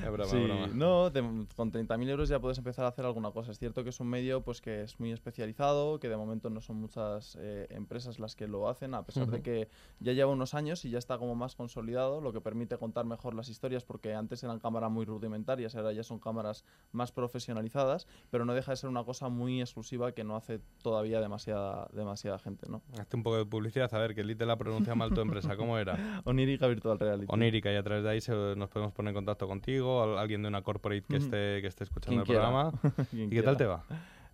Es 0.06 0.12
broma, 0.12 0.30
Sí, 0.30 0.44
broma. 0.44 0.68
no, 0.74 1.10
de- 1.10 1.48
con 1.56 1.72
30.000 1.72 2.10
euros 2.10 2.30
ya 2.30 2.40
puedes 2.40 2.58
empezar 2.58 2.86
a 2.86 2.90
hacer 2.90 3.06
alguna 3.06 3.32
cosa. 3.32 3.52
Es 3.52 3.60
cierto 3.60 3.84
que 3.84 3.90
es 3.90 4.00
un 4.00 4.08
medio 4.08 4.42
pues 4.44 4.62
que 4.62 4.82
es 4.84 5.00
muy 5.00 5.12
especializado, 5.12 6.00
que 6.00 6.10
de 6.10 6.18
momento 6.18 6.50
no 6.50 6.62
son 6.62 6.76
muchas 6.78 7.38
eh, 7.40 7.68
empresas 7.70 8.20
las 8.20 8.36
que 8.36 8.48
lo 8.48 8.68
hacen, 8.70 8.94
a 8.94 9.04
pesar 9.04 9.28
de 9.28 9.36
Ujú. 9.38 9.44
que 9.44 9.70
ya 10.00 10.12
lleva 10.14 10.32
unos 10.32 10.54
años 10.54 10.84
y 10.86 10.90
ya 10.90 10.98
está 11.00 11.18
como 11.18 11.36
más 11.36 11.56
consolidado, 11.56 12.22
lo 12.22 12.34
que 12.34 12.42
permite 12.42 12.78
contar 12.78 13.06
mejor 13.06 13.34
las 13.34 13.50
historias, 13.50 13.84
porque 13.86 14.14
antes 14.14 14.44
eran 14.44 14.60
cámaras 14.60 14.92
muy 14.92 15.06
rudimentarias, 15.06 15.76
ahora 15.76 15.94
ya 15.94 16.04
son 16.04 16.20
cámaras 16.20 16.66
más 16.92 17.12
profesionalizadas, 17.14 18.08
pero 18.30 18.46
no 18.46 18.54
deja 18.54 18.72
de 18.72 18.78
ser 18.78 18.90
una 18.90 19.04
cosa 19.04 19.30
muy 19.30 19.62
exclusiva 19.62 20.12
que 20.12 20.24
no 20.24 20.36
hace 20.36 20.60
todavía 20.82 21.22
demasiada, 21.22 21.88
demasiada 21.94 22.40
gente, 22.40 22.68
¿no? 22.70 22.82
Hazte 23.00 23.16
un 23.16 23.24
poco 23.24 23.38
de 23.38 23.46
publicidad, 23.46 23.94
a 23.94 24.00
ver, 24.00 24.14
que 24.16 24.24
Lite 24.26 24.46
la 24.46 24.58
pronuncia 24.58 24.96
mal 24.96 25.12
tu 25.14 25.22
empresa, 25.22 25.56
¿cómo 25.56 25.78
era? 25.78 25.96
Onírica 26.26 26.68
Virtual 26.68 26.98
Reality. 27.06 27.26
Onírica, 27.30 27.72
y 27.72 27.76
a 27.76 27.84
través 27.84 28.04
de 28.04 28.10
ahí 28.10 28.22
se- 28.22 28.56
nos 28.56 28.70
podemos 28.70 28.94
poner 28.94 29.10
en 29.12 29.16
contacto 29.16 29.48
contigo, 29.48 30.04
al- 30.04 30.18
alguien 30.18 30.42
de 30.42 30.48
una 30.50 30.62
corporate 30.62 31.04
que 31.08 31.18
esté, 31.18 31.62
que 31.62 31.68
esté 31.68 31.84
escuchando 31.86 32.22
el 32.22 32.28
quiera. 32.28 32.42
programa. 32.50 32.72
¿Y 33.14 33.30
qué 33.30 33.42
tal 33.44 33.58
te 33.58 33.66
va? 33.66 33.84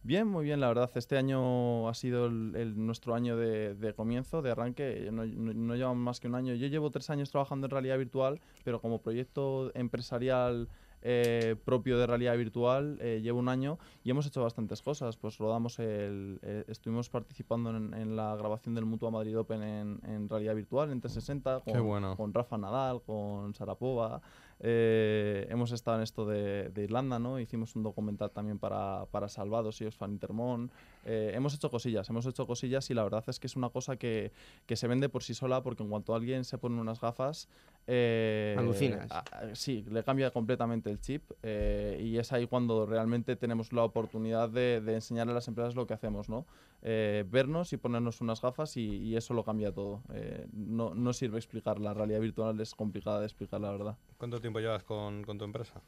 Bien, 0.04 0.28
muy 0.28 0.46
bien, 0.46 0.60
la 0.60 0.68
verdad. 0.68 0.90
Este 0.96 1.16
año 1.16 1.88
ha 1.88 1.94
sido 1.94 2.26
el, 2.26 2.54
el- 2.56 2.86
nuestro 2.86 3.14
año 3.14 3.38
de, 3.38 3.76
de 3.76 3.94
comienzo, 3.94 4.42
de 4.42 4.50
arranque. 4.50 5.10
No, 5.12 5.26
no, 5.26 5.54
no 5.54 5.76
llevamos 5.76 5.98
más 5.98 6.20
que 6.20 6.28
un 6.28 6.34
año. 6.34 6.56
Yo 6.56 6.66
llevo 6.68 6.90
tres 6.90 7.10
años 7.12 7.30
trabajando 7.30 7.68
en 7.68 7.72
realidad 7.72 8.00
virtual, 8.00 8.40
pero 8.64 8.82
como 8.82 9.00
proyecto 9.00 9.72
empresarial 9.76 10.68
eh, 11.02 11.56
propio 11.66 11.98
de 11.98 12.08
realidad 12.08 12.38
virtual 12.38 12.98
eh, 13.02 13.22
llevo 13.22 13.40
un 13.40 13.50
año 13.50 13.80
y 14.04 14.12
hemos 14.12 14.26
hecho 14.28 14.42
bastantes 14.44 14.82
cosas. 14.82 15.18
Pues 15.18 15.38
rodamos 15.38 15.80
el, 15.80 16.40
eh, 16.44 16.64
estuvimos 16.68 17.10
participando 17.10 17.76
en, 17.76 17.94
en 17.94 18.16
la 18.16 18.36
grabación 18.36 18.76
del 18.76 18.86
Mutua 18.86 19.12
Madrid 19.12 19.38
Open 19.38 19.64
en, 19.64 20.00
en 20.06 20.30
realidad 20.30 20.56
virtual, 20.56 20.92
en 20.92 21.02
360, 21.02 21.62
Qué 21.66 21.72
con, 21.72 21.88
bueno. 21.88 22.16
con 22.16 22.34
Rafa 22.34 22.58
Nadal, 22.58 23.02
con 23.02 23.54
Sarapova. 23.54 24.22
Eh, 24.64 25.48
hemos 25.50 25.72
estado 25.72 25.98
en 25.98 26.04
esto 26.04 26.26
de, 26.26 26.70
de 26.70 26.84
Irlanda, 26.84 27.18
¿no? 27.18 27.40
Hicimos 27.40 27.76
un 27.76 27.84
documental 27.84 28.30
también 28.32 28.60
para, 28.60 29.06
para 29.12 29.28
Salvados 29.28 29.82
y 29.82 29.90
Fan 29.90 30.12
Intermón. 30.12 30.70
Eh, 31.04 31.32
hemos 31.34 31.56
hecho 31.56 31.70
cosillas, 31.72 32.08
hemos 32.10 32.26
hecho 32.28 32.46
cosillas 32.46 32.90
y 32.92 32.94
la 32.94 33.04
verdad 33.04 33.24
es 33.28 33.40
que 33.40 33.48
es 33.48 33.56
una 33.56 33.70
cosa 33.70 33.96
que, 33.98 34.32
que 34.68 34.76
se 34.76 34.88
vende 34.88 35.10
por 35.10 35.24
sí 35.24 35.34
sola 35.34 35.64
porque 35.64 35.82
en 35.82 35.90
cuanto 35.90 36.14
alguien 36.14 36.46
se 36.46 36.58
pone 36.60 36.80
unas 36.80 37.02
gafas... 37.02 37.50
eh, 37.88 38.56
Alucinas. 38.58 39.10
sí, 39.54 39.84
le 39.90 40.04
cambia 40.04 40.30
completamente 40.30 40.92
el 40.92 41.02
chip 41.02 41.24
eh, 41.42 42.00
y 42.00 42.18
es 42.18 42.32
ahí 42.32 42.46
cuando 42.46 42.86
realmente 42.86 43.36
tenemos 43.36 43.74
la 43.74 43.84
oportunidad 43.84 44.50
de, 44.50 44.80
de 44.80 44.94
enseñarle 44.94 45.32
a 45.32 45.36
las 45.36 45.48
empresas 45.48 45.76
lo 45.76 45.88
que 45.88 45.96
hacemos, 45.96 46.30
¿no? 46.30 46.46
Eh, 46.84 47.24
vernos 47.28 47.74
y 47.74 47.78
ponernos 47.78 48.22
unas 48.22 48.42
gafas 48.42 48.76
y, 48.78 49.16
eso 49.16 49.34
lo 49.34 49.44
cambia 49.44 49.72
todo. 49.72 50.02
Eh, 50.14 50.48
no, 50.52 50.96
no 50.96 51.14
sirve 51.14 51.38
explicar, 51.38 51.80
la 51.80 51.94
realidad 51.94 52.20
virtual 52.20 52.60
es 52.60 52.74
complicada 52.74 53.20
de 53.20 53.26
explicar, 53.26 53.62
la 53.62 53.72
verdad. 53.72 53.98
¿Cuánto 54.18 54.42
tiempo 54.42 54.60
llevas 54.60 54.84
con, 54.84 55.24
con 55.24 55.38
tu 55.38 55.46
empresa? 55.46 55.82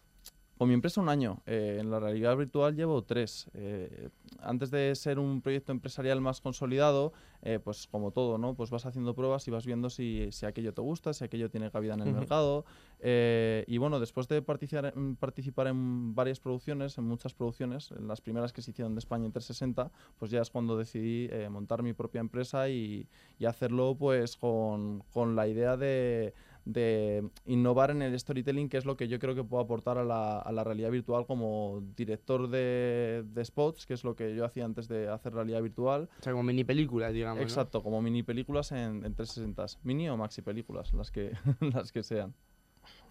Con 0.63 0.69
mi 0.69 0.75
empresa 0.75 1.01
un 1.01 1.09
año. 1.09 1.41
Eh, 1.45 1.79
en 1.81 1.91
la 1.91 1.99
realidad 1.99 2.37
virtual 2.37 2.73
llevo 2.73 3.03
tres. 3.03 3.49
Eh, 3.53 4.07
antes 4.39 4.71
de 4.71 4.95
ser 4.95 5.19
un 5.19 5.41
proyecto 5.41 5.73
empresarial 5.73 6.21
más 6.21 6.39
consolidado, 6.39 7.11
eh, 7.41 7.59
pues 7.61 7.85
como 7.87 8.11
todo, 8.11 8.37
¿no? 8.37 8.55
Pues 8.55 8.69
vas 8.69 8.85
haciendo 8.85 9.13
pruebas 9.13 9.45
y 9.45 9.51
vas 9.51 9.65
viendo 9.65 9.89
si, 9.89 10.29
si 10.31 10.45
aquello 10.45 10.73
te 10.73 10.81
gusta, 10.81 11.11
si 11.11 11.25
aquello 11.25 11.49
tiene 11.49 11.69
cabida 11.69 11.95
en 11.95 11.99
el 11.99 12.07
Ujú. 12.07 12.17
mercado. 12.19 12.65
Eh, 13.01 13.65
y 13.67 13.77
bueno, 13.77 13.99
después 13.99 14.29
de 14.29 14.41
participar 14.41 14.93
en, 14.95 15.17
participar 15.17 15.67
en 15.67 16.15
varias 16.15 16.39
producciones, 16.39 16.97
en 16.97 17.03
muchas 17.03 17.33
producciones, 17.33 17.91
en 17.91 18.07
las 18.07 18.21
primeras 18.21 18.53
que 18.53 18.61
se 18.61 18.71
hicieron 18.71 18.95
de 18.95 18.99
España 18.99 19.25
en 19.25 19.33
360, 19.33 19.91
pues 20.17 20.31
ya 20.31 20.41
es 20.41 20.49
cuando 20.49 20.77
decidí 20.77 21.27
eh, 21.29 21.49
montar 21.49 21.83
mi 21.83 21.91
propia 21.91 22.21
empresa 22.21 22.69
y, 22.69 23.09
y 23.37 23.43
hacerlo 23.43 23.97
pues 23.99 24.37
con, 24.37 25.03
con 25.11 25.35
la 25.35 25.45
idea 25.49 25.75
de, 25.75 26.33
de 26.65 27.27
innovar 27.45 27.91
en 27.91 28.01
el 28.01 28.17
storytelling, 28.17 28.69
que 28.69 28.77
es 28.77 28.85
lo 28.85 28.95
que 28.95 29.07
yo 29.07 29.19
creo 29.19 29.35
que 29.35 29.43
puedo 29.43 29.63
aportar 29.63 29.97
a 29.97 30.03
la, 30.03 30.39
a 30.39 30.51
la 30.51 30.63
realidad 30.63 30.91
virtual 30.91 31.25
como 31.25 31.83
director 31.95 32.49
de, 32.49 33.23
de 33.25 33.45
spots, 33.45 33.85
que 33.85 33.93
es 33.93 34.03
lo 34.03 34.15
que 34.15 34.35
yo 34.35 34.45
hacía 34.45 34.65
antes 34.65 34.87
de 34.87 35.09
hacer 35.09 35.33
realidad 35.33 35.61
virtual. 35.61 36.09
O 36.19 36.23
sea, 36.23 36.33
como 36.33 36.43
mini 36.43 36.63
películas, 36.63 37.13
digamos. 37.13 37.37
¿no? 37.37 37.43
Exacto, 37.43 37.83
como 37.83 38.01
mini 38.01 38.23
películas 38.23 38.71
en, 38.71 39.05
en 39.05 39.13
360. 39.13 39.79
Mini 39.83 40.09
o 40.09 40.17
maxi 40.17 40.41
películas, 40.41 40.93
las 40.93 41.11
que, 41.11 41.31
las 41.59 41.91
que 41.91 42.03
sean. 42.03 42.33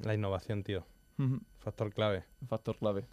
La 0.00 0.14
innovación, 0.14 0.62
tío. 0.62 0.84
Factor 1.58 1.92
clave. 1.92 2.24
Factor 2.48 2.76
clave. 2.76 3.04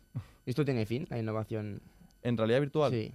¿Esto 0.46 0.66
tiene 0.66 0.86
fin, 0.86 1.06
la 1.10 1.20
innovación? 1.20 1.82
¿En 2.24 2.38
realidad 2.38 2.62
virtual? 2.62 2.92
Sí. 2.92 3.14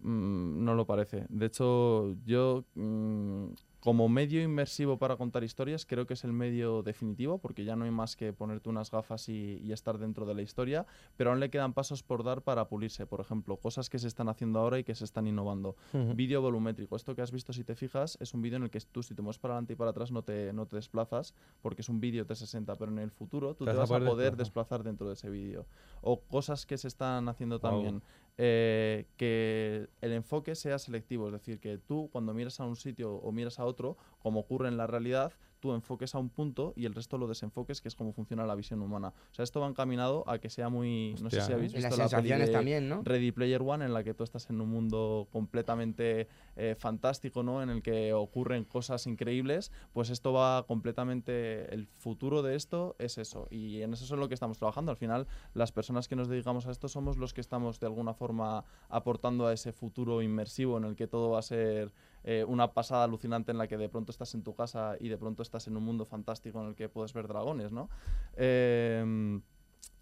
Mm, 0.00 0.64
no 0.64 0.74
lo 0.74 0.86
parece. 0.86 1.26
De 1.28 1.46
hecho, 1.46 2.14
yo 2.24 2.64
mm, 2.74 3.46
como 3.80 4.08
medio 4.08 4.42
inmersivo 4.42 4.98
para 4.98 5.16
contar 5.16 5.44
historias 5.44 5.86
creo 5.86 6.06
que 6.06 6.14
es 6.14 6.24
el 6.24 6.32
medio 6.32 6.82
definitivo 6.82 7.38
porque 7.38 7.64
ya 7.64 7.76
no 7.76 7.84
hay 7.84 7.90
más 7.92 8.16
que 8.16 8.32
ponerte 8.32 8.68
unas 8.68 8.90
gafas 8.90 9.28
y, 9.28 9.60
y 9.62 9.72
estar 9.72 9.98
dentro 9.98 10.26
de 10.26 10.34
la 10.34 10.42
historia, 10.42 10.84
pero 11.16 11.30
aún 11.30 11.38
le 11.40 11.48
quedan 11.50 11.72
pasos 11.74 12.02
por 12.02 12.24
dar 12.24 12.42
para 12.42 12.68
pulirse. 12.68 13.06
Por 13.06 13.20
ejemplo, 13.20 13.56
cosas 13.56 13.88
que 13.88 13.98
se 13.98 14.08
están 14.08 14.28
haciendo 14.28 14.58
ahora 14.58 14.78
y 14.78 14.84
que 14.84 14.94
se 14.94 15.04
están 15.04 15.26
innovando. 15.26 15.76
Ujú. 15.92 16.14
Vídeo 16.14 16.42
volumétrico. 16.42 16.96
Esto 16.96 17.14
que 17.14 17.22
has 17.22 17.30
visto, 17.30 17.52
si 17.52 17.62
te 17.64 17.74
fijas, 17.76 18.18
es 18.20 18.34
un 18.34 18.42
vídeo 18.42 18.56
en 18.56 18.64
el 18.64 18.70
que 18.70 18.80
tú 18.80 19.02
si 19.02 19.14
te 19.14 19.22
mueves 19.22 19.38
para 19.38 19.54
adelante 19.54 19.74
y 19.74 19.76
para 19.76 19.90
atrás 19.92 20.10
no 20.10 20.22
te, 20.22 20.52
no 20.52 20.66
te 20.66 20.76
desplazas 20.76 21.34
porque 21.62 21.82
es 21.82 21.88
un 21.88 22.00
vídeo 22.00 22.26
360, 22.26 22.74
pero 22.76 22.90
en 22.90 22.98
el 22.98 23.10
futuro 23.10 23.54
tú 23.54 23.64
Te 23.64 23.70
te, 23.72 23.76
vas 23.76 23.90
a 23.90 23.94
vas 23.94 24.02
a 24.02 24.10
poder 24.10 24.36
desplazar. 24.36 24.82
dentro 24.82 25.06
de 25.06 25.14
ese 25.14 25.30
vídeo. 25.30 25.66
O 26.00 26.20
cosas 26.22 26.66
que 26.66 26.78
se 26.78 26.88
están 26.88 27.28
haciendo 27.28 27.60
también 27.60 28.02
eh, 28.38 29.06
que 29.16 29.88
el 30.00 30.12
enfoque 30.12 30.54
sea 30.54 30.78
selectivo, 30.78 31.26
es 31.26 31.32
decir, 31.32 31.58
que 31.58 31.76
tú 31.76 32.08
cuando 32.12 32.32
miras 32.32 32.60
a 32.60 32.64
un 32.64 32.76
sitio 32.76 33.14
o 33.16 33.32
miras 33.32 33.58
a 33.58 33.64
otro, 33.64 33.96
como 34.20 34.40
ocurre 34.40 34.68
en 34.68 34.76
la 34.76 34.86
realidad, 34.86 35.32
tú 35.60 35.72
enfoques 35.72 36.14
a 36.14 36.18
un 36.18 36.28
punto 36.28 36.72
y 36.76 36.86
el 36.86 36.94
resto 36.94 37.18
lo 37.18 37.26
desenfoques, 37.26 37.80
que 37.80 37.88
es 37.88 37.94
como 37.94 38.12
funciona 38.12 38.46
la 38.46 38.54
visión 38.54 38.80
humana. 38.82 39.12
O 39.30 39.34
sea, 39.34 39.42
esto 39.42 39.60
va 39.60 39.68
encaminado 39.68 40.28
a 40.28 40.38
que 40.38 40.50
sea 40.50 40.68
muy... 40.68 41.14
no 41.22 41.30
sé 41.30 41.40
si 41.40 41.52
¿eh? 41.52 41.54
habéis 41.54 41.72
Y 41.72 41.76
visto 41.76 41.96
las 41.96 41.98
la 41.98 42.18
peli 42.18 42.28
sensaciones 42.28 42.46
de 42.48 42.52
también, 42.52 42.88
¿no? 42.88 43.02
Ready 43.02 43.32
Player 43.32 43.62
One, 43.62 43.84
en 43.84 43.92
la 43.92 44.02
que 44.04 44.14
tú 44.14 44.24
estás 44.24 44.48
en 44.50 44.60
un 44.60 44.68
mundo 44.68 45.28
completamente 45.30 46.28
eh, 46.56 46.74
fantástico, 46.78 47.42
¿no? 47.42 47.62
En 47.62 47.70
el 47.70 47.82
que 47.82 48.12
ocurren 48.12 48.64
cosas 48.64 49.06
increíbles, 49.06 49.72
pues 49.92 50.10
esto 50.10 50.32
va 50.32 50.64
completamente... 50.66 51.72
El 51.74 51.86
futuro 51.86 52.42
de 52.42 52.54
esto 52.54 52.96
es 52.98 53.18
eso, 53.18 53.48
y 53.50 53.82
en 53.82 53.92
eso 53.92 54.04
es 54.04 54.10
en 54.10 54.20
lo 54.20 54.28
que 54.28 54.34
estamos 54.34 54.58
trabajando. 54.58 54.90
Al 54.90 54.96
final, 54.96 55.26
las 55.54 55.72
personas 55.72 56.08
que 56.08 56.16
nos 56.16 56.28
dedicamos 56.28 56.66
a 56.66 56.70
esto 56.70 56.88
somos 56.88 57.16
los 57.16 57.34
que 57.34 57.40
estamos 57.40 57.80
de 57.80 57.86
alguna 57.86 58.14
forma 58.14 58.64
aportando 58.88 59.46
a 59.46 59.52
ese 59.52 59.72
futuro 59.72 60.22
inmersivo 60.22 60.78
en 60.78 60.84
el 60.84 60.96
que 60.96 61.06
todo 61.06 61.30
va 61.30 61.40
a 61.40 61.42
ser 61.42 61.92
eh, 62.24 62.44
una 62.46 62.72
pasada 62.72 63.04
alucinante 63.04 63.50
en 63.52 63.58
la 63.58 63.66
que 63.68 63.76
de 63.76 63.88
pronto 63.88 64.10
estás 64.12 64.34
en 64.34 64.42
tu 64.42 64.54
casa 64.54 64.96
y 65.00 65.08
de 65.08 65.16
pronto 65.18 65.42
estás 65.42 65.66
en 65.66 65.76
un 65.76 65.84
mundo 65.84 66.04
fantástico 66.06 66.60
en 66.62 66.68
el 66.68 66.74
que 66.74 66.88
puedes 66.88 67.12
ver 67.12 67.28
dragones, 67.28 67.72
¿no? 67.72 67.88
Em, 68.36 69.42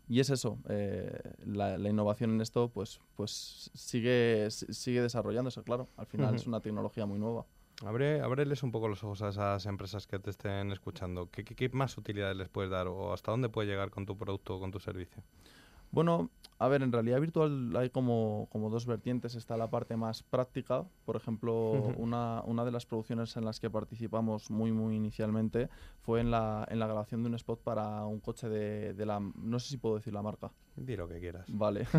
y 0.08 0.20
es 0.20 0.30
eso, 0.30 0.58
eh, 0.68 1.18
la, 1.44 1.78
la 1.78 1.88
innovación 1.88 2.30
en 2.30 2.40
esto 2.40 2.68
pues, 2.68 3.00
pues 3.16 3.70
sigue, 3.74 4.48
si- 4.50 4.72
sigue 4.72 5.02
desarrollándose, 5.02 5.62
claro. 5.62 5.88
Al 5.96 6.06
final 6.06 6.34
es 6.36 6.46
una 6.46 6.60
tecnología 6.60 7.06
muy 7.06 7.18
nueva. 7.18 7.44
Abre, 7.84 8.20
ábreles 8.22 8.62
un 8.62 8.70
poco 8.72 8.88
los 8.88 9.02
ojos 9.04 9.20
a 9.22 9.28
esas 9.30 9.66
empresas 9.66 10.06
que 10.06 10.18
te 10.18 10.30
estén 10.30 10.72
escuchando. 10.72 11.28
¿Qué, 11.30 11.44
qué, 11.44 11.54
qué 11.54 11.68
más 11.70 11.98
utilidades 11.98 12.36
les 12.36 12.48
puedes 12.48 12.70
dar 12.70 12.86
o 12.88 13.12
hasta 13.12 13.32
dónde 13.32 13.48
puedes 13.50 13.68
llegar 13.70 13.90
con 13.90 14.06
tu 14.06 14.16
producto 14.16 14.56
o 14.56 14.60
con 14.60 14.70
tu 14.70 14.78
servicio? 14.80 15.22
Bueno, 15.90 16.30
a 16.58 16.68
ver, 16.68 16.82
en 16.82 16.90
realidad 16.92 17.20
virtual 17.20 17.76
hay 17.76 17.90
como, 17.90 18.48
como 18.50 18.70
dos 18.70 18.86
vertientes. 18.86 19.34
Está 19.34 19.56
la 19.56 19.68
parte 19.68 19.96
más 19.96 20.22
práctica. 20.22 20.84
Por 21.04 21.16
ejemplo, 21.16 21.72
Ujú. 21.72 22.02
una, 22.02 22.42
una 22.46 22.64
de 22.64 22.70
las 22.72 22.86
producciones 22.86 23.36
en 23.36 23.44
las 23.44 23.60
que 23.60 23.68
participamos 23.70 24.50
muy, 24.50 24.72
muy 24.72 24.96
inicialmente 24.96 25.68
fue 26.00 26.20
en 26.20 26.30
la, 26.30 26.66
en 26.70 26.78
la 26.78 26.86
grabación 26.86 27.22
de 27.22 27.28
un 27.28 27.34
spot 27.34 27.60
para 27.62 28.04
un 28.06 28.20
coche 28.20 28.48
de, 28.48 28.94
de 28.94 29.06
la... 29.06 29.20
No 29.20 29.58
sé 29.58 29.68
si 29.68 29.76
puedo 29.76 29.96
decir 29.96 30.12
la 30.14 30.22
marca. 30.22 30.50
Di 30.76 30.96
lo 30.96 31.08
que 31.08 31.18
quieras. 31.20 31.46
Vale. 31.48 31.86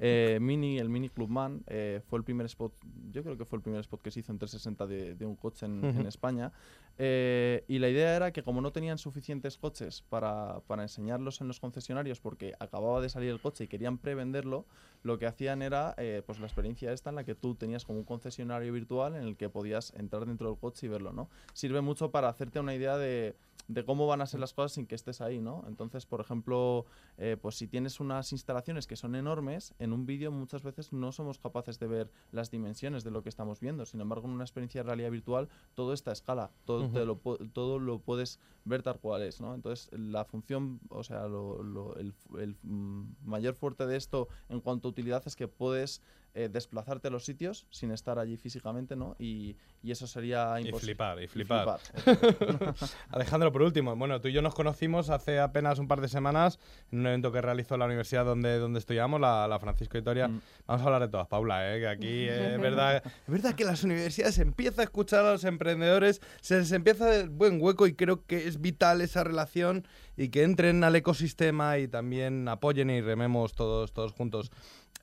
Eh, 0.00 0.38
Mini, 0.40 0.78
el 0.78 0.88
Mini 0.88 1.08
Clubman 1.08 1.62
eh, 1.66 2.00
fue 2.06 2.18
el 2.18 2.24
primer 2.24 2.46
spot, 2.46 2.72
yo 3.10 3.22
creo 3.22 3.36
que 3.36 3.44
fue 3.44 3.56
el 3.56 3.62
primer 3.62 3.80
spot 3.80 4.00
que 4.02 4.10
se 4.10 4.20
hizo 4.20 4.30
en 4.32 4.38
360 4.38 4.86
de, 4.86 5.14
de 5.14 5.26
un 5.26 5.34
coche 5.36 5.66
en, 5.66 5.84
en 5.84 5.98
Ujú. 5.98 6.08
España. 6.08 6.52
Eh, 6.98 7.64
y 7.68 7.78
la 7.78 7.88
idea 7.88 8.14
era 8.16 8.32
que 8.32 8.42
como 8.42 8.60
no 8.60 8.70
tenían 8.72 8.98
suficientes 8.98 9.56
coches 9.58 10.02
para, 10.08 10.60
para 10.66 10.82
enseñarlos 10.82 11.40
en 11.40 11.48
los 11.48 11.60
concesionarios 11.60 12.20
porque 12.20 12.54
acababa 12.58 13.00
de 13.00 13.08
salir 13.08 13.30
el 13.30 13.40
coche 13.40 13.47
y 13.60 13.68
querían 13.68 13.98
prevenderlo, 13.98 14.64
lo 15.02 15.18
que 15.18 15.26
hacían 15.26 15.62
era 15.62 15.94
eh, 15.96 16.22
pues 16.26 16.40
la 16.40 16.46
experiencia 16.46 16.92
esta 16.92 17.10
en 17.10 17.16
la 17.16 17.24
que 17.24 17.34
tú 17.34 17.54
tenías 17.54 17.84
como 17.84 17.98
un 17.98 18.04
concesionario 18.04 18.72
virtual 18.72 19.14
en 19.16 19.22
el 19.22 19.36
que 19.36 19.48
podías 19.48 19.92
entrar 19.94 20.26
dentro 20.26 20.48
del 20.50 20.58
coche 20.58 20.86
y 20.86 20.88
verlo, 20.88 21.12
¿no? 21.12 21.28
Sirve 21.52 21.80
mucho 21.80 22.10
para 22.10 22.28
hacerte 22.28 22.60
una 22.60 22.74
idea 22.74 22.96
de 22.96 23.36
de 23.68 23.84
cómo 23.84 24.06
van 24.06 24.22
a 24.22 24.26
ser 24.26 24.40
las 24.40 24.54
cosas 24.54 24.72
sin 24.72 24.86
que 24.86 24.94
estés 24.94 25.20
ahí, 25.20 25.40
¿no? 25.40 25.62
Entonces, 25.68 26.06
por 26.06 26.20
ejemplo, 26.22 26.86
eh, 27.18 27.36
pues 27.40 27.54
si 27.56 27.66
tienes 27.68 28.00
unas 28.00 28.32
instalaciones 28.32 28.86
que 28.86 28.96
son 28.96 29.14
enormes, 29.14 29.74
en 29.78 29.92
un 29.92 30.06
vídeo 30.06 30.32
muchas 30.32 30.62
veces 30.62 30.90
no 30.92 31.12
somos 31.12 31.38
capaces 31.38 31.78
de 31.78 31.86
ver 31.86 32.10
las 32.32 32.50
dimensiones 32.50 33.04
de 33.04 33.10
lo 33.10 33.22
que 33.22 33.28
estamos 33.28 33.60
viendo. 33.60 33.84
Sin 33.84 34.00
embargo, 34.00 34.26
en 34.26 34.32
una 34.32 34.44
experiencia 34.44 34.82
de 34.82 34.86
realidad 34.86 35.10
virtual, 35.10 35.50
todo 35.74 35.92
está 35.92 36.10
a 36.10 36.14
escala, 36.14 36.50
todo, 36.64 36.88
te 36.90 37.04
lo, 37.04 37.16
todo 37.52 37.78
lo 37.78 37.98
puedes 37.98 38.40
ver 38.64 38.82
tal 38.82 38.98
cual 39.00 39.22
es, 39.22 39.38
¿no? 39.40 39.54
Entonces, 39.54 39.90
la 39.92 40.24
función, 40.24 40.80
o 40.88 41.04
sea, 41.04 41.28
lo- 41.28 41.62
lo- 41.62 41.94
el, 41.96 42.14
el, 42.38 42.56
mm, 42.62 43.16
mayor 43.26 43.54
fuerte 43.54 43.86
de 43.86 43.96
esto 43.96 44.28
en 44.48 44.60
cuanto 44.60 44.88
a 44.88 44.90
utilidad 44.92 45.22
es 45.26 45.36
que 45.36 45.46
puedes 45.46 46.00
eh, 46.38 46.48
desplazarte 46.48 47.08
a 47.08 47.10
los 47.10 47.24
sitios 47.24 47.66
sin 47.70 47.90
estar 47.90 48.18
allí 48.18 48.36
físicamente, 48.36 48.94
¿no? 48.94 49.16
Y, 49.18 49.56
y 49.82 49.90
eso 49.90 50.06
sería 50.06 50.60
Y 50.60 50.66
imposible. 50.66 50.94
flipar, 50.94 51.22
y 51.22 51.26
flipar. 51.26 51.80
flipar. 51.80 52.74
Alejandro, 53.10 53.50
por 53.50 53.62
último, 53.62 53.96
bueno, 53.96 54.20
tú 54.20 54.28
y 54.28 54.32
yo 54.32 54.40
nos 54.40 54.54
conocimos 54.54 55.10
hace 55.10 55.40
apenas 55.40 55.80
un 55.80 55.88
par 55.88 56.00
de 56.00 56.06
semanas 56.08 56.60
en 56.92 57.00
un 57.00 57.06
evento 57.08 57.32
que 57.32 57.40
realizó 57.40 57.76
la 57.76 57.86
universidad 57.86 58.24
donde, 58.24 58.58
donde 58.58 58.78
estudiamos, 58.78 59.20
la, 59.20 59.48
la 59.48 59.58
Francisco 59.58 59.98
Vitoria. 59.98 60.28
Mm. 60.28 60.40
Vamos 60.66 60.82
a 60.82 60.84
hablar 60.86 61.02
de 61.02 61.08
todas, 61.08 61.26
Paula, 61.26 61.74
¿eh? 61.74 61.80
que 61.80 61.88
aquí 61.88 62.06
eh, 62.28 62.54
es 62.54 62.60
verdad, 62.60 63.02
es 63.04 63.12
verdad 63.26 63.54
que 63.54 63.64
las 63.64 63.82
universidades 63.82 64.36
se 64.36 64.42
empieza 64.42 64.82
a 64.82 64.84
escuchar 64.84 65.24
a 65.24 65.32
los 65.32 65.42
emprendedores, 65.44 66.20
se 66.40 66.58
les 66.58 66.70
empieza 66.70 67.14
el 67.16 67.30
buen 67.30 67.60
hueco 67.60 67.88
y 67.88 67.94
creo 67.94 68.24
que 68.26 68.46
es 68.46 68.60
vital 68.60 69.00
esa 69.00 69.24
relación 69.24 69.86
y 70.16 70.28
que 70.28 70.44
entren 70.44 70.84
al 70.84 70.94
ecosistema 70.94 71.78
y 71.78 71.88
también 71.88 72.46
apoyen 72.48 72.90
y 72.90 73.00
rememos 73.00 73.54
todos, 73.54 73.92
todos 73.92 74.12
juntos. 74.12 74.50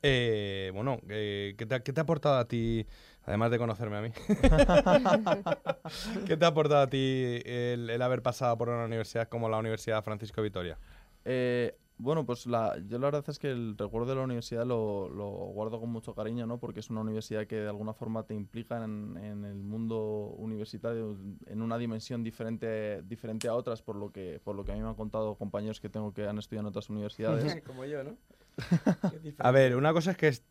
Eh, 0.08 0.70
bueno, 0.72 1.00
eh, 1.08 1.56
¿qué, 1.58 1.66
te, 1.66 1.74
ha- 1.74 1.80
qué 1.80 1.92
te 1.92 2.00
ha 2.00 2.04
aportado 2.04 2.38
a 2.38 2.46
ti, 2.46 2.86
además 3.24 3.50
de 3.50 3.58
conocerme 3.58 3.96
a 3.96 4.02
mí? 4.02 4.10
¿Qué 6.26 6.36
te 6.36 6.44
ha 6.44 6.48
aportado 6.48 6.82
a 6.82 6.86
ti 6.88 7.40
el, 7.44 7.90
el 7.90 8.02
haber 8.02 8.22
pasado 8.22 8.56
por 8.56 8.68
una 8.68 8.84
universidad 8.84 9.28
como 9.28 9.48
la 9.48 9.58
Universidad 9.58 10.02
Francisco 10.04 10.42
Vitoria? 10.42 10.78
Eh, 11.24 11.76
bueno, 11.98 12.26
pues 12.26 12.46
la, 12.46 12.76
yo 12.86 12.98
la 12.98 13.06
verdad 13.06 13.24
es 13.26 13.38
que 13.38 13.50
el 13.50 13.76
recuerdo 13.76 14.10
de 14.10 14.16
la 14.16 14.22
universidad 14.22 14.66
lo, 14.66 15.08
lo 15.08 15.28
guardo 15.28 15.80
con 15.80 15.90
mucho 15.90 16.14
cariño, 16.14 16.46
¿no? 16.46 16.58
Porque 16.58 16.80
es 16.80 16.90
una 16.90 17.00
universidad 17.00 17.46
que 17.46 17.56
de 17.56 17.68
alguna 17.68 17.94
forma 17.94 18.22
te 18.24 18.34
implica 18.34 18.84
en, 18.84 19.16
en 19.16 19.44
el 19.44 19.56
mundo 19.56 20.34
universitario 20.36 21.16
en 21.46 21.62
una 21.62 21.78
dimensión 21.78 22.22
diferente, 22.22 23.02
diferente 23.02 23.48
a 23.48 23.54
otras, 23.54 23.82
por 23.82 23.96
lo 23.96 24.12
que 24.12 24.40
por 24.44 24.54
lo 24.54 24.64
que 24.64 24.72
a 24.72 24.74
mí 24.74 24.82
me 24.82 24.88
han 24.88 24.94
contado 24.94 25.34
compañeros 25.36 25.80
que 25.80 25.88
tengo 25.88 26.12
que 26.12 26.26
han 26.28 26.38
estudiado 26.38 26.66
en 26.66 26.70
otras 26.70 26.90
universidades. 26.90 27.62
Como 27.66 27.84
yo, 27.86 28.04
¿no? 28.04 28.14
A 29.38 29.50
ver, 29.50 29.76
una 29.76 29.92
cosa 29.92 30.12
es 30.12 30.16
que 30.16 30.28
est- 30.28 30.44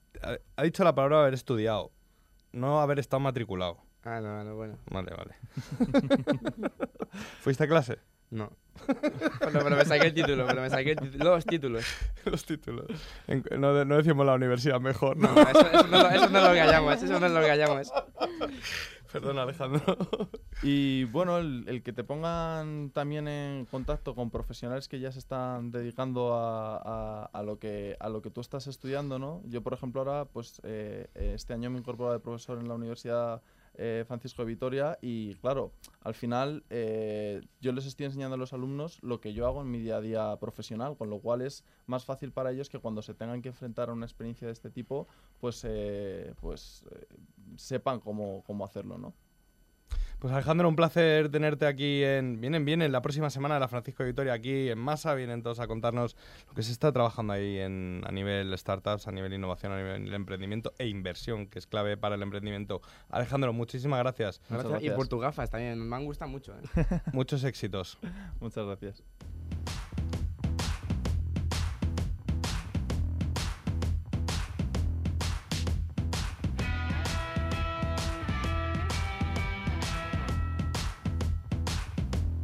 ha- 0.57 0.63
dicho 0.63 0.83
la 0.83 0.93
palabra 0.95 1.21
haber 1.21 1.33
estudiado, 1.33 1.91
no 2.51 2.81
haber 2.81 2.99
estado 2.99 3.19
matriculado. 3.19 3.77
Ah, 4.03 4.19
no, 4.21 4.43
no, 4.43 4.55
bueno. 4.55 4.77
Vale, 4.91 5.11
vale. 5.15 5.35
¿Fuiste 7.41 7.63
a 7.63 7.67
clase? 7.67 7.97
No. 8.29 8.51
Pero, 9.39 9.63
pero 9.63 9.75
me 9.77 9.85
saqué 9.85 10.07
el 10.07 10.13
título, 10.13 10.45
pero 10.45 10.61
me 10.61 10.69
saqué 10.69 10.91
el 10.91 10.97
título- 10.97 11.35
los 11.35 11.45
títulos. 11.45 11.85
Los 12.25 12.45
títulos. 12.45 12.85
En- 13.27 13.43
no, 13.57 13.73
de- 13.73 13.85
no 13.85 13.95
decimos 13.97 14.25
la 14.25 14.33
universidad 14.33 14.81
mejor, 14.81 15.15
¿no? 15.15 15.31
No, 15.33 15.41
eso, 15.41 15.59
eso 15.71 15.87
no, 15.87 16.01
lo- 16.03 16.09
eso 16.09 16.29
no 16.29 16.41
lo 16.41 16.47
callamos, 16.53 17.01
eso 17.01 17.19
no 17.19 17.29
lo 17.29 17.41
callamos. 17.41 17.91
Perdón, 19.15 19.39
Alejandro. 19.39 19.81
Y 20.63 21.03
bueno, 21.05 21.37
el, 21.37 21.83
que 21.83 21.91
te 21.91 22.03
pongan 22.03 22.89
también 22.89 23.27
en 23.27 23.65
contacto 23.65 24.15
con 24.15 24.31
profesionales 24.31 24.87
que 24.87 25.01
ya 25.01 25.11
se 25.11 25.19
están 25.19 25.69
dedicando 25.69 26.33
a, 26.33 27.43
lo, 27.45 27.59
que, 27.59 27.97
a 27.99 28.07
lo 28.09 28.21
que 28.21 28.29
tú 28.31 28.39
estás 28.39 28.67
estudiando, 28.67 29.19
¿no? 29.19 29.41
Yo, 29.45 29.61
por 29.61 29.73
ejemplo, 29.73 30.01
ahora, 30.01 30.25
pues 30.25 30.61
eh, 30.63 31.07
este 31.13 31.53
año 31.53 31.69
me 31.69 31.75
he 31.75 31.79
incorporado 31.79 32.13
de 32.13 32.21
profesor 32.21 32.57
en 32.57 32.69
la 32.69 32.73
Universidad 32.73 33.41
eh, 33.77 34.03
Francisco 34.07 34.43
de 34.43 34.47
Vitoria 34.47 34.97
y, 35.01 35.35
claro, 35.35 35.71
al 36.01 36.13
final 36.13 36.63
eh, 36.69 37.41
yo 37.61 37.71
les 37.73 37.85
estoy 37.85 38.05
enseñando 38.05 38.35
a 38.35 38.37
los 38.37 38.53
alumnos 38.53 39.01
lo 39.03 39.19
que 39.19 39.33
yo 39.33 39.45
hago 39.45 39.61
en 39.61 39.71
mi 39.71 39.79
día 39.79 39.97
a 39.97 40.01
día 40.01 40.37
profesional, 40.39 40.95
con 40.97 41.09
lo 41.09 41.19
cual 41.19 41.41
es 41.41 41.63
más 41.85 42.05
fácil 42.05 42.31
para 42.31 42.51
ellos 42.51 42.69
que 42.69 42.79
cuando 42.79 43.01
se 43.01 43.13
tengan 43.13 43.41
que 43.41 43.49
enfrentar 43.49 43.89
a 43.89 43.93
una 43.93 44.05
experiencia 44.05 44.47
de 44.47 44.53
este 44.53 44.69
tipo, 44.69 45.07
pues, 45.39 45.65
eh, 45.67 46.33
pues 46.39 46.85
eh, 46.91 47.05
sepan 47.57 47.99
cómo, 47.99 48.43
cómo 48.45 48.65
hacerlo, 48.65 48.97
¿no? 48.97 49.13
Pues 50.19 50.33
Alejandro, 50.33 50.69
un 50.69 50.75
placer 50.75 51.29
tenerte 51.29 51.67
aquí 51.67 52.03
en... 52.03 52.39
Vienen, 52.39 52.65
vienen 52.65 52.91
la 52.91 53.01
próxima 53.01 53.29
semana 53.29 53.55
de 53.55 53.59
la 53.59 53.67
Francisco 53.67 54.01
de 54.03 54.09
Vitoria 54.09 54.33
aquí 54.33 54.69
en 54.69 54.79
masa, 54.79 55.13
vienen 55.13 55.43
todos 55.43 55.59
a 55.59 55.67
contarnos 55.67 56.15
lo 56.47 56.53
que 56.53 56.63
se 56.63 56.71
está 56.71 56.91
trabajando 56.91 57.33
ahí 57.33 57.59
en, 57.59 58.01
a 58.05 58.11
nivel 58.11 58.57
startups, 58.57 59.07
a 59.07 59.11
nivel 59.11 59.33
innovación, 59.33 59.73
a 59.73 59.77
nivel 59.77 60.13
emprendimiento 60.13 60.73
e 60.79 60.87
inversión, 60.87 61.47
que 61.47 61.59
es 61.59 61.67
clave 61.67 61.97
para 61.97 62.15
el 62.15 62.23
emprendimiento. 62.23 62.81
Alejandro, 63.09 63.51
muchísimas 63.53 63.99
gracias. 63.99 64.41
Gracias. 64.49 64.71
gracias. 64.71 64.93
Y 64.93 64.95
por 64.95 65.07
tus 65.07 65.21
gafas 65.21 65.49
también, 65.49 65.87
me 65.87 65.95
han 65.95 66.05
gustado 66.05 66.31
mucho. 66.31 66.53
¿eh? 66.53 67.01
Muchos 67.11 67.43
éxitos. 67.43 67.99
Muchas 68.39 68.65
gracias. 68.65 69.03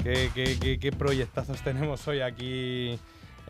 ¿Qué, 0.03 0.93
proyectazos 0.97 1.61
tenemos 1.63 2.07
hoy 2.07 2.21
aquí 2.21 2.97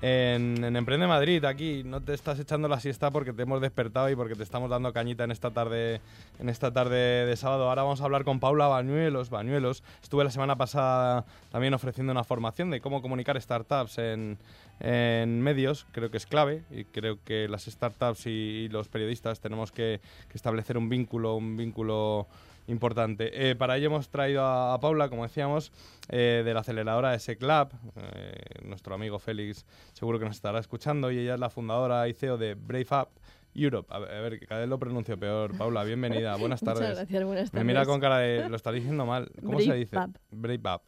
en, 0.01 0.61
en 0.63 0.75
Emprende 0.75 1.07
Madrid? 1.07 1.45
Aquí 1.45 1.83
no 1.85 2.01
te 2.01 2.13
estás 2.13 2.39
echando 2.39 2.67
la 2.67 2.81
siesta 2.81 3.09
porque 3.09 3.31
te 3.31 3.43
hemos 3.43 3.61
despertado 3.61 4.09
y 4.09 4.17
porque 4.17 4.35
te 4.35 4.43
estamos 4.43 4.69
dando 4.69 4.91
cañita 4.91 5.23
en 5.23 5.31
esta 5.31 5.51
tarde, 5.51 6.01
en 6.39 6.49
esta 6.49 6.73
tarde 6.73 7.25
de 7.25 7.35
sábado. 7.37 7.69
Ahora 7.69 7.83
vamos 7.83 8.01
a 8.01 8.03
hablar 8.03 8.25
con 8.25 8.41
Paula 8.41 8.67
Bañuelos. 8.67 9.29
Bañuelos. 9.29 9.81
Estuve 10.03 10.25
la 10.25 10.31
semana 10.31 10.57
pasada 10.57 11.25
también 11.51 11.73
ofreciendo 11.73 12.11
una 12.11 12.25
formación 12.25 12.69
de 12.69 12.81
cómo 12.81 13.01
comunicar 13.01 13.41
startups 13.41 13.97
en, 13.99 14.37
en 14.81 15.41
medios. 15.41 15.87
Creo 15.93 16.11
que 16.11 16.17
es 16.17 16.25
clave 16.25 16.63
y 16.69 16.83
creo 16.83 17.17
que 17.23 17.47
las 17.47 17.63
startups 17.63 18.25
y, 18.25 18.67
los 18.67 18.89
periodistas 18.89 19.39
tenemos 19.39 19.71
que, 19.71 20.01
que 20.27 20.37
establecer 20.37 20.77
un 20.77 20.89
vínculo, 20.89 21.35
un 21.35 21.55
vínculo 21.55 22.27
importante. 22.71 23.49
Eh, 23.51 23.55
para 23.55 23.77
ello 23.77 23.87
hemos 23.87 24.09
traído 24.09 24.43
a, 24.43 24.73
a 24.73 24.79
Paula, 24.79 25.09
como 25.09 25.23
decíamos, 25.23 25.71
eh, 26.09 26.41
de 26.43 26.53
la 26.53 26.61
aceleradora 26.61 27.13
S-Club. 27.15 27.69
Eh, 27.97 28.33
nuestro 28.65 28.95
amigo 28.95 29.19
Félix 29.19 29.65
seguro 29.93 30.17
que 30.19 30.25
nos 30.25 30.35
estará 30.35 30.59
escuchando 30.59 31.11
y 31.11 31.19
ella 31.19 31.35
es 31.35 31.39
la 31.39 31.49
fundadora 31.49 32.07
y 32.07 32.13
CEO 32.13 32.37
de 32.37 32.55
Brave 32.55 32.87
Up 32.91 33.09
Europe. 33.53 33.87
A 33.93 33.99
ver, 33.99 34.11
a 34.11 34.21
ver, 34.21 34.39
que 34.39 34.45
cada 34.47 34.61
vez 34.61 34.69
lo 34.69 34.79
pronuncio 34.79 35.17
peor. 35.19 35.55
Paula, 35.57 35.83
bienvenida. 35.83 36.35
Buenas 36.37 36.61
Muchas 36.63 36.79
tardes. 36.79 36.95
gracias, 36.97 37.23
buenas 37.25 37.53
Me 37.53 37.63
mira 37.63 37.81
tardes. 37.81 37.87
con 37.89 37.99
cara 37.99 38.17
de... 38.19 38.47
Lo 38.49 38.55
está 38.55 38.71
diciendo 38.71 39.05
mal. 39.05 39.29
¿Cómo 39.43 39.59
se 39.59 39.65
Brave 39.65 39.79
dice? 39.79 39.97
Up. 39.97 40.17
Brave 40.31 40.61
Up. 40.73 40.81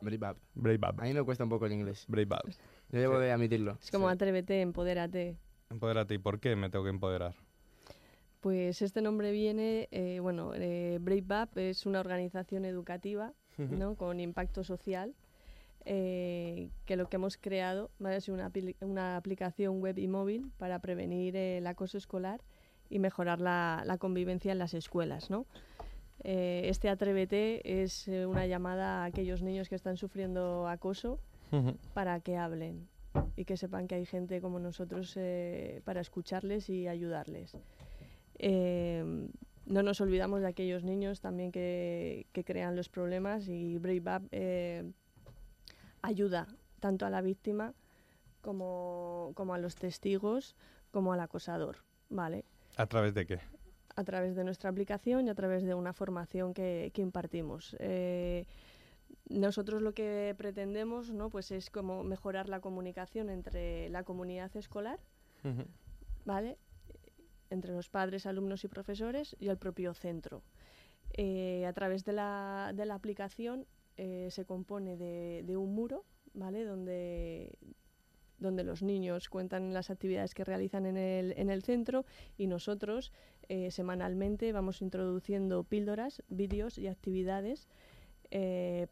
Brave 0.00 0.30
up. 0.30 0.36
Brave 0.54 0.78
Up. 0.88 1.00
A 1.00 1.04
mí 1.04 1.12
me 1.14 1.22
cuesta 1.24 1.44
un 1.44 1.50
poco 1.50 1.66
el 1.66 1.72
inglés. 1.72 2.04
Brave 2.08 2.28
Up. 2.36 2.50
Yo 2.90 3.00
debo 3.00 3.18
de 3.18 3.32
admitirlo. 3.32 3.78
Es 3.82 3.90
como 3.90 4.08
atrévete, 4.08 4.60
empodérate. 4.60 5.36
Empodérate. 5.70 6.14
¿Y 6.14 6.18
por 6.18 6.38
qué 6.38 6.54
me 6.56 6.70
tengo 6.70 6.84
que 6.84 6.90
empoderar? 6.90 7.34
Pues 8.44 8.82
este 8.82 9.00
nombre 9.00 9.32
viene, 9.32 9.88
eh, 9.90 10.18
bueno, 10.20 10.52
eh, 10.54 10.98
Brave 11.00 11.44
Up 11.44 11.58
es 11.58 11.86
una 11.86 12.00
organización 12.00 12.66
educativa 12.66 13.32
¿no? 13.78 13.94
con 13.94 14.20
impacto 14.20 14.64
social 14.64 15.14
eh, 15.86 16.68
que 16.84 16.96
lo 16.96 17.08
que 17.08 17.16
hemos 17.16 17.38
creado 17.38 17.90
¿vale? 17.98 18.16
es 18.16 18.28
una, 18.28 18.50
apli- 18.52 18.76
una 18.82 19.16
aplicación 19.16 19.80
web 19.80 19.98
y 19.98 20.08
móvil 20.08 20.52
para 20.58 20.78
prevenir 20.80 21.36
eh, 21.36 21.56
el 21.56 21.66
acoso 21.66 21.96
escolar 21.96 22.42
y 22.90 22.98
mejorar 22.98 23.40
la, 23.40 23.82
la 23.86 23.96
convivencia 23.96 24.52
en 24.52 24.58
las 24.58 24.74
escuelas. 24.74 25.30
¿no? 25.30 25.46
Este 26.22 26.90
Atrévete 26.90 27.82
es 27.82 28.08
una 28.08 28.46
llamada 28.46 29.02
a 29.02 29.04
aquellos 29.06 29.40
niños 29.40 29.70
que 29.70 29.74
están 29.74 29.96
sufriendo 29.96 30.68
acoso 30.68 31.18
para 31.94 32.20
que 32.20 32.36
hablen 32.36 32.88
y 33.36 33.46
que 33.46 33.56
sepan 33.56 33.86
que 33.88 33.94
hay 33.94 34.04
gente 34.04 34.42
como 34.42 34.58
nosotros 34.58 35.18
para 35.84 36.02
escucharles 36.02 36.68
y 36.68 36.88
ayudarles. 36.88 37.56
Eh, 38.38 39.28
no 39.66 39.82
nos 39.82 40.00
olvidamos 40.00 40.40
de 40.40 40.48
aquellos 40.48 40.84
niños 40.84 41.20
también 41.20 41.50
que, 41.52 42.26
que 42.32 42.44
crean 42.44 42.76
los 42.76 42.88
problemas 42.88 43.48
y 43.48 43.78
Brave 43.78 44.16
Up 44.16 44.28
eh, 44.32 44.92
ayuda 46.02 46.46
tanto 46.80 47.06
a 47.06 47.10
la 47.10 47.22
víctima 47.22 47.74
como, 48.42 49.32
como 49.34 49.54
a 49.54 49.58
los 49.58 49.74
testigos 49.74 50.54
como 50.90 51.12
al 51.12 51.20
acosador, 51.20 51.78
¿vale? 52.10 52.44
¿A 52.76 52.86
través 52.86 53.14
de 53.14 53.26
qué? 53.26 53.40
a 53.96 54.04
través 54.04 54.34
de 54.34 54.44
nuestra 54.44 54.70
aplicación 54.70 55.26
y 55.26 55.30
a 55.30 55.34
través 55.34 55.62
de 55.62 55.74
una 55.74 55.92
formación 55.92 56.52
que, 56.52 56.90
que 56.92 57.02
impartimos. 57.02 57.76
Eh, 57.78 58.46
nosotros 59.28 59.82
lo 59.82 59.94
que 59.94 60.34
pretendemos 60.36 61.12
¿no? 61.12 61.30
pues 61.30 61.50
es 61.50 61.70
como 61.70 62.02
mejorar 62.04 62.48
la 62.48 62.60
comunicación 62.60 63.30
entre 63.30 63.88
la 63.90 64.02
comunidad 64.02 64.54
escolar, 64.56 64.98
¿vale? 66.24 66.58
Entre 67.50 67.72
los 67.72 67.88
padres, 67.88 68.26
alumnos 68.26 68.64
y 68.64 68.68
profesores 68.68 69.36
y 69.38 69.48
el 69.48 69.58
propio 69.58 69.94
centro. 69.94 70.42
Eh, 71.16 71.64
a 71.66 71.72
través 71.72 72.04
de 72.04 72.12
la, 72.12 72.72
de 72.74 72.86
la 72.86 72.94
aplicación 72.94 73.66
eh, 73.96 74.28
se 74.30 74.44
compone 74.44 74.96
de, 74.96 75.56
un 75.56 75.74
muro, 75.74 76.04
¿vale? 76.32 76.64
Donde, 76.64 77.56
donde 78.38 78.64
los 78.64 78.82
niños 78.82 79.28
cuentan 79.28 79.72
las 79.72 79.90
actividades 79.90 80.34
que 80.34 80.44
realizan 80.44 80.86
en 80.86 80.96
el, 80.96 81.32
en 81.36 81.50
el 81.50 81.62
centro 81.62 82.04
y 82.36 82.48
nosotros 82.48 83.12
eh, 83.48 83.70
semanalmente 83.70 84.50
vamos 84.52 84.82
introduciendo 84.82 85.62
píldoras, 85.62 86.22
vídeos 86.28 86.78
y 86.78 86.88
actividades 86.88 87.68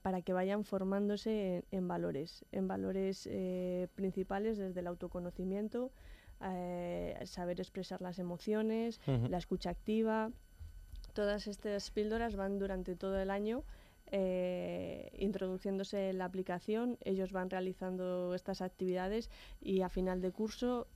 para 0.03 0.23
que 0.23 0.33
vayan 0.33 0.63
formándose 0.63 1.65
en, 1.73 1.89
valores, 1.89 2.45
en 2.53 2.69
valores 2.69 3.29
principales 3.97 4.57
desde 4.57 4.79
el 4.79 4.87
autoconocimiento, 4.87 5.91
eh, 6.43 7.19
saber 7.25 7.61
expresar 7.61 8.01
las 8.01 8.19
emociones, 8.19 9.01
la 9.07 9.39
escucha 9.39 9.71
activa. 9.71 10.31
Todas 11.13 11.47
estas 11.47 11.91
píldoras 11.91 12.37
van 12.37 12.59
durante 12.59 12.97
todo 12.97 13.21
el 13.21 13.31
año 13.31 13.65
introduciéndose 15.15 16.11
en 16.11 16.19
la 16.19 16.27
aplicación, 16.27 16.99
ellos 17.03 17.33
van 17.33 17.49
realizando 17.49 18.35
estas 18.35 18.61
actividades 18.61 19.31
y 19.59 19.81
a 19.81 19.89
final 19.89 20.21
de 20.21 20.31
curso 20.33 20.87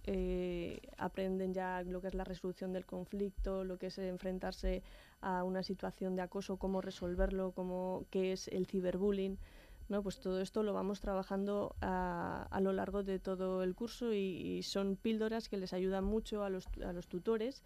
aprenden 0.98 1.54
ya 1.54 1.82
lo 1.82 2.02
que 2.02 2.08
es 2.08 2.14
la 2.14 2.24
resolución 2.24 2.74
del 2.74 2.84
conflicto, 2.84 3.64
lo 3.64 3.78
que 3.78 3.86
es 3.86 3.96
enfrentarse 3.96 4.82
a 5.22 5.44
una 5.44 5.62
situación 5.62 6.14
de 6.14 6.22
acoso, 6.22 6.58
cómo 6.58 6.80
resolverlo, 6.82 7.52
cómo, 7.52 8.04
qué 8.10 8.32
es 8.32 8.48
el 8.48 8.66
ciberbullying. 8.66 9.38
¿No? 9.88 10.02
Pues 10.02 10.20
todo 10.20 10.40
esto 10.40 10.62
lo 10.62 10.72
vamos 10.72 11.00
trabajando 11.00 11.74
a, 11.80 12.46
a 12.50 12.60
lo 12.60 12.72
largo 12.72 13.02
de 13.02 13.18
todo 13.18 13.62
el 13.62 13.74
curso 13.74 14.12
y, 14.12 14.62
son 14.62 14.96
píldoras 14.96 15.48
que 15.48 15.56
les 15.56 15.72
ayudan 15.72 16.04
mucho 16.04 16.42
a 16.42 16.50
los, 16.50 16.66
a 16.84 16.92
los 16.92 17.06
tutores 17.08 17.62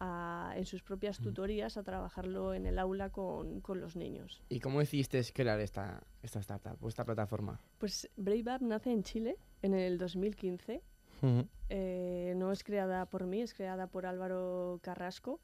a, 0.00 0.52
en 0.56 0.66
sus 0.66 0.82
propias 0.82 1.18
tutorías 1.18 1.76
a 1.76 1.82
trabajarlo 1.82 2.54
en 2.54 2.66
el 2.66 2.78
aula 2.78 3.10
con, 3.10 3.60
con, 3.60 3.80
los 3.80 3.96
niños. 3.96 4.42
¿Y 4.48 4.60
cómo 4.60 4.80
decidiste 4.80 5.22
crear 5.32 5.60
esta, 5.60 6.02
esta 6.22 6.40
startup 6.40 6.76
o 6.82 6.88
esta 6.88 7.04
plataforma? 7.04 7.60
Pues 7.78 8.10
Brave 8.16 8.58
nace 8.60 8.90
en 8.90 9.02
Chile 9.02 9.36
en 9.62 9.74
el 9.74 9.98
2015. 9.98 10.82
Eh, 11.70 12.34
no 12.36 12.52
es 12.52 12.62
creada 12.62 13.06
por 13.06 13.24
mí, 13.24 13.40
es 13.40 13.54
creada 13.54 13.86
por 13.86 14.04
Álvaro 14.04 14.78
Carrasco 14.82 15.40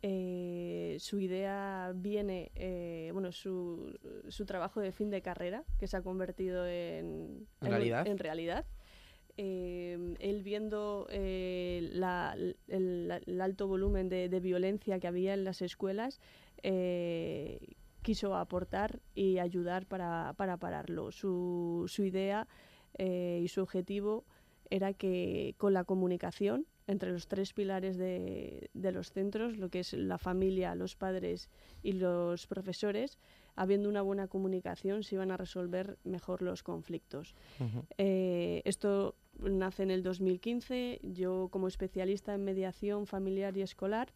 eh, 0.00 0.96
su 1.00 1.18
idea 1.18 1.92
viene, 1.94 2.52
eh, 2.54 3.10
bueno, 3.12 3.32
su, 3.32 3.98
su, 4.28 4.46
trabajo 4.46 4.80
de 4.80 4.92
fin 4.92 5.10
de 5.10 5.22
carrera, 5.22 5.64
que 5.78 5.88
se 5.88 5.96
ha 5.96 6.02
convertido 6.02 6.66
en, 6.68 7.48
realidad. 7.60 8.06
En, 8.06 8.18
realidad. 8.18 8.64
Eh, 9.36 10.14
él 10.20 10.42
viendo 10.44 11.08
la, 11.10 12.36
el, 12.68 13.40
alto 13.40 13.66
volumen 13.66 14.08
de, 14.08 14.40
violencia 14.40 15.00
que 15.00 15.08
había 15.08 15.34
en 15.34 15.42
las 15.42 15.62
escuelas, 15.62 16.20
quiso 18.02 18.36
aportar 18.36 19.00
y 19.14 19.38
ayudar 19.38 19.86
para, 19.86 20.32
para 20.36 20.58
pararlo. 20.58 21.10
Su, 21.10 21.86
su 21.88 22.04
idea 22.04 22.46
y 22.98 23.48
su 23.48 23.62
objetivo 23.62 24.24
era 24.70 24.92
que 24.92 25.54
con 25.58 25.72
la 25.72 25.82
comunicación 25.84 26.66
entre 26.88 27.12
los 27.12 27.28
tres 27.28 27.52
pilares 27.52 27.96
de, 27.98 28.70
los 28.74 29.12
centros, 29.12 29.58
lo 29.58 29.68
que 29.68 29.80
es 29.80 29.92
la 29.92 30.18
familia, 30.18 30.74
los 30.74 30.96
padres 30.96 31.50
y 31.82 31.92
los 31.92 32.46
profesores, 32.46 33.18
habiendo 33.54 33.88
una 33.88 34.02
buena 34.02 34.26
comunicación 34.26 35.04
se 35.04 35.16
iban 35.16 35.30
a 35.30 35.36
resolver 35.36 35.98
mejor 36.04 36.42
los 36.42 36.62
conflictos. 36.62 37.34
Eh, 37.98 38.62
esto 38.64 39.14
nace 39.38 39.82
en 39.82 39.90
el 39.90 40.02
2015, 40.02 41.00
yo 41.02 41.48
como 41.50 41.68
especialista 41.68 42.34
en 42.34 42.44
mediación 42.44 43.06
familiar 43.06 43.56
y 43.56 43.62
escolar, 43.62 44.08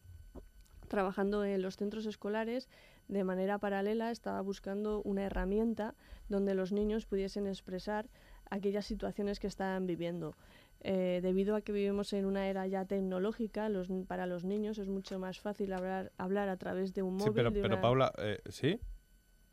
trabajando 0.88 1.44
en 1.44 1.60
los 1.60 1.76
centros 1.76 2.06
escolares, 2.06 2.68
de 3.08 3.24
manera 3.24 3.58
paralela 3.58 4.10
estaba 4.10 4.40
buscando 4.40 5.02
una 5.02 5.24
herramienta 5.24 5.94
donde 6.30 6.54
los 6.54 6.72
niños 6.72 7.04
pudiesen 7.04 7.46
expresar 7.46 8.08
aquellas 8.48 8.86
situaciones 8.86 9.40
que 9.40 9.46
estaban 9.46 9.86
viviendo. 9.86 10.36
Eh, 10.84 11.20
debido 11.22 11.54
a 11.54 11.60
que 11.60 11.70
vivimos 11.70 12.12
en 12.12 12.24
una 12.24 12.48
era 12.48 12.66
ya 12.66 12.84
tecnológica, 12.84 13.68
los, 13.68 13.88
para 14.08 14.26
los 14.26 14.44
niños 14.44 14.78
es 14.78 14.88
mucho 14.88 15.18
más 15.20 15.38
fácil 15.38 15.72
hablar, 15.72 16.10
hablar 16.18 16.48
a 16.48 16.56
través 16.56 16.92
de 16.92 17.02
un 17.02 17.14
móvil. 17.14 17.28
Sí, 17.28 17.32
pero, 17.34 17.52
pero 17.52 17.80
Paula, 17.80 18.12
eh, 18.18 18.40
¿sí? 18.48 18.80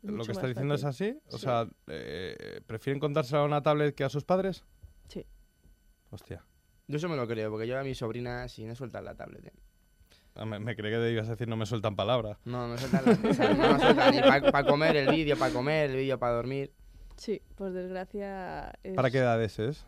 ¿Lo 0.02 0.24
que 0.24 0.32
está 0.32 0.48
diciendo 0.48 0.74
es 0.74 0.84
así? 0.84 1.16
O 1.30 1.38
sea, 1.38 1.68
eh, 1.86 2.60
¿prefieren 2.66 2.98
contárselo 2.98 3.42
a 3.42 3.44
una 3.44 3.62
tablet 3.62 3.94
que 3.94 4.02
a 4.02 4.08
sus 4.08 4.24
padres? 4.24 4.64
Sí. 5.08 5.24
Hostia. 6.10 6.44
Yo 6.88 6.96
eso 6.96 7.08
me 7.08 7.14
lo 7.16 7.28
creo, 7.28 7.50
porque 7.50 7.68
yo 7.68 7.78
a 7.78 7.84
mi 7.84 7.94
sobrina 7.94 8.48
si 8.48 8.64
no 8.64 8.74
sueltan 8.74 9.04
la 9.04 9.14
tablet. 9.14 9.52
Ah, 10.34 10.44
me, 10.44 10.58
me 10.58 10.74
creí 10.74 10.92
que 10.92 11.12
ibas 11.12 11.28
a 11.28 11.32
decir 11.32 11.46
no 11.46 11.56
me 11.56 11.66
sueltan 11.66 11.94
palabras. 11.94 12.38
No, 12.44 12.66
no 12.66 12.76
sueltan, 12.78 13.04
la, 13.04 13.14
no 13.14 13.78
sueltan 13.78 14.14
ni 14.14 14.20
para 14.20 14.64
comer 14.64 14.96
el 14.96 15.08
vídeo, 15.08 15.36
para 15.36 15.52
comer 15.52 15.90
el 15.90 15.96
vídeo, 15.96 16.18
para 16.18 16.32
dormir. 16.34 16.72
Sí, 17.16 17.42
por 17.54 17.72
desgracia. 17.72 18.72
¿Para 18.96 19.10
qué 19.10 19.18
edades 19.18 19.58
es? 19.58 19.86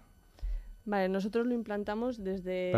Vale, 0.85 1.09
nosotros 1.09 1.47
lo 1.47 1.55
implantamos 1.55 2.23
desde, 2.23 2.73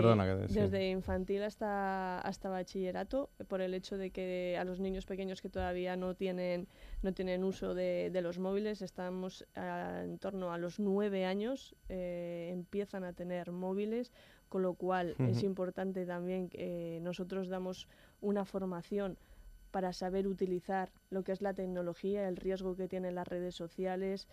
desde 0.48 0.90
infantil 0.90 1.42
hasta, 1.42 2.18
hasta 2.20 2.50
bachillerato, 2.50 3.30
por 3.48 3.62
el 3.62 3.72
hecho 3.72 3.96
de 3.96 4.11
que 4.11 4.59
a 4.59 4.64
los 4.64 4.78
niños 4.78 5.07
pequeños 5.07 5.40
que 5.40 5.48
todavía 5.48 5.96
no 5.96 6.14
tienen, 6.14 6.68
no 7.02 7.14
tienen 7.14 7.44
uso 7.44 7.74
de, 7.74 8.11
de 8.12 8.20
los 8.20 8.38
móviles, 8.38 8.82
estamos 8.82 9.46
en 9.55 10.18
torno 10.18 10.52
a 10.52 10.59
los 10.59 10.80
nueve 10.80 11.24
años, 11.24 11.74
eh, 11.88 12.50
empiezan 12.52 13.05
a 13.05 13.14
tener 13.14 13.52
móviles, 13.52 14.12
con 14.50 14.62
lo 14.62 14.74
cual 14.74 15.16
es 15.18 15.42
importante 15.42 16.05
también 16.05 16.48
que 16.48 17.00
nosotros 17.02 17.48
damos 17.48 17.88
una 18.20 18.44
formación 18.44 19.16
para 19.70 19.92
saber 19.92 20.28
utilizar 20.28 20.92
lo 21.11 21.24
que 21.24 21.32
es 21.32 21.42
la 21.42 21.52
tecnología, 21.52 22.28
el 22.28 22.36
riesgo 22.36 22.76
que 22.76 22.86
tienen 22.86 23.16
las 23.16 23.26
redes 23.26 23.57
sociales, 23.57 24.28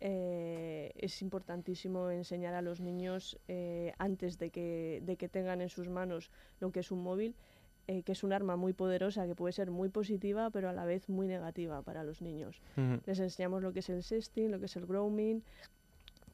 eh, 0.00 0.92
es 0.96 1.22
importantísimo 1.22 2.10
enseñar 2.10 2.54
a 2.54 2.62
los 2.62 2.80
niños 2.80 3.38
eh, 3.48 3.92
antes 3.98 4.38
de 4.38 4.50
que, 4.50 5.02
de 5.04 5.16
que 5.16 5.28
tengan 5.28 5.60
en 5.60 5.68
sus 5.68 5.88
manos 5.88 6.30
lo 6.60 6.70
que 6.70 6.80
es 6.80 6.90
un 6.90 7.02
móvil, 7.02 7.34
eh, 7.86 8.02
que 8.02 8.12
es 8.12 8.24
un 8.24 8.32
arma 8.32 8.56
muy 8.56 8.72
poderosa, 8.72 9.26
que 9.26 9.34
puede 9.34 9.52
ser 9.52 9.70
muy 9.70 9.88
positiva, 9.88 10.50
pero 10.50 10.68
a 10.68 10.72
la 10.72 10.84
vez 10.84 11.08
muy 11.08 11.26
negativa 11.26 11.82
para 11.82 12.04
los 12.04 12.20
niños. 12.20 12.60
Les 13.06 13.18
enseñamos 13.20 13.62
lo 13.62 13.72
que 13.72 13.78
es 13.78 13.88
el 13.88 14.02
sexting, 14.02 14.50
lo 14.50 14.58
que 14.58 14.66
es 14.66 14.76
el 14.76 14.86
grooming, 14.86 15.42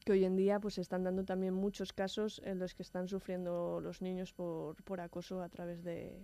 que 0.03 0.11
hoy 0.11 0.25
en 0.25 0.35
día 0.35 0.59
pues 0.59 0.77
están 0.77 1.03
dando 1.03 1.23
también 1.23 1.53
muchos 1.53 1.93
casos 1.93 2.41
en 2.43 2.59
los 2.59 2.73
que 2.73 2.83
están 2.83 3.07
sufriendo 3.07 3.79
los 3.81 4.01
niños 4.01 4.33
por, 4.33 4.75
por 4.83 4.99
acoso 4.99 5.41
a 5.41 5.49
través 5.49 5.83
de, 5.83 6.19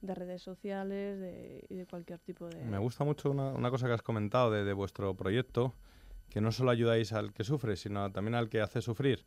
de 0.00 0.14
redes 0.14 0.42
sociales 0.42 1.20
y 1.68 1.74
de 1.74 1.86
cualquier 1.86 2.18
tipo 2.18 2.48
de... 2.48 2.64
Me 2.64 2.78
gusta 2.78 3.04
mucho 3.04 3.30
una, 3.30 3.52
una 3.52 3.70
cosa 3.70 3.86
que 3.86 3.92
has 3.92 4.02
comentado 4.02 4.50
de, 4.50 4.64
de 4.64 4.72
vuestro 4.72 5.14
proyecto, 5.14 5.74
que 6.34 6.40
no 6.40 6.50
solo 6.50 6.72
ayudáis 6.72 7.12
al 7.12 7.32
que 7.32 7.44
sufre, 7.44 7.76
sino 7.76 8.10
también 8.10 8.34
al 8.34 8.48
que 8.48 8.60
hace 8.60 8.82
sufrir. 8.82 9.24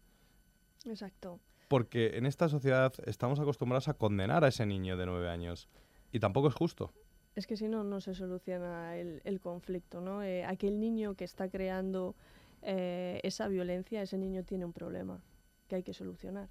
Exacto. 0.83 1.39
Porque 1.69 2.17
en 2.17 2.25
esta 2.25 2.49
sociedad 2.49 2.93
estamos 3.05 3.39
acostumbrados 3.39 3.87
a 3.87 3.93
condenar 3.93 4.43
a 4.43 4.49
ese 4.49 4.65
niño 4.65 4.97
de 4.97 5.05
nueve 5.05 5.29
años 5.29 5.69
y 6.11 6.19
tampoco 6.19 6.49
es 6.49 6.53
justo. 6.53 6.91
Es 7.33 7.47
que 7.47 7.55
si 7.55 7.69
no, 7.69 7.85
no 7.85 8.01
se 8.01 8.13
soluciona 8.13 8.97
el, 8.97 9.39
conflicto, 9.39 10.01
¿no? 10.01 10.21
Eh, 10.21 10.43
aquel 10.43 10.81
niño 10.81 11.15
que 11.15 11.23
está 11.23 11.47
creando 11.47 12.13
eh, 12.61 13.21
esa 13.23 13.47
violencia, 13.47 14.01
ese 14.01 14.17
niño 14.17 14.43
tiene 14.43 14.65
un 14.65 14.73
problema 14.73 15.21
que 15.69 15.77
hay 15.77 15.83
que 15.83 15.93
solucionar 15.93 16.49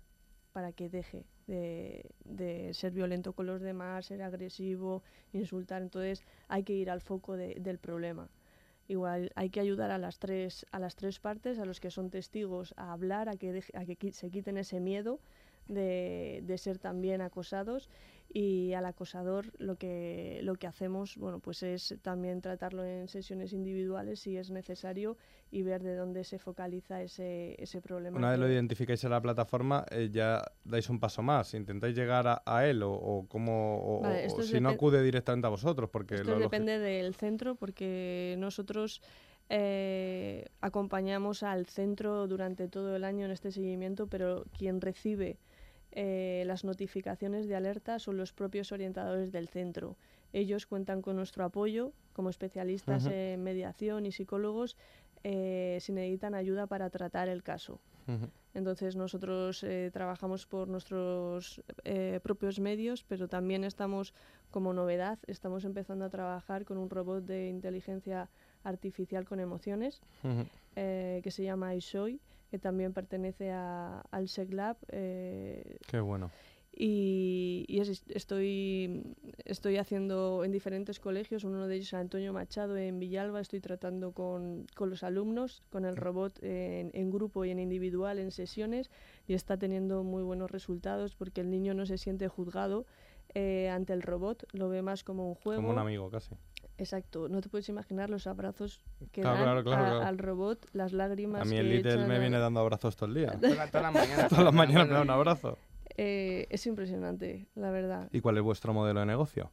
para 0.55 0.73
que 0.73 0.89
deje 0.89 1.27
de, 1.47 2.71
ser 2.73 2.93
violento 2.93 3.35
con 3.35 3.45
los 3.45 3.61
demás, 3.61 4.07
ser 4.07 4.23
agresivo, 4.23 5.03
insultar. 5.35 5.83
Entonces 5.83 6.25
hay 6.49 6.63
que 6.63 6.73
ir 6.73 6.89
al 6.89 7.03
foco 7.03 7.37
del 7.37 7.79
problema. 7.79 8.31
Igual 8.89 9.33
hay 9.35 9.51
que 9.51 9.61
ayudar 9.61 9.91
a 9.91 9.99
las 9.99 10.19
tres, 10.19 10.67
a 10.71 10.79
las 10.79 10.95
tres 10.95 11.19
partes, 11.19 11.59
a 11.59 11.65
los 11.65 11.81
que 11.81 11.91
son 11.91 12.11
testigos, 12.11 12.73
a 12.77 12.93
hablar, 12.93 13.29
a 13.29 13.37
que, 13.37 13.63
a 13.75 13.85
que 13.85 14.13
se 14.13 14.31
quiten 14.31 14.59
ese 14.59 14.81
miedo 14.81 15.19
de, 15.69 16.43
de, 16.45 16.59
ser 16.59 16.79
también 16.79 17.21
acosados 17.21 17.91
y 18.39 18.75
al 18.75 18.85
acosador 18.85 19.47
lo 19.57 19.77
que, 19.77 20.41
lo 20.43 20.57
que 20.57 20.67
hacemos 20.67 21.17
bueno, 21.17 21.39
pues 21.39 21.63
es 21.63 21.95
también 22.03 22.43
tratarlo 22.43 22.85
en 22.85 23.09
sesiones 23.09 23.55
individuales 23.55 24.21
si 24.21 24.37
es 24.37 24.51
necesario 24.51 25.17
y 25.51 25.63
ver 25.63 25.83
de 25.83 25.97
dónde 25.97 26.23
se 26.23 26.39
focaliza 26.39 27.01
ese, 27.01 27.57
ese 27.59 27.81
problema. 27.81 28.19
Una 28.19 28.33
vez 28.33 28.39
lo 28.39 28.53
identificáis 28.53 29.03
en 29.05 29.11
la 29.13 29.23
plataforma, 29.23 29.87
eh, 29.91 30.11
ya 30.13 30.45
dais 30.65 30.91
un 30.91 31.01
paso 31.01 31.23
más, 31.23 31.55
intentáis 31.55 31.97
llegar 31.97 32.43
a, 32.45 32.67
él 32.67 32.83
o, 32.83 32.93
o, 32.93 33.27
cómo, 33.27 34.03
o, 34.03 34.43
si 34.43 34.61
no 34.61 34.69
acude 34.69 35.03
directamente 35.03 35.47
a 35.47 35.51
vosotros. 35.51 35.89
Porque 35.89 36.17
esto 36.17 36.39
depende 36.39 36.79
del 36.79 37.15
centro 37.15 37.55
porque 37.55 38.37
nosotros... 38.39 39.01
Eh, 39.49 40.45
acompañamos 40.61 41.45
al 41.45 41.67
centro 41.67 42.27
durante 42.27 42.67
todo 42.67 42.97
el 42.97 43.05
año 43.05 43.27
en 43.27 43.31
este 43.31 43.53
seguimiento, 43.53 44.09
pero 44.09 44.45
quien 44.59 44.81
recibe 44.81 45.39
eh, 45.99 46.45
las 46.47 46.63
notificaciones 46.63 47.49
de 47.49 47.57
alerta 47.57 47.99
son 47.99 48.19
los 48.19 48.35
propios 48.35 48.71
orientadores 48.71 49.33
del 49.33 49.49
centro. 49.49 49.97
Ellos 50.35 50.67
cuentan 50.67 51.01
con 51.01 51.17
nuestro 51.17 51.43
apoyo 51.43 51.95
como 52.13 52.29
especialistas 52.29 53.07
en 53.07 53.43
mediación 53.43 54.05
y 54.05 54.13
psicólogos 54.13 54.77
eh, 55.25 55.79
si 55.81 55.93
necesitan 55.93 56.35
ayuda 56.35 56.67
para 56.67 56.91
tratar 56.91 57.31
el 57.31 57.43
caso. 57.43 57.81
Entonces 58.53 58.95
nosotros 58.95 59.65
eh, 59.65 59.91
trabajamos 59.91 60.47
por 60.47 60.69
nuestros 60.69 61.63
propios 62.23 62.61
medios, 62.61 63.03
pero 63.03 63.27
también 63.27 63.65
estamos 63.65 64.13
como 64.51 64.75
novedad, 64.75 65.19
estamos 65.27 65.65
empezando 65.65 66.05
a 66.05 66.11
trabajar 66.11 66.67
con 66.67 66.77
un 66.77 66.91
robot 66.91 67.25
de 67.25 67.49
inteligencia 67.49 68.29
artificial 68.65 69.25
con 69.25 69.41
emociones 69.41 70.03
que 70.75 71.31
se 71.31 71.43
llama 71.43 71.75
iSoy 71.75 72.21
que 72.51 72.59
también 72.59 72.93
pertenece 72.93 73.51
a, 73.51 74.01
al 74.11 74.29
SEGLAB. 74.29 74.77
Eh, 74.89 75.79
Qué 75.87 76.01
bueno. 76.01 76.31
Y, 76.79 77.81
estoy 78.09 79.03
estoy 79.47 79.79
haciendo 79.79 80.45
en 80.45 80.53
diferentes 80.53 81.01
colegios, 81.01 81.45
uno 81.45 81.67
de 81.67 81.77
ellos 81.77 81.89
es 81.89 81.95
Antonio 81.95 82.35
Machado 82.35 82.77
en 82.77 82.99
Villalba, 82.99 83.41
estoy 83.41 83.61
tratando 83.61 84.13
con, 84.13 84.67
con 84.75 84.91
los 84.91 85.03
alumnos, 85.03 85.63
con 85.71 85.87
el 85.87 85.97
robot 85.97 86.39
en, 86.43 86.91
en, 86.93 87.11
grupo 87.11 87.47
y 87.47 87.51
en 87.51 87.61
individual, 87.61 88.19
en 88.19 88.31
sesiones, 88.31 88.91
y 89.27 89.33
está 89.33 89.57
teniendo 89.57 90.03
muy 90.05 90.23
buenos 90.23 90.51
resultados 90.51 91.15
porque 91.15 91.41
el 91.41 91.51
niño 91.51 91.73
no 91.73 91.87
se 91.87 91.97
siente 91.97 92.29
juzgado 92.29 92.85
eh, 93.35 93.69
ante 93.69 93.93
el 93.93 94.03
robot, 94.03 94.47
lo 94.53 94.69
ve 94.69 94.83
más 94.83 95.05
como 95.05 95.29
un 95.29 95.35
juego. 95.35 95.61
Como 95.61 95.73
un 95.73 95.79
amigo, 95.79 96.11
casi. 96.11 96.35
Exacto, 96.79 97.29
no 97.29 97.41
te 97.41 97.49
puedes 97.49 97.69
imaginar 97.71 98.11
los 98.11 98.27
abrazos 98.27 98.83
que 99.13 99.23
Claro, 99.23 99.37
dan 99.37 99.45
claro, 99.45 99.65
claro, 99.65 99.83
a- 99.83 99.89
claro. 99.91 100.07
al 100.07 100.19
robot, 100.19 100.67
las 100.75 100.93
lágrimas 100.93 101.41
A 101.43 101.45
mí 101.45 101.53
que 101.53 101.61
el 101.61 101.69
Little 101.71 101.93
echan 101.95 102.09
me 102.09 102.17
a- 102.17 102.19
viene 102.19 102.39
dando 102.39 102.61
abrazos 102.61 102.97
todo 102.97 103.09
el 103.09 103.15
día. 103.15 103.31
Todas 103.41 103.73
las 103.73 103.93
mañanas. 103.95 104.29
Todas 104.29 104.45
las 104.45 104.55
mañanas 104.55 104.89
me 104.89 104.95
da 104.95 105.03
un 105.03 105.11
abrazo. 105.11 105.59
Eh, 105.97 106.47
es 106.51 106.67
impresionante, 106.67 107.47
la 107.55 107.71
verdad. 107.71 108.09
¿Y 108.13 108.21
cuál 108.21 108.37
es 108.37 108.43
vuestro 108.43 108.75
modelo 108.75 109.01
de 109.01 109.07
negocio? 109.07 109.51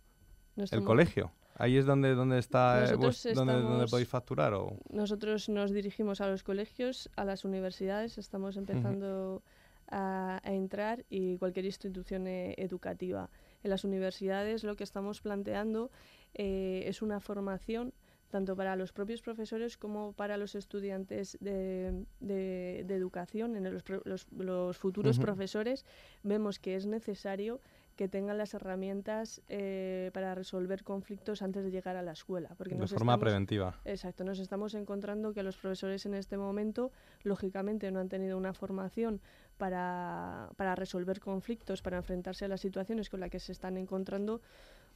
Nuestro 0.57 0.77
¿El 0.77 0.83
mo- 0.83 0.87
colegio? 0.87 1.31
¿Ahí 1.55 1.77
es 1.77 1.85
donde, 1.85 2.13
donde 2.15 2.39
está 2.39 2.79
eh, 2.79 2.81
Nosotros 2.81 3.25
vues- 3.25 3.33
donde, 3.35 3.53
donde 3.53 3.67
estamos- 3.69 3.91
podéis 3.91 4.09
facturar? 4.09 4.53
O... 4.55 4.75
Nosotros 4.89 5.47
nos 5.49 5.71
dirigimos 5.71 6.19
a 6.19 6.27
los 6.27 6.43
colegios, 6.43 7.09
a 7.15 7.23
las 7.23 7.45
universidades, 7.45 8.17
estamos 8.17 8.57
empezando 8.57 9.43
a, 9.87 10.41
a 10.43 10.51
entrar 10.53 11.05
y 11.09 11.37
cualquier 11.37 11.65
institución 11.65 12.27
eh, 12.27 12.55
educativa. 12.57 13.29
En 13.63 13.69
las 13.69 13.83
universidades 13.85 14.63
lo 14.65 14.75
que 14.75 14.83
estamos 14.83 15.21
planteando 15.21 15.91
eh, 16.33 16.83
es 16.87 17.01
una 17.01 17.19
formación 17.19 17.93
tanto 18.29 18.55
para 18.55 18.75
los 18.75 18.91
propios 18.91 19.21
profesores 19.21 19.77
como 19.77 20.13
para 20.13 20.37
los 20.37 20.55
estudiantes 20.55 21.37
de, 21.39 22.03
de- 22.19 22.83
de 22.87 22.95
educación, 22.95 23.55
en 23.55 23.71
los, 23.71 23.83
los- 24.05 24.25
los 24.31 24.77
futuros 24.79 25.19
profesores, 25.19 25.85
vemos 26.23 26.57
que 26.57 26.75
es 26.75 26.87
necesario 26.87 27.59
que 27.95 28.07
tengan 28.07 28.39
las 28.39 28.55
herramientas 28.55 29.43
eh, 29.49 30.09
para 30.15 30.33
resolver 30.33 30.83
conflictos 30.83 31.43
antes 31.43 31.63
de 31.63 31.69
llegar 31.69 31.95
a 31.95 32.01
la 32.01 32.13
escuela. 32.13 32.49
Porque 32.57 32.73
De 32.73 32.81
nos 32.81 32.89
forma 32.89 33.13
estamos- 33.13 33.19
preventiva. 33.23 33.79
Exacto, 33.85 34.23
nos 34.23 34.39
estamos 34.39 34.73
encontrando 34.73 35.31
que 35.31 35.43
los 35.43 35.55
profesores 35.55 36.03
en 36.07 36.15
este 36.15 36.35
momento, 36.35 36.91
lógicamente, 37.21 37.91
no 37.91 37.99
han 37.99 38.09
tenido 38.09 38.35
una 38.35 38.55
formación 38.55 39.21
para, 39.59 40.49
para 40.57 40.73
resolver 40.73 41.19
conflictos, 41.19 41.83
para 41.83 41.97
enfrentarse 41.97 42.45
a 42.45 42.47
las 42.47 42.61
situaciones 42.61 43.11
con 43.11 43.19
las 43.19 43.29
que 43.29 43.39
se 43.39 43.51
están 43.51 43.77
encontrando, 43.77 44.41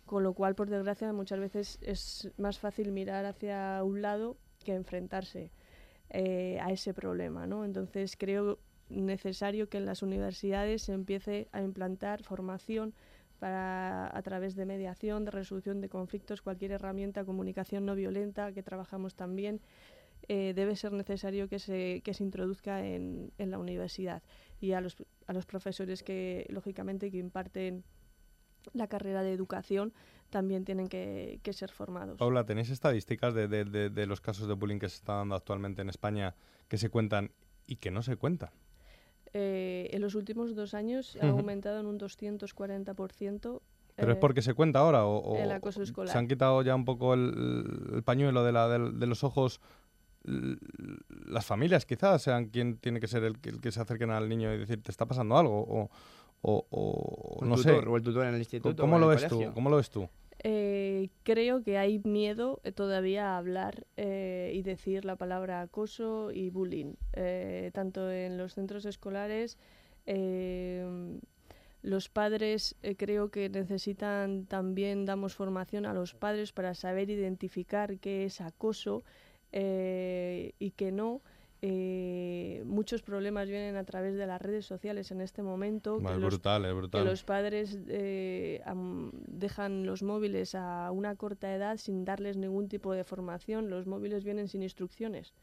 con 0.08 0.24
lo 0.24 0.34
cual, 0.34 0.56
por 0.56 0.70
desgracia, 0.70 1.14
muchas 1.14 1.40
veces 1.40 1.78
es 1.82 2.32
más 2.38 2.58
fácil 2.58 2.92
mirar 2.92 3.26
hacia 3.26 3.84
un 3.84 4.02
lado 4.02 4.38
que 4.64 4.74
enfrentarse 4.74 5.52
eh, 6.10 6.58
a 6.62 6.72
ese 6.72 6.94
problema, 6.94 7.46
¿no? 7.46 7.64
Entonces, 7.66 8.16
creo 8.18 8.58
necesario 8.90 9.70
que 9.70 9.78
en 9.78 9.86
las 9.86 10.02
universidades 10.02 10.84
se 10.84 10.94
empiece 10.94 11.50
a 11.52 11.62
implantar 11.62 12.24
formación 12.24 12.94
para 13.40 14.18
a 14.18 14.22
través 14.24 14.56
de 14.56 14.66
mediación, 14.66 15.26
de 15.26 15.32
resolución 15.32 15.82
de 15.82 15.90
conflictos, 15.90 16.42
cualquier 16.42 16.72
herramienta, 16.72 17.26
comunicación 17.26 17.86
no 17.86 17.94
violenta 17.94 18.52
que 18.54 18.64
trabajamos 18.64 19.14
también, 19.16 19.62
eh, 20.30 20.54
debe 20.56 20.76
ser 20.76 20.94
necesario 20.94 21.48
que 21.48 21.60
se, 21.60 22.02
que 22.04 22.14
se 22.14 22.24
introduzca 22.24 22.86
en, 22.86 23.32
en 23.38 23.52
la 23.52 23.60
universidad 23.60 24.24
y 24.60 24.72
a 24.72 24.82
los, 24.82 24.96
a 25.28 25.34
los 25.34 25.46
profesores 25.46 26.02
que, 26.02 26.48
lógicamente, 26.50 27.12
que 27.12 27.18
imparten 27.18 27.84
la 28.74 28.88
carrera 28.88 29.24
de 29.24 29.32
educación 29.34 29.94
también 30.30 30.66
tienen 30.66 30.88
que, 30.88 31.40
que 31.44 31.54
ser 31.54 31.72
formados. 31.72 32.18
Paula, 32.18 32.44
¿tenéis 32.46 32.70
estadísticas 32.70 33.34
de, 33.34 33.48
de- 33.48 33.66
de- 33.66 33.90
de 33.90 34.06
los 34.08 34.20
casos 34.22 34.48
de 34.48 34.54
bullying 34.56 34.80
que 34.80 34.90
se 34.90 34.96
está 34.98 35.14
dando 35.14 35.36
actualmente 35.36 35.82
en 35.82 35.90
España 35.90 36.36
que 36.68 36.78
se 36.78 36.90
cuentan 36.90 37.32
y 37.66 37.78
que 37.78 37.92
no 37.92 38.02
se 38.04 38.18
cuentan? 38.18 38.50
Eh, 39.34 39.90
en 39.92 40.02
los 40.02 40.16
últimos 40.16 40.56
dos 40.56 40.74
años 40.74 41.18
ha 41.22 41.30
aumentado 41.30 41.80
en 41.80 41.86
un 41.86 41.98
240%. 42.00 43.62
¿Pero 43.96 44.12
es 44.12 44.18
eh, 44.18 44.20
porque 44.20 44.42
se 44.42 44.54
cuenta 44.54 44.80
ahora 44.80 45.06
o, 45.06 45.18
o 45.18 45.38
el 45.38 45.52
acoso 45.52 45.82
escolar. 45.82 46.12
se 46.12 46.18
han 46.18 46.28
quitado 46.28 46.62
ya 46.62 46.76
un 46.76 46.86
poco 46.86 47.14
el, 47.14 47.90
el 47.96 48.04
pañuelo 48.04 48.44
de, 48.44 48.52
la, 48.52 48.68
de 48.70 49.08
los 49.08 49.24
ojos? 49.24 49.60
Las 50.24 51.46
familias 51.46 51.86
quizás 51.86 52.22
sean 52.22 52.48
quien 52.50 52.78
tiene 52.78 53.00
que 53.00 53.08
ser 53.08 53.24
el, 53.24 53.40
que- 53.40 53.50
el 53.50 53.62
que 53.62 53.72
se 53.72 53.80
acerquen 53.82 54.12
al 54.12 54.28
niño 54.30 54.54
y 54.54 54.58
decir, 54.58 54.82
¿te 54.84 54.92
está 54.92 55.06
pasando 55.06 55.38
algo? 55.38 55.62
O, 55.68 55.90
o- 56.42 57.40
no 57.46 57.56
tutor, 57.56 57.84
sé. 57.84 57.90
o 57.90 57.96
el 57.98 58.04
tutor 58.04 58.26
en 58.28 58.34
el 58.36 58.40
instituto, 58.40 58.82
¿Cómo 58.84 58.94
o 58.94 58.98
en 58.98 59.02
lo 59.02 59.12
el 59.12 59.20
ves 59.20 59.28
tú? 59.30 59.52
¿Cómo 59.54 59.70
lo 59.70 59.78
ves 59.78 59.90
tú? 59.90 60.08
Eh, 60.44 61.10
creo 61.24 61.64
que 61.64 61.78
hay 61.80 62.00
miedo 62.04 62.62
eh, 62.64 62.72
todavía 62.72 63.32
a 63.34 63.38
hablar 63.38 63.88
eh, 63.98 64.52
y 64.54 64.62
decir 64.62 65.04
la 65.04 65.16
palabra 65.16 65.62
acoso 65.62 66.32
y 66.32 66.52
bullying, 66.52 66.94
eh, 67.14 67.72
tanto 67.74 68.12
en 68.12 68.38
los 68.38 68.54
centros 68.54 68.86
escolares. 68.86 69.58
eh, 70.06 71.20
los 71.84 72.10
padres 72.10 72.76
eh, 72.82 72.96
creo 72.96 73.30
que 73.30 73.50
necesitan 73.50 74.46
también, 74.46 75.06
damos 75.06 75.36
formación 75.36 75.86
a 75.86 75.94
los 75.94 76.14
padres 76.14 76.52
para 76.52 76.74
saber 76.74 77.10
identificar 77.10 77.98
qué 78.00 78.26
es 78.26 78.42
acoso 78.42 79.04
eh, 79.52 80.52
y 80.60 80.72
qué 80.72 80.92
no. 80.92 81.22
Eh, 81.62 82.62
muchos 82.66 83.02
problemas 83.02 83.48
vienen 83.50 83.78
a 83.78 83.84
través 83.84 84.16
de 84.16 84.28
las 84.28 84.42
redes 84.42 84.66
sociales 84.66 85.12
en 85.12 85.22
este 85.22 85.42
momento. 85.42 85.94
Bueno, 85.96 86.10
que 86.10 86.14
es 86.16 86.20
los- 86.22 86.30
brutal, 86.34 86.64
que 86.64 86.74
brutal. 86.74 87.06
los 87.06 87.24
padres 87.24 87.78
eh, 87.88 88.62
am- 88.66 89.12
dejan 89.28 89.86
los 89.86 90.04
móviles 90.04 90.54
a 90.56 90.92
una 90.92 91.16
corta 91.16 91.54
edad 91.54 91.78
sin 91.78 92.06
darles 92.06 92.38
ningún 92.38 92.68
tipo 92.70 92.94
de 92.94 93.04
formación. 93.04 93.70
Los 93.70 93.88
móviles 93.88 94.24
vienen 94.24 94.48
sin 94.48 94.62
instrucciones. 94.64 95.34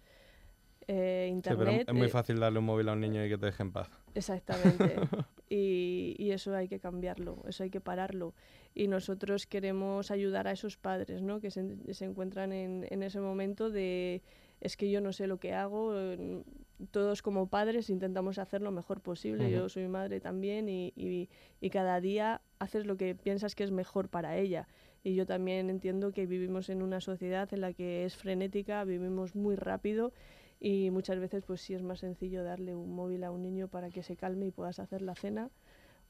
Eh, 0.86 1.30
Sí, 1.34 1.40
pero 1.42 1.62
internet. 1.62 1.88
es 1.88 1.94
muy 1.94 2.06
eh, 2.06 2.10
fácil 2.10 2.38
darle 2.38 2.58
un 2.58 2.66
móvil 2.66 2.88
a 2.90 2.92
un 2.92 3.00
niño 3.00 3.24
y 3.24 3.28
que 3.30 3.38
te 3.38 3.46
deje 3.46 3.62
en 3.62 3.72
paz. 3.72 3.90
Exactamente. 4.14 4.94
y, 5.48 6.14
y 6.18 6.30
eso 6.30 6.54
hay 6.54 6.68
que 6.68 6.78
cambiarlo, 6.78 7.42
eso 7.48 7.62
hay 7.64 7.70
que 7.70 7.80
pararlo. 7.80 8.34
Y 8.74 8.86
nosotros 8.88 9.46
queremos 9.46 10.10
ayudar 10.10 10.46
a 10.46 10.52
esos 10.52 10.76
padres 10.76 11.22
¿no? 11.22 11.40
que 11.40 11.50
se, 11.50 11.76
se 11.94 12.04
encuentran 12.04 12.52
en, 12.52 12.86
en 12.90 13.02
ese 13.02 13.18
momento 13.20 13.70
de 13.70 14.22
es 14.60 14.76
que 14.76 14.90
yo 14.90 15.00
no 15.00 15.12
sé 15.12 15.26
lo 15.26 15.38
que 15.38 15.52
hago. 15.54 15.92
eh, 15.98 16.42
Todos 16.90 17.22
como 17.22 17.46
padres 17.48 17.88
intentamos 17.88 18.38
hacer 18.38 18.60
lo 18.60 18.72
mejor 18.72 19.00
posible. 19.00 19.44
Yo 19.52 19.68
soy 19.68 19.86
madre 19.88 20.20
también 20.20 20.68
y, 20.68 20.92
y- 20.96 21.28
y 21.60 21.70
cada 21.70 22.00
día 22.00 22.40
haces 22.58 22.84
lo 22.86 22.96
que 22.96 23.14
piensas 23.14 23.54
que 23.54 23.62
es 23.64 23.70
mejor 23.70 24.08
para 24.08 24.36
ella. 24.36 24.66
Y 25.04 25.14
yo 25.14 25.24
también 25.24 25.70
entiendo 25.70 26.12
que 26.12 26.26
vivimos 26.26 26.68
en 26.70 26.82
una 26.82 27.00
sociedad 27.00 27.52
en 27.52 27.60
la 27.60 27.72
que 27.72 28.04
es 28.04 28.16
frenética, 28.16 28.82
vivimos 28.84 29.34
muy 29.36 29.54
rápido 29.54 30.12
y 30.60 30.90
muchas 30.90 31.18
veces 31.20 31.44
pues 31.46 31.60
sí 31.60 31.74
es 31.74 31.82
más 31.82 32.00
sencillo 32.00 32.42
darle 32.42 32.74
un 32.74 32.94
móvil 32.94 33.22
a 33.24 33.30
un 33.30 33.42
niño 33.42 33.68
para 33.68 33.90
que 33.90 34.02
se 34.02 34.16
calme 34.16 34.46
y 34.46 34.50
puedas 34.50 34.78
hacer 34.78 35.02
la 35.02 35.14
cena 35.14 35.50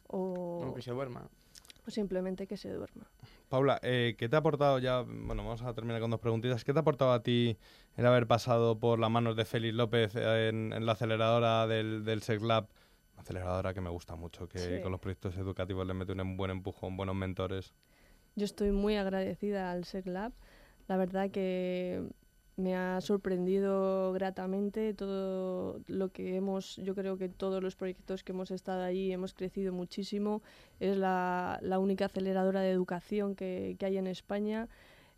o, 0.07 0.61
O 0.70 0.74
que 0.74 0.82
se 0.82 0.92
duerma. 0.92 1.28
O 1.87 1.91
simplemente 1.91 2.47
que 2.47 2.57
se 2.57 2.70
duerma. 2.72 3.11
Paula, 3.49 3.78
eh, 3.82 4.14
¿qué 4.18 4.28
te 4.28 4.37
ha 4.37 4.39
aportado 4.39 4.78
ya? 4.78 5.03
Bueno, 5.03 5.45
vamos 5.45 5.62
a 5.62 5.74
terminar 5.74 6.01
con 6.01 6.11
dos 6.11 6.20
preguntitas. 6.20 6.64
¿Qué 6.64 6.72
te 6.72 6.78
ha 6.78 6.82
aportado 6.82 7.12
a 7.12 7.22
ti 7.22 7.57
el 7.97 8.07
haber 8.07 8.26
pasado 8.26 8.78
por 8.78 8.99
las 8.99 9.11
manos 9.11 9.37
de 9.37 9.45
Félix 9.45 9.74
López 9.74 10.16
eh, 10.16 10.49
en, 10.49 10.72
en 10.72 10.87
la 10.87 10.93
aceleradora 10.93 11.66
del, 11.66 12.05
del 12.05 12.22
Sex 12.22 12.43
Lab? 12.43 12.68
Una 13.12 13.22
aceleradora 13.22 13.74
que 13.74 13.80
me 13.80 13.91
gusta 13.91 14.16
mucho, 14.16 14.49
que 14.49 14.59
Sí. 14.59 14.80
con 14.82 14.91
los 14.93 15.01
proyectos 15.01 15.37
educativos 15.37 15.87
le 15.87 15.95
mete 15.95 16.12
un 16.12 16.37
buen 16.37 16.51
empujón, 16.51 16.97
buenos 16.97 17.14
mentores. 17.14 17.74
Yo 18.35 18.45
estoy 18.45 18.72
muy 18.72 18.97
agradecida 18.97 19.70
al 19.70 19.85
SECLab. 19.85 20.32
La 20.89 20.97
verdad 20.97 21.30
que 21.30 22.03
me 22.57 22.76
ha 22.76 23.00
sorprendido 23.00 24.12
gratamente 24.12 24.94
todo 24.94 25.80
lo 25.86 26.11
que 26.11 26.36
hemos, 26.36 26.76
yo 26.76 26.94
creo 26.94 27.18
que 27.18 27.28
todos 27.28 27.62
los 27.62 27.74
proyectos 27.74 28.22
que 28.22 28.32
hemos 28.32 28.50
estado 28.50 28.82
allí 28.82 29.11
hemos 29.12 29.34
crecido 29.34 29.72
muchísimo. 29.72 30.42
Es 30.78 30.96
la, 30.96 31.59
la 31.62 31.78
única 31.78 32.07
aceleradora 32.07 32.61
de 32.61 32.70
educación 32.70 33.34
que, 33.34 33.76
que 33.78 33.86
hay 33.86 33.98
en 33.98 34.07
España. 34.07 34.68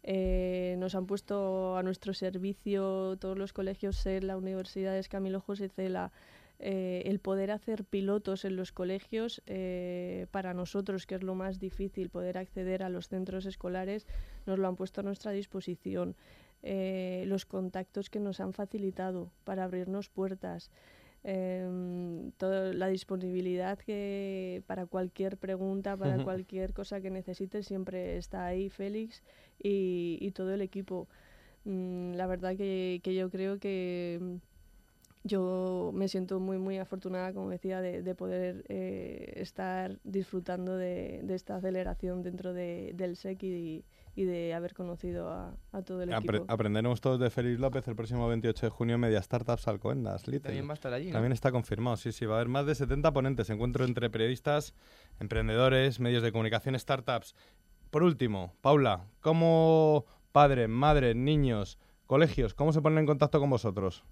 Eh, 0.09 0.77
nos 0.79 0.95
han 0.95 1.07
puesto 1.07 1.77
a 1.77 1.83
nuestro 1.83 2.15
servicio 2.15 3.17
todos 3.19 3.37
los 3.37 3.53
colegios, 3.53 4.07
la 4.07 4.37
Universidades 4.37 5.09
Camilo 5.09 5.41
José 5.41 5.69
Cela, 5.69 6.13
eh, 6.59 7.03
el 7.07 7.19
poder 7.19 7.51
hacer 7.51 7.85
pilotos 7.85 8.45
en 8.45 8.57
los 8.57 8.73
colegios 8.73 9.43
eh, 9.47 10.27
para 10.31 10.55
nosotros, 10.55 11.07
que 11.07 11.17
es 11.17 11.23
lo 11.23 11.35
más 11.35 11.59
difícil, 11.59 12.09
poder 12.09 12.39
acceder 12.39 12.83
a 12.83 12.89
los 12.89 13.09
centros 13.09 13.47
escolares, 13.47 14.07
nos 14.47 14.59
lo 14.59 14.69
han 14.69 14.77
puesto 14.77 15.01
a 15.01 15.05
nuestra 15.05 15.33
disposición. 15.33 16.15
Eh, 16.69 17.25
los 17.29 17.47
contactos 17.47 18.11
que 18.11 18.19
nos 18.19 18.41
han 18.41 18.53
facilitado 18.53 19.31
para 19.45 19.63
abrirnos 19.65 20.09
puertas. 20.09 20.71
em, 21.25 22.33
toda 22.39 22.73
la 22.75 22.89
disponibilidad 22.89 23.79
que 23.79 24.63
para 24.67 24.87
cualquier 24.87 25.37
pregunta, 25.39 25.97
para 25.97 26.23
cualquier 26.25 26.73
cosa 26.73 27.01
que 27.01 27.11
necesites, 27.11 27.67
siempre 27.67 28.17
está 28.17 28.47
ahí 28.47 28.69
Félix 28.71 29.23
y, 29.63 30.19
y 30.21 30.31
todo 30.33 30.53
el 30.55 30.61
equipo. 30.63 31.09
Mm, 31.65 32.15
la 32.15 32.27
verdad 32.27 32.57
que, 32.57 33.01
que 33.03 33.15
yo 33.15 33.31
creo 33.31 33.59
que 33.59 34.19
mm, 34.21 34.37
yo 35.25 35.91
me 35.95 36.09
siento 36.09 36.41
muy, 36.41 36.59
muy 36.59 36.79
afortunada, 36.79 37.33
como 37.33 37.51
decía, 37.51 37.81
de, 37.81 38.03
de 38.03 38.15
poder 38.15 38.65
eh, 38.69 39.35
estar 39.37 39.99
disfrutando 40.05 40.77
de, 40.77 41.21
de 41.25 41.35
esta 41.35 41.57
aceleración 41.57 42.23
dentro 42.23 42.53
de, 42.55 42.93
del 42.95 43.17
SEC 43.17 43.43
y, 43.45 43.85
y 44.17 44.25
de 44.25 44.55
haber 44.55 44.73
conocido 44.75 45.29
a, 45.29 45.55
a 45.73 45.83
todo 45.83 46.03
el 46.03 46.11
Apre- 46.11 46.37
equipo. 46.39 46.45
aprenderemos 46.49 47.03
todos 47.03 47.21
de 47.21 47.29
Félix 47.29 47.61
López 47.61 47.87
el 47.87 47.95
próximo 47.95 48.27
28 48.27 48.67
de 48.67 48.71
junio 48.71 48.95
en 48.95 49.03
Media 49.03 49.23
Startups 49.23 49.69
Alcobendas. 49.69 50.27
Little. 50.27 50.41
También 50.41 50.67
va 50.67 50.71
a 50.73 50.75
estar 50.75 50.93
allí, 50.93 51.09
¿no? 51.09 51.13
También 51.13 51.33
está 51.33 51.53
confirmado, 51.53 51.99
sí, 51.99 52.13
sí. 52.13 52.25
Va 52.25 52.35
a 52.35 52.39
haber 52.39 52.49
más 52.49 52.65
de 52.65 52.75
70 52.75 53.13
ponentes. 53.13 53.51
Encuentro 53.51 53.85
entre 53.85 54.09
periodistas, 54.09 54.75
emprendedores, 55.21 56.01
medios 56.01 56.23
de 56.23 56.33
comunicación, 56.33 56.79
startups. 56.79 57.35
por 57.91 58.03
último, 58.03 58.55
Paula, 58.63 59.05
¿cómo 59.21 60.07
padres, 60.33 60.69
madres, 60.69 61.15
niños, 61.15 61.79
colegios, 62.07 62.55
cómo 62.55 62.73
se 62.73 62.81
ponen 62.81 63.01
en 63.01 63.07
contacto 63.07 63.39
con 63.39 63.51
vosotros? 63.51 64.03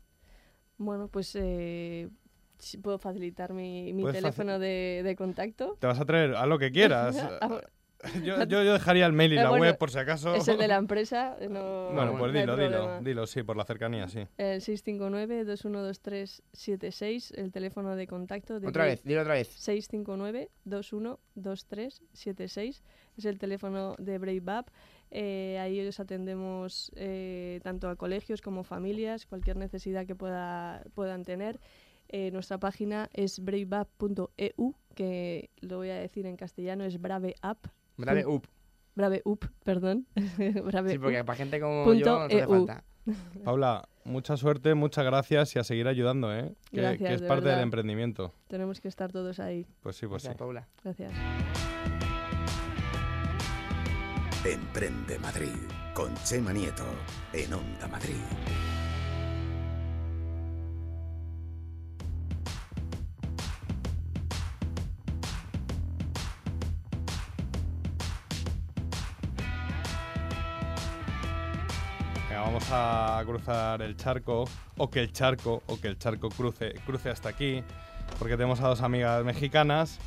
Bueno, 0.77 1.09
pues 1.09 1.35
eh, 1.37 2.11
puedo 2.83 2.99
facilitar 2.99 3.55
mi, 3.55 3.95
teléfono 4.13 4.59
de, 4.59 5.01
de 5.03 5.17
contacto. 5.17 5.77
Te 5.81 5.87
vas 5.87 5.99
a 5.99 6.05
traer 6.05 6.35
a 6.35 6.45
lo 6.47 6.59
que 6.59 6.71
quieras. 6.71 7.17
yo, 8.22 8.36
yo- 8.45 8.62
yo 8.62 8.72
dejaría 8.74 9.07
el 9.07 9.12
mail 9.12 9.32
y 9.32 9.36
Eh, 9.38 9.42
la 9.42 9.49
bueno, 9.51 9.64
web 9.64 9.78
por 9.78 9.90
si 9.90 9.99
acaso. 9.99 10.34
Es 10.34 10.47
el 10.49 10.59
de 10.59 10.68
la 10.68 10.76
empresa. 10.84 11.36
No, 11.49 11.90
Bueno, 11.92 12.16
pues 12.18 12.32
no 12.32 12.38
hay 12.38 12.45
dilo, 12.47 12.57
dilo, 12.57 13.01
dilo, 13.01 13.26
sí, 13.26 13.42
por 13.42 13.57
la 13.57 13.64
cercanía, 13.64 14.09
sí. 14.09 14.26
El 14.36 14.61
659-212376, 14.61 17.32
el 17.38 17.51
teléfono 17.53 17.97
de 17.97 18.07
contacto. 18.07 18.61
De 18.61 18.68
Otra 18.68 18.84
vez, 18.84 19.03
dilo 19.05 19.22
otra 19.22 19.34
vez. 19.34 19.49
659-212376 21.36 22.82
es 23.16 23.24
el 23.24 23.38
teléfono 23.38 23.95
de 23.99 24.18
Brave 24.18 24.42
Up. 24.61 24.70
Eh, 25.11 25.59
ahí 25.61 25.86
os 25.86 26.01
atendemos 26.01 26.90
eh, 26.97 27.61
tanto 27.62 27.88
a 27.88 27.97
colegios 27.97 28.40
como 28.42 28.64
familias, 28.64 29.26
cualquier 29.26 29.57
necesidad 29.57 30.07
que 30.07 30.14
pueda, 30.16 30.82
puedan 30.95 31.24
tener. 31.24 31.61
Eh, 32.09 32.30
nuestra 32.32 32.59
página 32.59 33.09
es 33.12 33.38
braveup.eu, 33.40 34.74
que 34.95 35.51
lo 35.61 35.76
voy 35.78 35.90
a 35.90 35.97
decir 35.97 36.26
en 36.26 36.36
castellano, 36.36 36.84
es 36.84 37.01
braveup. 37.97 38.47
Braveup. 38.47 38.47
Braveup, 38.95 39.45
perdón. 39.64 40.07
Sí, 40.36 40.99
porque 40.99 41.24
para 41.24 41.36
gente 41.36 41.61
como 41.61 41.84
punto 41.84 42.05
yo 42.05 42.18
no 42.18 42.28
te 42.28 42.36
hace 42.42 42.47
falta. 42.47 42.84
Paula, 43.45 43.88
mucha 44.05 44.36
suerte, 44.36 44.74
muchas 44.74 45.05
gracias 45.05 45.55
y 45.57 45.59
a 45.59 45.64
seguir 45.64 45.88
ayudando, 45.88 46.34
¿eh? 46.34 46.55
Que, 46.70 46.80
Gracias, 46.80 47.09
que 47.09 47.14
es 47.14 47.20
de 47.20 47.28
parte 47.28 47.49
del 47.49 47.61
emprendimiento. 47.61 48.32
Tenemos 48.49 48.80
que 48.80 48.88
estar 48.88 49.12
todos 49.12 49.40
ahí. 49.40 49.66
Pues 49.80 49.97
sí, 49.97 50.07
pues 50.07 50.22
Gracias, 50.22 50.34
sí. 50.34 50.38
Paula. 50.38 50.68
Gracias. 50.82 51.12
Emprende 54.45 55.18
Madrid 55.18 55.57
con 55.95 56.14
Chema 56.24 56.53
Nieto 56.53 56.84
en 57.32 57.53
Onda 57.55 57.88
Madrid. 57.88 58.20
A 72.77 73.22
cruzar 73.25 73.83
el 73.83 73.97
charco, 73.97 74.45
o 74.77 74.91
que 74.91 75.01
el 75.01 75.12
charco, 75.12 75.62
o 75.66 75.81
que 75.81 75.89
el 75.89 75.99
charco 75.99 76.29
cruce, 76.29 76.75
cruce 76.85 77.09
hasta 77.11 77.29
aquí, 77.29 77.62
porque 78.18 78.37
tenemos 78.37 78.61
a 78.61 78.68
dos 78.68 78.81
amigas 78.83 79.25
mexicanas. 79.25 80.01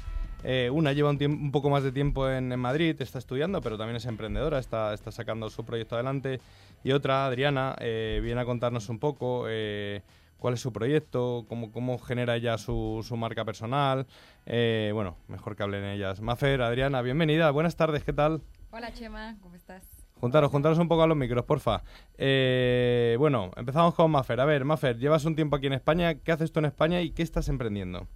Eh, 0.43 0.69
una 0.71 0.93
lleva 0.93 1.09
un, 1.09 1.17
un 1.23 1.51
poco 1.51 1.69
más 1.69 1.83
de 1.83 1.91
tiempo 1.91 2.29
en, 2.29 2.51
en 2.51 2.59
Madrid, 2.59 2.95
está 3.01 3.19
estudiando, 3.19 3.61
pero 3.61 3.77
también 3.77 3.95
es 3.95 4.05
emprendedora, 4.05 4.59
está, 4.59 4.93
está 4.93 5.11
sacando 5.11 5.49
su 5.49 5.65
proyecto 5.65 5.95
adelante. 5.95 6.39
Y 6.83 6.91
otra, 6.91 7.25
Adriana, 7.25 7.75
eh, 7.79 8.19
viene 8.21 8.41
a 8.41 8.45
contarnos 8.45 8.89
un 8.89 8.99
poco 8.99 9.45
eh, 9.47 10.03
cuál 10.37 10.53
es 10.53 10.59
su 10.59 10.71
proyecto, 10.71 11.45
cómo, 11.49 11.71
cómo 11.71 11.97
genera 11.97 12.35
ella 12.35 12.57
su, 12.57 13.03
su 13.07 13.17
marca 13.17 13.45
personal. 13.45 14.05
Eh, 14.45 14.91
bueno, 14.93 15.17
mejor 15.27 15.55
que 15.55 15.63
hablen 15.63 15.85
ellas. 15.85 16.21
Mafer, 16.21 16.61
Adriana, 16.61 17.01
bienvenida, 17.01 17.49
buenas 17.49 17.75
tardes, 17.75 18.03
¿qué 18.03 18.13
tal? 18.13 18.41
Hola 18.71 18.93
Chema, 18.93 19.37
¿cómo 19.41 19.55
estás? 19.55 19.96
Juntaros, 20.19 20.49
juntaros 20.51 20.79
un 20.79 20.87
poco 20.87 21.03
a 21.03 21.07
los 21.07 21.15
micros, 21.15 21.45
porfa. 21.45 21.83
Eh, 22.17 23.15
bueno, 23.19 23.51
empezamos 23.55 23.93
con 23.93 24.09
Mafer. 24.09 24.39
A 24.39 24.45
ver, 24.45 24.65
Mafer, 24.65 24.97
llevas 24.97 25.25
un 25.25 25.35
tiempo 25.35 25.55
aquí 25.55 25.67
en 25.67 25.73
España. 25.73 26.15
¿Qué 26.15 26.31
haces 26.31 26.51
tú 26.51 26.59
en 26.59 26.65
España 26.65 27.01
y 27.01 27.11
qué 27.11 27.21
estás 27.21 27.49
emprendiendo? 27.49 28.07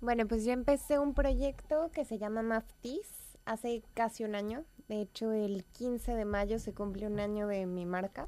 Bueno, 0.00 0.26
pues 0.26 0.44
yo 0.44 0.52
empecé 0.52 0.98
un 0.98 1.14
proyecto 1.14 1.90
que 1.92 2.04
se 2.04 2.18
llama 2.18 2.42
Maftis 2.42 3.38
hace 3.44 3.82
casi 3.94 4.24
un 4.24 4.34
año. 4.34 4.64
De 4.88 5.00
hecho, 5.00 5.32
el 5.32 5.64
15 5.64 6.14
de 6.14 6.24
mayo 6.24 6.58
se 6.58 6.74
cumple 6.74 7.06
un 7.06 7.20
año 7.20 7.46
de 7.46 7.64
mi 7.66 7.86
marca. 7.86 8.26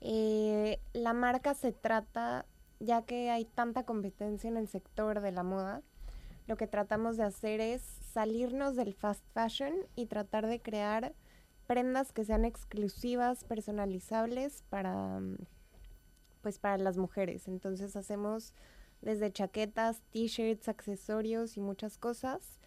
Eh, 0.00 0.80
la 0.94 1.12
marca 1.12 1.54
se 1.54 1.72
trata, 1.72 2.46
ya 2.80 3.02
que 3.02 3.30
hay 3.30 3.44
tanta 3.44 3.84
competencia 3.84 4.48
en 4.48 4.56
el 4.56 4.68
sector 4.68 5.20
de 5.20 5.32
la 5.32 5.42
moda, 5.42 5.82
lo 6.46 6.56
que 6.56 6.66
tratamos 6.66 7.16
de 7.16 7.24
hacer 7.24 7.60
es 7.60 7.82
salirnos 8.12 8.76
del 8.76 8.92
fast 8.92 9.24
fashion 9.32 9.72
y 9.96 10.06
tratar 10.06 10.46
de 10.46 10.60
crear 10.60 11.14
prendas 11.66 12.12
que 12.12 12.24
sean 12.24 12.44
exclusivas, 12.44 13.44
personalizables 13.44 14.62
para, 14.68 15.20
pues 16.42 16.58
para 16.58 16.78
las 16.78 16.96
mujeres. 16.96 17.48
Entonces 17.48 17.96
hacemos 17.96 18.52
desde 19.00 19.32
chaquetas, 19.32 20.02
t-shirts, 20.10 20.68
accesorios 20.68 21.56
y 21.56 21.60
muchas 21.60 21.98
cosas. 21.98 22.58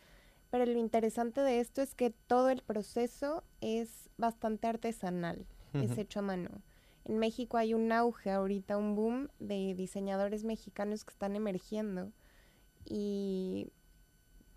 Pero 0.49 0.65
lo 0.65 0.79
interesante 0.79 1.41
de 1.41 1.59
esto 1.59 1.81
es 1.81 1.93
que 1.93 2.11
todo 2.11 2.49
el 2.49 2.61
proceso 2.61 3.43
es 3.59 4.09
bastante 4.17 4.67
artesanal, 4.67 5.45
es 5.73 5.97
hecho 5.97 6.19
a 6.19 6.23
mano. 6.23 6.49
En 7.03 7.19
México 7.19 7.57
hay 7.57 7.73
un 7.73 7.91
auge 7.91 8.31
ahorita, 8.31 8.77
un 8.77 8.95
boom 8.95 9.29
de 9.39 9.73
diseñadores 9.75 10.43
mexicanos 10.43 11.03
que 11.03 11.11
están 11.11 11.35
emergiendo 11.35 12.11
y 12.85 13.67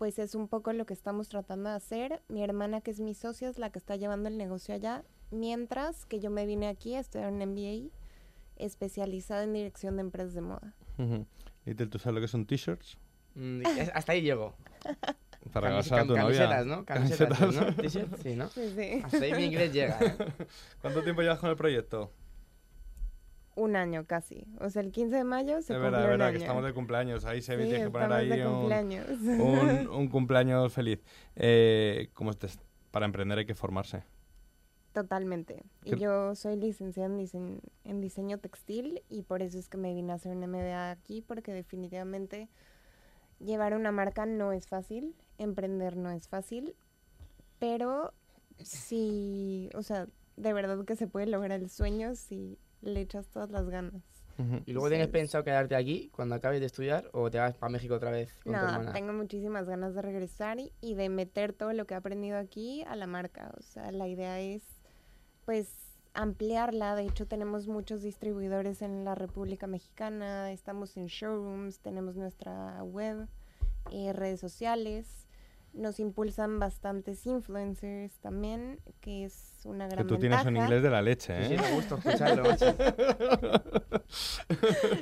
pues 0.01 0.17
es 0.17 0.33
un 0.33 0.47
poco 0.47 0.73
lo 0.73 0.87
que 0.87 0.95
estamos 0.95 1.29
tratando 1.29 1.69
de 1.69 1.75
hacer. 1.75 2.23
Mi 2.27 2.43
hermana, 2.43 2.81
que 2.81 2.89
es 2.89 2.99
mi 2.99 3.13
socia, 3.13 3.47
es 3.49 3.59
la 3.59 3.69
que 3.69 3.77
está 3.77 3.97
llevando 3.97 4.29
el 4.29 4.35
negocio 4.39 4.73
allá, 4.73 5.03
mientras 5.29 6.07
que 6.07 6.19
yo 6.19 6.31
me 6.31 6.47
vine 6.47 6.67
aquí 6.69 6.95
a 6.95 6.99
estudiar 7.01 7.31
un 7.31 7.37
MBA 7.37 7.91
especializado 8.55 9.43
en 9.43 9.53
dirección 9.53 9.97
de 9.97 10.01
empresas 10.01 10.33
de 10.33 10.41
moda. 10.41 10.73
¿Y 11.67 11.75
tú 11.75 11.99
sabes 11.99 12.15
lo 12.15 12.21
que 12.21 12.27
son 12.27 12.47
t-shirts? 12.47 12.97
Mm, 13.35 13.61
hasta 13.93 14.13
ahí 14.13 14.23
llego. 14.23 14.55
Para 15.53 15.69
Camis- 15.69 15.83
regalar 15.83 15.99
a 15.99 16.07
tu 16.07 16.13
cam- 16.15 16.17
novia. 16.23 16.39
Camisetas, 16.49 16.65
¿no? 16.65 16.85
Camisetas, 16.85 17.37
Camisetas. 17.39 17.67
¿no? 17.67 17.75
T-shirts, 17.83 18.21
sí, 18.23 18.35
¿no? 18.35 18.49
Sí, 18.49 18.73
sí. 18.75 19.01
Hasta 19.03 19.17
ahí 19.23 19.33
mi 19.33 19.43
inglés 19.43 19.71
llega, 19.71 19.99
¿eh? 20.01 20.15
¿Cuánto 20.81 21.03
tiempo 21.03 21.21
llevas 21.21 21.37
con 21.37 21.51
el 21.51 21.55
proyecto? 21.55 22.11
Un 23.55 23.75
año 23.75 24.05
casi. 24.05 24.45
O 24.59 24.69
sea, 24.69 24.81
el 24.81 24.91
15 24.91 25.15
de 25.17 25.23
mayo 25.25 25.55
se 25.61 25.73
es 25.73 25.79
cumplió 25.79 25.81
verdad, 25.81 26.03
un 26.03 26.09
verdad, 26.09 26.27
año. 26.27 26.37
que 26.37 26.43
estamos 26.43 26.63
de 26.63 26.73
cumpleaños. 26.73 27.25
Ahí 27.25 27.41
se 27.41 27.57
Sí, 27.57 27.63
tiene 27.69 27.83
que 27.85 27.89
poner 27.89 28.11
ahí 28.13 28.29
de 28.29 28.47
un, 28.47 28.53
cumpleaños. 28.59 29.07
un, 29.21 29.87
un 29.91 30.07
cumpleaños 30.07 30.73
feliz. 30.73 30.99
Eh, 31.35 32.09
como 32.13 32.31
este- 32.31 32.47
para 32.91 33.05
emprender 33.05 33.37
hay 33.39 33.45
que 33.45 33.55
formarse. 33.55 34.03
Totalmente. 34.93 35.63
Y 35.83 35.91
¿Qué- 35.91 35.97
yo 35.99 36.35
soy 36.35 36.55
licenciada 36.57 37.07
en 37.09 37.17
diseño, 37.17 37.59
en 37.85 38.01
diseño 38.01 38.37
textil 38.39 39.01
y 39.09 39.23
por 39.23 39.41
eso 39.41 39.57
es 39.57 39.69
que 39.69 39.77
me 39.77 39.93
vine 39.93 40.11
a 40.11 40.15
hacer 40.15 40.35
un 40.35 40.43
MBA 40.43 40.91
aquí, 40.91 41.21
porque 41.21 41.53
definitivamente 41.53 42.49
llevar 43.39 43.73
una 43.73 43.91
marca 43.91 44.25
no 44.25 44.51
es 44.53 44.67
fácil, 44.67 45.15
emprender 45.37 45.95
no 45.97 46.11
es 46.11 46.27
fácil, 46.27 46.75
pero 47.59 48.13
sí, 48.59 49.69
o 49.75 49.81
sea, 49.81 50.07
de 50.37 50.53
verdad 50.53 50.83
que 50.85 50.95
se 50.95 51.07
puede 51.07 51.27
lograr 51.27 51.59
el 51.61 51.69
sueño 51.69 52.15
si 52.15 52.57
le 52.81 53.01
echas 53.01 53.27
todas 53.27 53.49
las 53.51 53.69
ganas. 53.69 54.01
¿Y 54.65 54.73
luego 54.73 54.89
tienes 54.89 55.09
pensado 55.09 55.43
quedarte 55.43 55.75
aquí 55.75 56.09
cuando 56.15 56.33
acabes 56.33 56.61
de 56.61 56.65
estudiar 56.65 57.07
o 57.13 57.29
te 57.29 57.37
vas 57.37 57.55
para 57.57 57.69
México 57.71 57.93
otra 57.93 58.09
vez 58.09 58.33
con 58.43 58.53
tu 58.53 58.59
No, 58.59 58.69
hermana? 58.69 58.91
tengo 58.91 59.13
muchísimas 59.13 59.67
ganas 59.67 59.93
de 59.93 60.01
regresar 60.01 60.59
y, 60.59 60.73
y 60.81 60.95
de 60.95 61.09
meter 61.09 61.53
todo 61.53 61.73
lo 61.73 61.85
que 61.85 61.93
he 61.93 61.97
aprendido 61.97 62.37
aquí 62.39 62.81
a 62.87 62.95
la 62.95 63.05
marca. 63.05 63.53
O 63.59 63.61
sea, 63.61 63.91
la 63.91 64.07
idea 64.07 64.39
es, 64.39 64.63
pues, 65.45 65.69
ampliarla. 66.15 66.95
De 66.95 67.03
hecho, 67.03 67.27
tenemos 67.27 67.67
muchos 67.67 68.01
distribuidores 68.01 68.81
en 68.81 69.05
la 69.05 69.13
República 69.13 69.67
Mexicana, 69.67 70.51
estamos 70.51 70.97
en 70.97 71.05
showrooms, 71.05 71.79
tenemos 71.79 72.15
nuestra 72.15 72.81
web, 72.83 73.27
eh, 73.91 74.11
redes 74.11 74.39
sociales. 74.39 75.27
Nos 75.73 75.99
impulsan 75.99 76.57
bastantes 76.59 77.27
influencers 77.27 78.17
también, 78.21 78.79
que 79.01 79.25
es 79.25 79.50
una 79.65 79.85
gran 79.87 79.99
Que 79.99 80.03
tú 80.05 80.17
tienes 80.17 80.43
un 80.45 80.57
inglés 80.57 80.83
de 80.83 80.89
la 80.89 81.01
leche, 81.01 81.33
¿eh? 81.39 81.45
Sí, 81.47 81.55
sí, 81.57 81.61
me 81.61 81.71
gusta 81.71 81.95
escucharlo. 81.95 82.43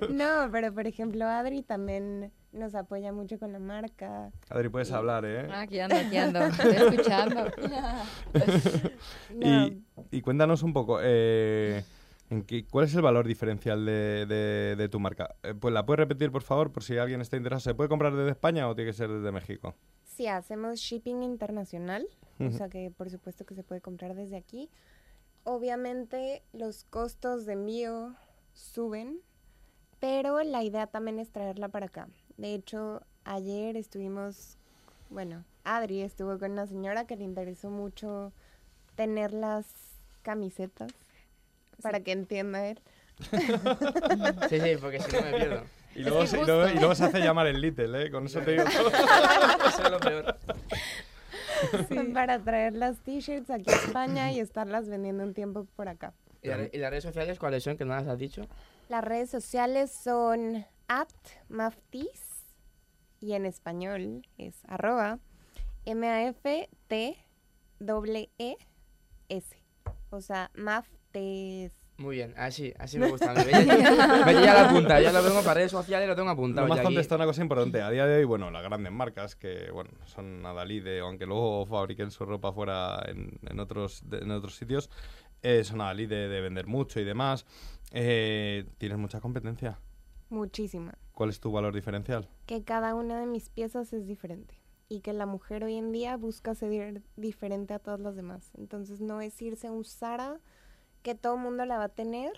No, 0.09 0.49
pero 0.51 0.73
por 0.73 0.87
ejemplo, 0.87 1.25
Adri 1.25 1.63
también 1.63 2.31
nos 2.51 2.75
apoya 2.75 3.11
mucho 3.11 3.39
con 3.39 3.51
la 3.53 3.59
marca. 3.59 4.31
Adri, 4.49 4.69
puedes 4.69 4.91
hablar, 4.91 5.25
¿eh? 5.25 5.47
Ah, 5.51 5.61
aquí 5.61 5.79
ando, 5.79 5.95
aquí 5.95 6.17
ando. 6.17 6.39
Estoy 6.45 6.75
escuchando. 6.75 7.45
No. 9.33 9.67
Y, 9.67 9.83
y 10.11 10.21
cuéntanos 10.21 10.63
un 10.63 10.73
poco, 10.73 10.99
eh, 11.01 11.83
¿en 12.29 12.43
qué, 12.43 12.65
¿cuál 12.65 12.85
es 12.85 12.95
el 12.95 13.01
valor 13.01 13.27
diferencial 13.27 13.85
de, 13.85 14.25
de- 14.25 14.75
de 14.75 14.89
tu 14.89 14.99
marca? 14.99 15.35
Eh, 15.43 15.53
pues 15.59 15.73
la 15.73 15.85
puedes 15.85 15.99
repetir, 15.99 16.31
por 16.31 16.41
favor, 16.43 16.71
por 16.71 16.83
si 16.83 16.97
alguien 16.97 17.21
está 17.21 17.37
interesado. 17.37 17.71
¿Se 17.71 17.75
puede 17.75 17.89
comprar 17.89 18.15
desde 18.15 18.31
España 18.31 18.67
o 18.67 18.75
tiene 18.75 18.91
que 18.91 18.97
ser 18.97 19.09
desde 19.09 19.31
México? 19.31 19.75
Sí, 20.19 20.27
hacemos 20.27 20.79
shipping 20.81 21.23
internacional, 21.23 22.05
o 22.39 22.51
sea 22.51 22.67
que 22.67 22.91
por 22.91 23.09
supuesto 23.09 23.45
que 23.45 23.55
se 23.55 23.63
puede 23.63 23.79
comprar 23.79 24.15
desde 24.15 24.35
aquí. 24.35 24.69
Obviamente 25.45 26.43
los 26.51 26.83
costos 26.83 27.45
de 27.45 27.53
envío 27.53 28.17
suben, 28.51 29.21
pero 30.01 30.43
la 30.43 30.61
idea 30.61 30.87
también 30.87 31.19
es 31.19 31.29
traerla 31.29 31.69
para 31.69 31.85
acá. 31.85 32.09
De 32.35 32.53
hecho, 32.53 33.01
ayer 33.23 33.77
estuvimos, 33.77 34.57
bueno, 35.09 35.45
Adri 35.63 36.01
estuvo 36.01 36.37
con 36.37 36.51
una 36.51 36.67
señora 36.67 37.07
que 37.07 37.15
le 37.15 37.23
interesó 37.23 37.69
mucho 37.69 38.33
tener 38.95 39.31
las 39.31 39.67
camisetas, 40.21 40.91
para 41.81 42.01
que 42.01 42.11
entienda 42.11 42.67
él. 42.67 42.81
Sí, 44.49 44.59
sí, 44.59 44.75
porque 44.81 44.99
si 44.99 45.15
no 45.15 45.21
me 45.21 45.31
pierdo. 45.31 45.78
Y 45.95 46.01
luego, 46.03 46.25
se, 46.27 46.39
y 46.39 46.45
luego- 46.45 46.67
y 46.69 46.75
luego 46.75 46.95
se 46.95 47.05
hace 47.05 47.19
llamar 47.19 47.47
el 47.47 47.59
Little, 47.61 48.05
¿eh? 48.05 48.11
Con 48.11 48.25
eso 48.27 48.39
te 48.41 48.51
digo 48.51 48.63
todo. 48.65 48.89
Eso 49.69 49.83
es 49.83 49.91
lo 49.91 49.99
peor. 49.99 50.37
para 52.13 52.39
traer 52.39 52.73
las 52.73 52.99
t-shirts 52.99 53.49
aquí 53.49 53.69
a 53.69 53.75
España 53.75 54.31
y 54.31 54.39
estarlas 54.39 54.87
vendiendo 54.87 55.23
un 55.23 55.33
tiempo 55.33 55.65
por 55.75 55.89
acá. 55.89 56.13
¿Y, 56.41 56.47
la- 56.47 56.69
y 56.71 56.77
las 56.77 56.89
redes 56.89 57.03
sociales 57.03 57.37
cuáles 57.39 57.63
son? 57.63 57.75
Que 57.77 57.83
no 57.85 57.93
las 57.95 58.07
has 58.07 58.17
dicho. 58.17 58.47
Las 58.87 59.03
redes 59.03 59.29
sociales 59.29 59.91
son 59.91 60.65
at 60.87 61.07
maftis 61.49 62.45
y 63.19 63.33
en 63.33 63.45
español 63.45 64.25
es 64.37 64.55
arroba 64.67 65.19
M-A-F-T-E-S. 67.79 69.45
O 70.11 70.21
sea, 70.21 70.49
maftes. 70.55 71.73
Muy 71.99 72.15
bien, 72.15 72.33
así, 72.37 72.73
así 72.79 72.97
me 72.97 73.07
gusta. 73.11 73.33
Me 73.33 73.43
veía 73.43 73.63
ya, 73.65 74.31
ya 74.41 74.53
la 74.63 74.69
punta, 74.69 74.99
ya 75.01 75.11
lo 75.11 75.21
tengo 75.21 75.41
para 75.41 75.55
redes 75.55 75.71
sociales, 75.71 76.07
lo 76.07 76.15
tengo 76.15 76.29
apuntado. 76.29 76.65
Lo 76.67 76.73
más 76.73 76.81
contestado 76.83 77.17
una 77.19 77.25
cosa 77.25 77.41
importante. 77.41 77.81
A 77.81 77.89
día 77.91 78.05
de 78.05 78.17
hoy, 78.19 78.23
bueno, 78.25 78.49
las 78.51 78.63
grandes 78.63 78.91
marcas 78.91 79.35
que, 79.35 79.69
bueno, 79.71 79.91
son 80.05 80.45
Adalide, 80.45 80.99
aunque 81.01 81.25
luego 81.25 81.65
fabriquen 81.65 82.09
su 82.11 82.25
ropa 82.25 82.51
fuera 82.53 83.03
en, 83.07 83.37
en 83.49 83.59
otros, 83.59 84.09
de- 84.09 84.19
en 84.19 84.31
otros 84.31 84.55
sitios, 84.55 84.89
eh, 85.43 85.63
son 85.63 85.81
Adalide 85.81 86.27
de 86.29 86.41
vender 86.41 86.67
mucho 86.67 86.99
y 86.99 87.03
demás. 87.03 87.45
Eh, 87.91 88.65
¿Tienes 88.77 88.97
mucha 88.97 89.19
competencia? 89.19 89.79
Muchísima. 90.29 90.93
¿Cuál 91.13 91.29
es 91.31 91.39
tu 91.39 91.51
valor 91.51 91.73
diferencial? 91.73 92.29
Que 92.45 92.63
cada 92.63 92.95
una 92.95 93.19
de 93.19 93.25
mis 93.25 93.49
piezas 93.49 93.91
es 93.93 94.07
diferente. 94.07 94.55
Y 94.87 95.01
que 95.01 95.13
la 95.13 95.25
mujer 95.25 95.63
hoy 95.63 95.75
en 95.75 95.91
día 95.91 96.17
busca 96.17 96.55
ser 96.55 97.01
diferente 97.15 97.73
a 97.73 97.79
todas 97.79 97.99
las 97.99 98.15
demás. 98.15 98.51
Entonces 98.57 99.01
no 99.01 99.21
es 99.21 99.39
irse 99.41 99.67
a 99.67 99.71
un 99.71 99.83
Zara 99.85 100.39
que 101.01 101.15
todo 101.15 101.35
el 101.35 101.41
mundo 101.41 101.65
la 101.65 101.77
va 101.77 101.85
a 101.85 101.89
tener, 101.89 102.33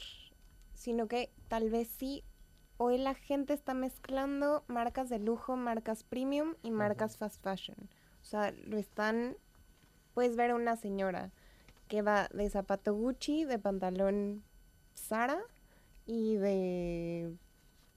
sino 0.73 1.07
que 1.07 1.31
tal 1.47 1.69
vez 1.69 1.87
sí. 1.87 2.23
Hoy 2.77 2.97
la 2.97 3.13
gente 3.13 3.53
está 3.53 3.73
mezclando 3.73 4.63
marcas 4.67 5.09
de 5.09 5.19
lujo, 5.19 5.55
marcas 5.55 6.03
premium 6.03 6.55
y 6.63 6.71
marcas 6.71 7.17
fast 7.17 7.41
fashion. 7.43 7.77
O 8.21 8.25
sea, 8.25 8.51
lo 8.65 8.77
están... 8.77 9.37
Puedes 10.13 10.35
ver 10.35 10.51
a 10.51 10.55
una 10.55 10.75
señora 10.75 11.31
que 11.87 12.01
va 12.01 12.27
de 12.33 12.49
zapato 12.49 12.93
Gucci, 12.93 13.45
de 13.45 13.59
pantalón 13.59 14.43
Zara 14.95 15.39
y 16.05 16.35
de 16.35 17.30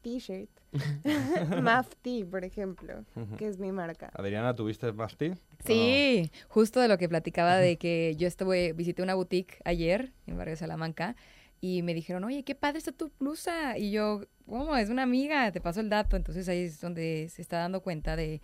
t-shirt. 0.05 0.51
Mafti, 1.63 2.25
por 2.25 2.45
ejemplo, 2.45 3.05
que 3.39 3.49
es 3.49 3.59
mi 3.59 3.73
marca. 3.73 4.11
Adriana, 4.13 4.55
¿tuviste 4.55 4.93
Masti? 4.93 5.33
Sí, 5.65 6.31
justo 6.49 6.81
de 6.81 6.89
lo 6.89 6.99
que 6.99 7.09
platicaba 7.09 7.57
de 7.57 7.77
que 7.79 8.15
yo 8.19 8.29
estuve, 8.29 8.73
visité 8.75 9.03
una 9.03 9.15
boutique 9.15 9.61
ayer 9.65 10.13
en 10.27 10.37
Barrio 10.37 10.57
Salamanca 10.57 11.17
y 11.61 11.83
me 11.83 11.95
dijeron, 11.95 12.25
oye, 12.25 12.45
qué 12.45 12.55
padre 12.55 12.79
está 12.79 12.93
tu 12.93 13.11
blusa. 13.19 13.79
Y 13.79 13.91
yo, 13.91 14.21
¿cómo? 14.47 14.77
Es 14.77 14.91
una 14.91 15.05
amiga, 15.05 15.51
te 15.51 15.63
paso 15.63 15.81
el 15.81 15.89
dato. 15.89 16.17
Entonces 16.17 16.49
ahí 16.49 16.65
es 16.65 16.81
donde 16.81 17.29
se 17.31 17.41
está 17.41 17.59
dando 17.59 17.81
cuenta 17.81 18.17
de, 18.17 18.43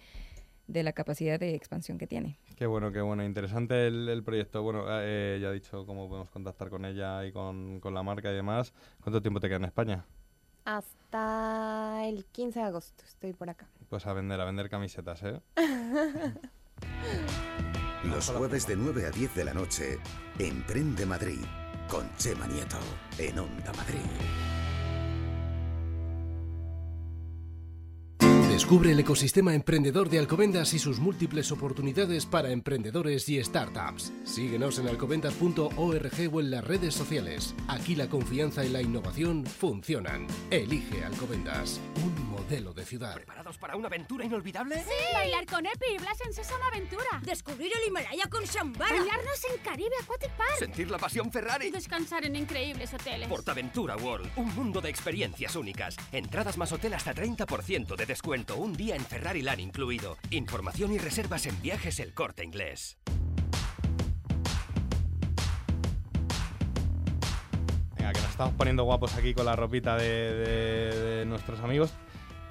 de 0.66 0.82
la 0.82 0.92
capacidad 0.92 1.38
de 1.38 1.54
expansión 1.54 1.98
que 1.98 2.06
tiene. 2.06 2.38
Qué 2.56 2.64
bueno, 2.66 2.90
qué 2.92 3.02
bueno. 3.02 3.22
Interesante 3.22 3.86
el, 3.86 4.08
el 4.08 4.22
proyecto. 4.22 4.62
Bueno, 4.62 4.86
eh, 4.88 5.38
ya 5.42 5.50
he 5.50 5.52
dicho 5.54 5.84
cómo 5.84 6.08
podemos 6.08 6.30
contactar 6.30 6.70
con 6.70 6.86
ella 6.86 7.26
y 7.26 7.32
con, 7.32 7.80
con 7.80 7.92
la 7.92 8.02
marca 8.02 8.30
y 8.30 8.34
demás. 8.34 8.72
¿Cuánto 9.02 9.20
tiempo 9.20 9.40
te 9.40 9.48
queda 9.48 9.58
en 9.58 9.64
España? 9.64 10.06
Hasta 10.70 12.04
el 12.06 12.24
15 12.26 12.60
de 12.60 12.64
agosto 12.64 13.02
estoy 13.04 13.32
por 13.32 13.50
acá. 13.50 13.66
Pues 13.88 14.06
a 14.06 14.12
vender, 14.12 14.40
a 14.40 14.44
vender 14.44 14.70
camisetas, 14.70 15.20
¿eh? 15.24 15.40
Los 18.04 18.30
jueves 18.30 18.68
de 18.68 18.76
9 18.76 19.06
a 19.06 19.10
10 19.10 19.34
de 19.34 19.44
la 19.44 19.52
noche, 19.52 19.98
Emprende 20.38 21.04
Madrid, 21.06 21.44
con 21.88 22.08
Chema 22.18 22.46
Nieto, 22.46 22.78
en 23.18 23.40
Onda 23.40 23.72
Madrid. 23.72 24.59
Descubre 28.70 28.92
el 28.92 29.00
ecosistema 29.00 29.52
emprendedor 29.52 30.08
de 30.08 30.20
Alcobendas 30.20 30.74
y 30.74 30.78
sus 30.78 31.00
múltiples 31.00 31.50
oportunidades 31.50 32.24
para 32.24 32.52
emprendedores 32.52 33.28
y 33.28 33.42
startups. 33.42 34.12
Síguenos 34.22 34.78
en 34.78 34.86
alcobendas.org 34.86 35.72
o 36.32 36.40
en 36.40 36.50
las 36.52 36.62
redes 36.64 36.94
sociales. 36.94 37.56
Aquí 37.66 37.96
la 37.96 38.08
confianza 38.08 38.64
y 38.64 38.68
la 38.68 38.80
innovación 38.80 39.44
funcionan. 39.44 40.28
Elige 40.52 41.04
Alcobendas, 41.04 41.80
un 41.96 42.30
modelo 42.30 42.72
de 42.72 42.84
ciudad. 42.84 43.16
¿Preparados 43.16 43.58
para 43.58 43.74
una 43.74 43.88
aventura 43.88 44.24
inolvidable? 44.24 44.84
Bailar 45.14 45.46
con 45.46 45.66
Epi 45.66 45.86
y 45.96 45.98
Blas 45.98 46.20
en 46.24 46.32
Sésamo 46.32 46.62
Aventura. 46.72 47.20
Descubrir 47.24 47.72
el 47.76 47.88
Himalaya 47.88 48.26
con 48.30 48.44
Shambhala. 48.44 48.88
Bailarnos 48.88 49.44
en 49.52 49.64
Caribe 49.64 49.96
Aquatic 50.00 50.30
Park. 50.36 50.58
Sentir 50.60 50.88
la 50.92 50.98
pasión 50.98 51.26
Y 51.26 51.30
Ferrari. 51.32 51.70
descansar 51.72 52.24
en 52.24 52.36
increíbles 52.36 52.94
hoteles. 52.94 53.26
Portaventura 53.26 53.96
World, 53.96 54.30
un 54.36 54.54
mundo 54.54 54.80
de 54.80 54.90
experiencias 54.90 55.56
únicas. 55.56 55.96
Entradas 56.12 56.56
más 56.56 56.70
hotel 56.70 56.94
hasta 56.94 57.12
30% 57.12 57.96
de 57.96 58.06
descuento, 58.06 58.59
un 58.60 58.74
día 58.74 58.94
en 58.94 59.02
Ferrari 59.02 59.40
Land 59.40 59.60
incluido. 59.60 60.18
Información 60.30 60.92
y 60.92 60.98
reservas 60.98 61.46
en 61.46 61.60
viajes 61.62 61.98
El 61.98 62.12
Corte 62.12 62.44
Inglés. 62.44 62.98
Venga, 67.96 68.12
que 68.12 68.20
nos 68.20 68.30
estamos 68.30 68.54
poniendo 68.54 68.84
guapos 68.84 69.14
aquí 69.14 69.32
con 69.34 69.46
la 69.46 69.56
ropita 69.56 69.96
de, 69.96 71.24
nuestros 71.26 71.60
amigos. 71.60 71.92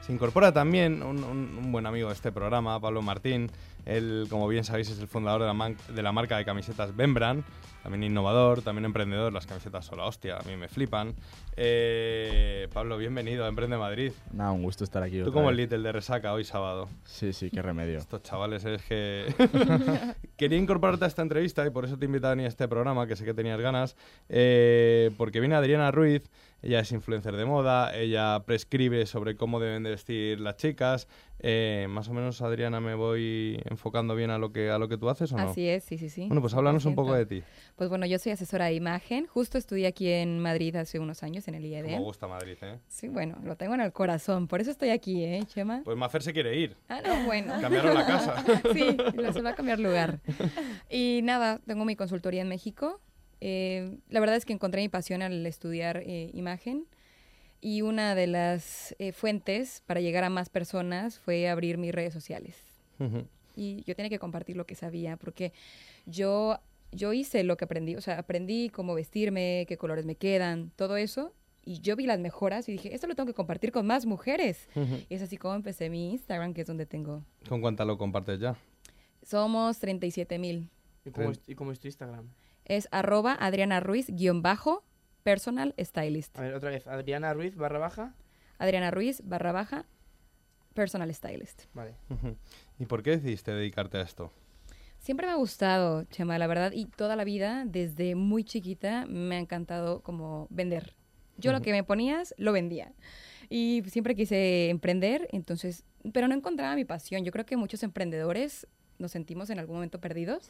Se 0.01 0.11
incorpora 0.13 0.51
también 0.51 1.03
un- 1.03 1.23
un 1.23 1.71
buen 1.71 1.85
amigo 1.85 2.09
de 2.09 2.15
este 2.15 2.31
programa, 2.31 2.79
Pablo 2.79 3.01
Martín. 3.03 3.51
Él, 3.89 4.27
como 4.29 4.47
bien 4.47 4.63
sabéis, 4.63 4.89
es 4.89 4.99
el 4.99 5.07
fundador 5.07 5.41
de 5.41 5.47
la, 5.47 5.53
man- 5.53 5.77
de 5.93 6.01
la 6.03 6.11
marca 6.11 6.37
de 6.37 6.45
camisetas 6.45 6.95
Bembran. 6.95 7.43
También 7.83 8.03
innovador, 8.03 8.61
también 8.61 8.83
emprendedor. 8.85 9.31
Las 9.31 9.45
camisetas 9.45 9.85
son 9.85 9.99
la 9.99 10.05
hostia, 10.05 10.37
a 10.37 10.41
mí 10.43 10.55
me 10.57 10.67
flipan. 10.67 11.15
Eh, 11.55 12.67
Pablo, 12.73 12.97
bienvenido 12.97 13.45
a 13.45 13.47
Emprende 13.47 13.77
Madrid. 13.77 14.11
Nada, 14.33 14.51
un 14.51 14.63
gusto 14.63 14.83
estar 14.83 15.01
aquí. 15.01 15.21
Tú 15.23 15.31
como 15.31 15.49
el. 15.49 15.55
Little 15.57 15.79
de 15.79 15.91
Resaca 15.93 16.33
hoy 16.33 16.43
sábado. 16.43 16.89
Sí, 17.05 17.31
sí, 17.33 17.49
qué 17.49 17.61
remedio. 17.61 17.97
Estos 17.97 18.21
chavales 18.23 18.65
es 18.65 18.81
que... 18.83 19.33
Quería 20.37 20.57
incorporarte 20.57 21.05
a 21.05 21.07
esta 21.07 21.21
entrevista 21.21 21.65
y 21.65 21.69
por 21.69 21.85
eso 21.85 21.97
te 21.97 22.05
he 22.05 22.07
invitado 22.07 22.33
a 22.39 22.43
este 22.45 22.67
programa, 22.67 23.07
que 23.07 23.15
sé 23.15 23.25
que 23.25 23.33
tenías 23.33 23.59
ganas, 23.59 23.95
eh, 24.29 25.11
porque 25.17 25.39
viene 25.41 25.55
Adriana 25.55 25.91
Ruiz, 25.91 26.29
ella 26.61 26.79
es 26.79 26.91
influencer 26.93 27.35
de 27.35 27.43
moda, 27.45 27.93
ella 27.95 28.39
prescribe 28.45 29.05
sobre 29.05 29.35
cómo 29.35 29.59
deben 29.59 29.83
de 29.83 29.89
vestir 29.91 30.39
las 30.39 30.55
chicas. 30.57 31.07
Eh, 31.39 31.87
más 31.89 32.07
o 32.09 32.13
menos, 32.13 32.41
Adriana, 32.41 32.79
me 32.79 32.95
voy 32.95 33.61
enfocando 33.79 34.13
bien 34.13 34.29
a 34.29 34.37
lo 34.37 34.51
que, 34.51 34.69
a 34.69 34.77
lo 34.77 34.89
que 34.89 34.97
tú 34.97 35.09
haces 35.09 35.31
o 35.31 35.37
no? 35.37 35.49
Así 35.49 35.67
es, 35.67 35.85
sí, 35.85 35.97
sí, 35.97 36.09
sí. 36.09 36.27
Bueno, 36.27 36.41
pues 36.41 36.53
háblanos 36.53 36.83
un 36.85 36.95
poco 36.95 37.13
de 37.13 37.25
100%. 37.25 37.27
ti. 37.29 37.43
Pues 37.77 37.89
bueno, 37.89 38.05
yo 38.05 38.19
soy 38.19 38.33
asesora 38.33 38.65
de 38.65 38.73
imagen. 38.73 39.25
Justo 39.25 39.57
estudié 39.57 39.87
aquí 39.87 40.11
en 40.11 40.39
Madrid 40.39 40.75
hace 40.75 40.99
unos 40.99 41.23
años 41.23 41.47
en 41.47 41.55
el 41.55 41.65
IED. 41.65 41.85
Como 41.85 42.03
gusta 42.03 42.27
Madrid, 42.27 42.57
¿eh? 42.61 42.79
Sí, 42.87 43.07
bueno, 43.07 43.37
lo 43.43 43.55
tengo 43.55 43.73
en 43.75 43.81
el 43.81 43.93
corazón. 43.93 44.47
Por 44.47 44.59
eso 44.59 44.69
estoy 44.71 44.89
aquí, 44.89 45.23
¿eh, 45.23 45.41
Chema? 45.47 45.81
Pues 45.85 45.97
Mafer 45.97 46.21
se 46.21 46.33
quiere 46.33 46.57
ir. 46.59 46.75
Ah, 46.89 47.01
no, 47.05 47.25
bueno. 47.25 47.53
Cambiaron 47.61 47.93
la 47.93 48.05
casa. 48.05 48.43
sí, 48.73 48.97
se 49.33 49.41
va 49.41 49.51
a 49.51 49.55
cambiar 49.55 49.79
lugar. 49.79 50.19
Y 50.89 51.21
nada, 51.23 51.59
tengo 51.65 51.85
mi 51.85 51.95
consultoría 51.95 52.41
en 52.41 52.49
México. 52.49 52.99
Eh, 53.41 53.97
la 54.09 54.19
verdad 54.19 54.35
es 54.35 54.45
que 54.45 54.53
encontré 54.53 54.81
mi 54.81 54.89
pasión 54.89 55.21
al 55.21 55.45
estudiar 55.45 56.03
eh, 56.05 56.31
imagen. 56.33 56.85
Y 57.61 57.81
una 57.81 58.15
de 58.15 58.27
las 58.27 58.95
eh, 58.99 59.11
fuentes 59.11 59.83
para 59.85 59.99
llegar 59.99 60.23
a 60.23 60.29
más 60.29 60.49
personas 60.49 61.19
fue 61.19 61.49
abrir 61.49 61.77
mis 61.77 61.93
redes 61.93 62.13
sociales. 62.13 62.55
Y 63.59 63.83
yo 63.83 63.93
tenía 63.93 64.09
que 64.09 64.19
compartir 64.19 64.55
lo 64.55 64.65
que 64.65 64.73
sabía, 64.73 65.17
porque 65.17 65.51
yo, 66.05 66.59
yo 66.93 67.11
hice 67.11 67.43
lo 67.43 67.57
que 67.57 67.65
aprendí. 67.65 67.97
O 67.97 68.01
sea, 68.01 68.17
aprendí 68.17 68.69
cómo 68.69 68.93
vestirme, 68.93 69.65
qué 69.67 69.77
colores 69.77 70.05
me 70.05 70.15
quedan, 70.15 70.71
todo 70.77 70.95
eso. 70.95 71.33
Y 71.65 71.81
yo 71.81 71.97
vi 71.97 72.05
las 72.05 72.19
mejoras 72.19 72.69
y 72.69 72.71
dije, 72.71 72.95
esto 72.95 73.05
lo 73.07 73.15
tengo 73.15 73.27
que 73.27 73.33
compartir 73.33 73.73
con 73.73 73.85
más 73.85 74.05
mujeres. 74.05 74.69
Y 75.09 75.13
es 75.13 75.21
así 75.21 75.35
como 75.35 75.55
empecé 75.55 75.89
mi 75.89 76.11
Instagram, 76.11 76.53
que 76.53 76.61
es 76.61 76.67
donde 76.67 76.85
tengo. 76.85 77.25
¿Con 77.49 77.59
cuánta 77.59 77.83
lo 77.83 77.97
compartes 77.97 78.39
ya? 78.39 78.55
Somos 79.23 79.77
37 79.79 80.39
mil. 80.39 80.69
¿Y 81.03 81.11
cómo, 81.11 81.31
es, 81.31 81.41
¿Y 81.45 81.55
cómo 81.55 81.73
es 81.73 81.79
tu 81.81 81.87
Instagram? 81.87 82.29
Es 82.63 82.87
arroba 82.91 83.33
Adriana 83.33 83.81
Ruiz 83.81 84.07
guion 84.09 84.41
bajo 84.41 84.85
personal 85.23 85.75
stylist. 85.77 86.39
A 86.39 86.43
ver, 86.43 86.53
otra 86.53 86.69
vez, 86.69 86.87
Adriana 86.87 87.33
Ruiz 87.33 87.57
barra 87.57 87.77
baja. 87.77 88.15
Adriana 88.57 88.89
Ruiz 88.89 89.21
barra 89.25 89.51
baja 89.51 89.85
personal 90.73 91.13
stylist. 91.13 91.63
Vale. 91.73 91.95
¿Y 92.79 92.85
por 92.85 93.03
qué 93.03 93.11
decidiste 93.11 93.51
dedicarte 93.51 93.97
a 93.97 94.01
esto? 94.01 94.31
Siempre 94.99 95.27
me 95.27 95.33
ha 95.33 95.35
gustado, 95.35 96.03
Chema, 96.05 96.37
la 96.37 96.47
verdad, 96.47 96.71
y 96.73 96.85
toda 96.85 97.15
la 97.15 97.23
vida, 97.23 97.63
desde 97.65 98.15
muy 98.15 98.43
chiquita, 98.43 99.05
me 99.05 99.35
ha 99.35 99.39
encantado 99.39 100.01
como 100.01 100.47
vender. 100.49 100.95
Yo 101.37 101.53
lo 101.53 101.61
que 101.61 101.71
me 101.71 101.83
ponías, 101.83 102.33
lo 102.37 102.51
vendía. 102.51 102.91
Y 103.49 103.83
siempre 103.87 104.13
quise 104.15 104.69
emprender, 104.69 105.27
entonces, 105.31 105.85
pero 106.13 106.27
no 106.27 106.35
encontraba 106.35 106.75
mi 106.75 106.85
pasión. 106.85 107.23
Yo 107.23 107.31
creo 107.31 107.45
que 107.45 107.55
muchos 107.55 107.81
emprendedores 107.83 108.67
nos 108.97 109.11
sentimos 109.11 109.49
en 109.49 109.59
algún 109.59 109.77
momento 109.77 109.99
perdidos. 110.01 110.49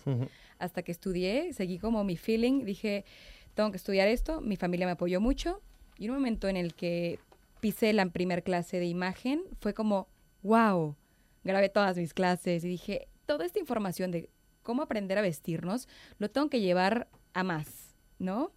Hasta 0.57 0.81
que 0.81 0.91
estudié, 0.91 1.53
seguí 1.53 1.77
como 1.77 2.03
mi 2.03 2.17
feeling, 2.17 2.65
dije, 2.65 3.05
tengo 3.53 3.69
que 3.69 3.77
estudiar 3.77 4.07
esto, 4.07 4.41
mi 4.41 4.55
familia 4.55 4.87
me 4.87 4.93
apoyó 4.93 5.21
mucho. 5.21 5.61
Y 5.97 6.09
un 6.09 6.15
momento 6.15 6.47
en 6.47 6.57
el 6.57 6.73
que 6.73 7.19
pisé 7.59 7.93
la 7.93 8.05
primer 8.07 8.43
clase 8.43 8.79
de 8.79 8.85
imagen, 8.85 9.43
fue 9.59 9.73
como, 9.73 10.07
wow, 10.41 10.95
grabé 11.43 11.69
todas 11.69 11.97
mis 11.97 12.13
clases 12.13 12.63
y 12.63 12.67
dije, 12.67 13.07
toda 13.25 13.45
esta 13.45 13.59
información 13.59 14.11
de 14.11 14.29
cómo 14.63 14.81
aprender 14.83 15.17
a 15.17 15.21
vestirnos, 15.21 15.87
lo 16.17 16.29
tengo 16.29 16.49
que 16.49 16.59
llevar 16.61 17.07
a 17.33 17.43
más, 17.43 17.95
¿no? 18.19 18.51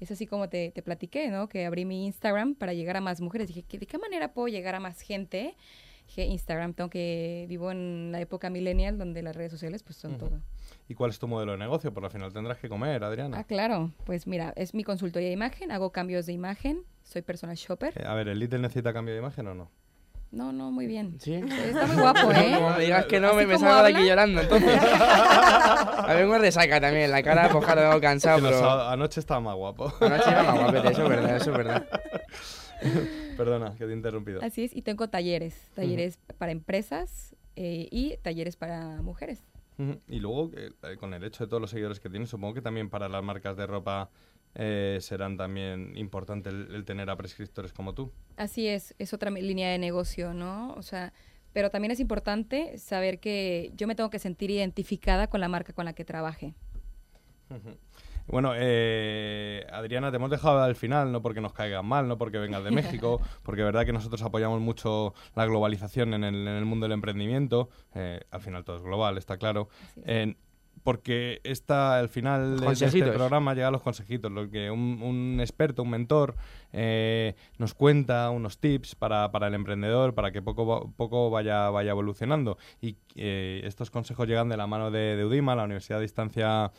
Es 0.00 0.10
así 0.12 0.26
como 0.26 0.48
te, 0.48 0.70
te 0.70 0.82
platiqué, 0.82 1.28
¿no? 1.30 1.48
Que 1.48 1.66
abrí 1.66 1.84
mi 1.84 2.06
Instagram 2.06 2.54
para 2.54 2.72
llegar 2.72 2.96
a 2.96 3.00
más 3.00 3.20
mujeres. 3.20 3.48
Dije, 3.48 3.64
¿qué- 3.64 3.78
¿de 3.78 3.86
qué 3.86 3.98
manera 3.98 4.32
puedo 4.32 4.46
llegar 4.48 4.74
a 4.76 4.80
más 4.80 5.00
gente? 5.00 5.56
Dije, 6.06 6.24
Instagram, 6.24 6.72
tengo 6.72 6.88
que, 6.88 7.44
vivo 7.48 7.70
en 7.72 8.10
la 8.12 8.20
época 8.20 8.48
millennial 8.48 8.96
donde 8.96 9.22
las 9.22 9.34
redes 9.36 9.50
sociales 9.50 9.82
pues 9.82 9.96
son 9.96 10.12
Ujú. 10.14 10.26
todo. 10.26 10.40
y 10.88 10.94
cuál 10.94 11.10
es 11.10 11.18
tu 11.18 11.28
modelo 11.28 11.52
de 11.52 11.58
negocio, 11.58 11.92
porque 11.92 12.06
al 12.06 12.12
final 12.12 12.32
tendrás 12.32 12.58
que 12.58 12.68
comer, 12.68 13.02
Adriana. 13.04 13.38
Ah, 13.38 13.44
claro. 13.44 13.92
Pues 14.06 14.26
mira, 14.26 14.52
es 14.56 14.72
mi 14.72 14.84
consultoría 14.84 15.28
de 15.28 15.34
imagen, 15.34 15.70
hago 15.70 15.90
cambios 15.92 16.24
de 16.26 16.32
imagen, 16.32 16.82
soy 17.02 17.20
personal 17.22 17.56
shopper. 17.56 17.92
Eh, 18.00 18.06
a 18.06 18.14
ver, 18.14 18.28
¿el 18.28 18.38
Little 18.38 18.58
necesita 18.60 18.92
cambio 18.94 19.12
de 19.14 19.20
imagen 19.20 19.48
o 19.48 19.54
no? 19.54 19.70
No, 20.30 20.52
no, 20.52 20.70
muy 20.70 20.86
bien. 20.86 21.18
Sí. 21.20 21.34
Está 21.34 21.86
muy 21.86 21.96
guapo, 21.96 22.30
¿eh? 22.34 22.50
No 22.52 22.76
me 22.76 22.84
digas 22.84 23.06
que 23.06 23.18
no, 23.18 23.34
me, 23.34 23.46
me 23.46 23.58
salgo 23.58 23.82
de 23.82 23.94
aquí 23.94 24.06
llorando, 24.06 24.42
entonces. 24.42 24.78
A 24.82 26.12
ver, 26.14 26.26
me 26.26 26.38
resaca 26.38 26.80
también, 26.80 27.10
la 27.10 27.22
cara, 27.22 27.48
pues 27.50 27.64
claro, 27.64 27.82
tengo 27.82 28.00
cansado, 28.00 28.36
Que 28.38 28.44
pero... 28.44 28.88
anoche 28.88 29.20
estaba 29.20 29.40
más 29.40 29.54
guapo. 29.54 29.92
Anoche 30.00 30.30
iba 30.30 30.42
más 30.42 30.60
guapete, 30.60 30.92
eso 30.92 31.02
es 31.02 31.08
verdad, 31.08 31.36
eso 31.36 31.50
es 31.50 31.56
verdad. 31.56 31.86
Perdona, 33.36 33.74
que 33.76 33.84
te 33.84 33.90
he 33.90 33.94
interrumpido. 33.94 34.40
Así 34.42 34.64
es, 34.64 34.76
y 34.76 34.82
tengo 34.82 35.08
talleres, 35.08 35.70
talleres 35.74 36.18
para 36.38 36.52
empresas 36.52 37.34
eh, 37.56 37.88
y 37.90 38.16
talleres 38.18 38.56
para 38.56 39.00
mujeres. 39.02 39.44
Y 40.08 40.18
luego, 40.18 40.50
eh, 40.56 40.72
eh, 40.82 40.96
con 40.98 41.14
el 41.14 41.22
hecho 41.22 41.44
de 41.44 41.48
todos 41.48 41.60
los 41.60 41.70
seguidores 41.70 42.00
que 42.00 42.10
tienes, 42.10 42.28
supongo 42.28 42.54
que 42.54 42.62
también 42.62 42.90
para 42.90 43.08
las 43.08 43.22
marcas 43.22 43.56
de 43.56 43.64
ropa 43.66 44.10
eh, 44.58 44.98
serán 45.00 45.36
también 45.36 45.96
importante 45.96 46.50
el, 46.50 46.74
el 46.74 46.84
tener 46.84 47.08
a 47.08 47.16
prescriptores 47.16 47.72
como 47.72 47.94
tú. 47.94 48.12
Así 48.36 48.66
es, 48.66 48.94
es 48.98 49.14
otra 49.14 49.30
línea 49.30 49.70
de 49.70 49.78
negocio, 49.78 50.34
¿no? 50.34 50.74
O 50.74 50.82
sea, 50.82 51.12
pero 51.52 51.70
también 51.70 51.92
es 51.92 52.00
importante 52.00 52.76
saber 52.76 53.20
que 53.20 53.72
yo 53.74 53.86
me 53.86 53.94
tengo 53.94 54.10
que 54.10 54.18
sentir 54.18 54.50
identificada 54.50 55.28
con 55.28 55.40
la 55.40 55.48
marca 55.48 55.72
con 55.72 55.84
la 55.86 55.92
que 55.92 56.04
trabaje. 56.04 56.54
Bueno, 58.26 58.52
eh, 58.54 59.66
Adriana, 59.72 60.10
te 60.10 60.16
hemos 60.16 60.30
dejado 60.30 60.62
al 60.62 60.76
final, 60.76 61.10
no 61.10 61.22
porque 61.22 61.40
nos 61.40 61.54
caigan 61.54 61.86
mal, 61.86 62.06
no 62.06 62.18
porque 62.18 62.36
vengas 62.38 62.62
de 62.62 62.70
México, 62.70 63.22
porque 63.42 63.62
es 63.62 63.64
verdad 63.64 63.86
que 63.86 63.92
nosotros 63.94 64.20
apoyamos 64.22 64.60
mucho 64.60 65.14
la 65.34 65.46
globalización 65.46 66.12
en 66.12 66.24
el, 66.24 66.34
en 66.46 66.54
el 66.54 66.66
mundo 66.66 66.84
del 66.84 66.92
emprendimiento. 66.92 67.70
eh, 67.94 68.20
al 68.30 68.42
final 68.42 68.64
todo 68.64 68.76
es 68.76 68.82
global, 68.82 69.16
está 69.16 69.38
claro. 69.38 69.70
Eh, 70.04 70.36
porque 70.88 71.42
esta, 71.44 71.98
al 71.98 72.08
final 72.08 72.60
de- 72.60 72.72
este 72.72 73.12
programa 73.12 73.52
llegan 73.52 73.74
los 73.74 73.82
consejitos, 73.82 74.32
lo 74.32 74.48
que 74.48 74.70
un, 74.70 75.02
un 75.02 75.38
experto, 75.38 75.82
un 75.82 75.90
mentor, 75.90 76.34
eh, 76.72 77.34
nos 77.58 77.74
cuenta 77.74 78.30
unos 78.30 78.56
tips 78.56 78.94
para, 78.94 79.30
para 79.30 79.48
el 79.48 79.54
emprendedor, 79.54 80.14
para 80.14 80.30
que 80.32 80.40
poco, 80.40 80.90
poco 80.96 81.28
vaya, 81.28 81.68
vaya 81.68 81.90
evolucionando. 81.90 82.56
Y 82.80 82.96
eh, 83.16 83.60
estos 83.64 83.90
consejos 83.90 84.26
llegan 84.26 84.48
de 84.48 84.56
la 84.56 84.66
mano 84.66 84.90
de, 84.90 85.14
de 85.14 85.26
UDIMA, 85.26 85.54
la 85.56 85.64
Universidad 85.64 85.98
de 85.98 86.04
Distancia 86.04 86.72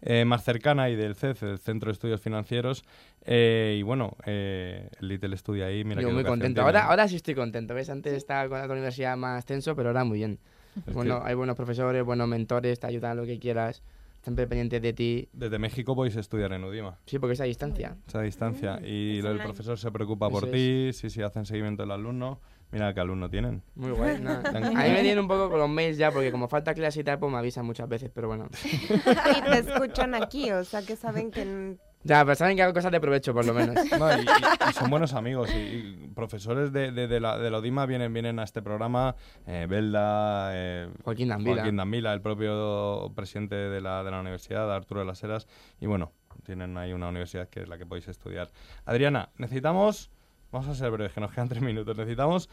eh, 0.00 0.24
más 0.24 0.42
cercana, 0.42 0.88
y 0.88 0.96
del 0.96 1.14
CEF, 1.14 1.42
el 1.42 1.58
Centro 1.58 1.88
de 1.88 1.92
Estudios 1.92 2.22
Financieros. 2.22 2.82
Eh, 3.26 3.76
y 3.78 3.82
bueno, 3.82 4.16
eh, 4.24 4.88
el 5.02 5.08
Little 5.08 5.34
estudia 5.34 5.66
ahí, 5.66 5.84
mira 5.84 6.00
Yo 6.00 6.08
muy 6.10 6.24
contento. 6.24 6.62
tiene. 6.62 6.66
Ahora, 6.78 6.86
ahora 6.88 7.08
sí 7.08 7.16
estoy 7.16 7.34
contento. 7.34 7.74
¿Ves? 7.74 7.90
Antes 7.90 8.14
estaba 8.14 8.48
con 8.48 8.56
la 8.56 8.64
otra 8.64 8.72
universidad 8.72 9.18
más 9.18 9.44
tenso, 9.44 9.76
pero 9.76 9.90
ahora 9.90 10.04
muy 10.04 10.16
bien. 10.16 10.38
Es 10.86 10.94
Bueno, 10.94 11.20
que- 11.22 11.28
hay 11.28 11.34
buenos 11.34 11.56
profesores, 11.56 12.04
buenos 12.04 12.28
mentores, 12.28 12.78
te 12.80 12.86
ayudan 12.86 13.12
a 13.12 13.14
lo 13.14 13.24
que 13.26 13.38
quieras, 13.38 13.82
siempre 14.22 14.46
pendientes 14.46 14.80
de 14.82 14.92
ti. 14.92 15.28
Desde 15.32 15.58
México 15.58 15.94
podéis 15.96 16.16
estudiar 16.16 16.52
en 16.52 16.64
UDIMA. 16.64 16.98
Sí, 17.06 17.18
porque 17.18 17.32
es 17.34 17.40
a 17.40 17.44
distancia. 17.44 17.96
Esa 18.06 18.20
distancia. 18.22 18.80
Y 18.84 19.18
es 19.18 19.24
lo- 19.24 19.30
el 19.30 19.36
online. 19.36 19.44
profesor 19.44 19.78
se 19.78 19.90
preocupa 19.90 20.28
por 20.30 20.44
Eso 20.44 20.52
ti, 20.52 20.90
sí, 20.92 21.10
sí, 21.10 21.22
hacen 21.22 21.44
seguimiento 21.46 21.82
del 21.82 21.90
alumno. 21.92 22.40
Mira 22.72 22.94
qué 22.94 23.00
alumno 23.00 23.28
tienen. 23.28 23.62
Muy 23.74 23.90
guay. 23.90 24.18
Dan- 24.22 24.46
A 24.46 24.60
mí 24.84 24.90
me 24.90 25.00
tienen 25.02 25.18
un 25.18 25.26
poco 25.26 25.50
con 25.50 25.58
los 25.58 25.68
mails 25.68 25.98
ya, 25.98 26.12
porque 26.12 26.30
como 26.30 26.46
falta 26.46 26.72
clase 26.72 27.00
y 27.00 27.04
tal, 27.04 27.18
pues 27.18 27.32
me 27.32 27.38
avisan 27.38 27.66
muchas 27.66 27.88
veces, 27.88 28.10
pero 28.14 28.28
bueno. 28.28 28.48
Y 29.36 29.42
te 29.50 29.58
escuchan 29.58 30.14
aquí, 30.14 30.52
o 30.52 30.62
sea 30.64 30.82
que 30.82 30.94
saben 30.94 31.30
que... 31.32 31.76
Ya, 32.02 32.24
pero 32.24 32.34
saben 32.34 32.56
que 32.56 32.62
hago 32.62 32.72
cosas 32.72 32.92
de 32.92 33.00
provecho, 33.00 33.34
por 33.34 33.44
lo 33.44 33.52
menos. 33.52 33.74
No, 33.98 34.10
y, 34.16 34.22
y- 34.22 34.72
son 34.72 34.88
buenos 34.88 35.12
amigos. 35.12 35.50
Y, 35.54 35.58
y 35.58 36.10
profesores 36.14 36.72
de, 36.72 36.92
de, 36.92 37.06
de 37.08 37.20
la, 37.20 37.36
de 37.38 37.50
la 37.50 37.58
UDIMA 37.58 37.84
vienen, 37.86 38.12
vienen 38.14 38.38
a 38.38 38.44
este 38.44 38.62
programa. 38.62 39.14
Eh, 39.46 39.66
Belda, 39.68 40.50
eh, 40.54 40.88
Joaquín 41.04 41.28
Dambila. 41.28 41.56
Joaquín 41.56 41.76
Dambila, 41.76 42.14
el 42.14 42.22
propio 42.22 43.12
presidente 43.14 43.54
de 43.54 43.80
la, 43.82 44.02
de 44.02 44.10
la 44.10 44.20
universidad, 44.20 44.74
Arturo 44.74 45.00
de 45.00 45.06
las 45.06 45.22
Heras. 45.22 45.46
Y 45.78 45.86
bueno, 45.86 46.12
tienen 46.44 46.76
ahí 46.78 46.92
una 46.94 47.08
universidad 47.08 47.48
que 47.48 47.60
es 47.62 47.68
la 47.68 47.76
que 47.76 47.84
podéis 47.84 48.08
estudiar. 48.08 48.48
Adriana, 48.86 49.28
necesitamos. 49.36 50.10
Vamos 50.52 50.68
a 50.68 50.74
ser 50.74 50.90
breves, 50.90 51.12
que 51.12 51.20
nos 51.20 51.32
quedan 51.32 51.48
tres 51.48 51.62
minutos. 51.62 51.96
Necesitamos. 51.96 52.48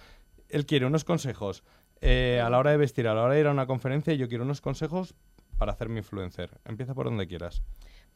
Él 0.49 0.65
quiere 0.65 0.85
unos 0.85 1.03
consejos 1.05 1.63
eh, 2.01 2.41
a 2.43 2.49
la 2.49 2.57
hora 2.59 2.71
de 2.71 2.77
vestir, 2.77 3.07
a 3.07 3.13
la 3.13 3.21
hora 3.23 3.33
de 3.33 3.39
ir 3.39 3.47
a 3.47 3.51
una 3.51 3.65
conferencia. 3.65 4.13
Y 4.13 4.17
yo 4.17 4.27
quiero 4.27 4.43
unos 4.43 4.59
consejos 4.61 5.15
para 5.57 5.71
hacerme 5.71 5.99
influencer. 5.99 6.51
Empieza 6.65 6.93
por 6.93 7.05
donde 7.05 7.27
quieras. 7.27 7.63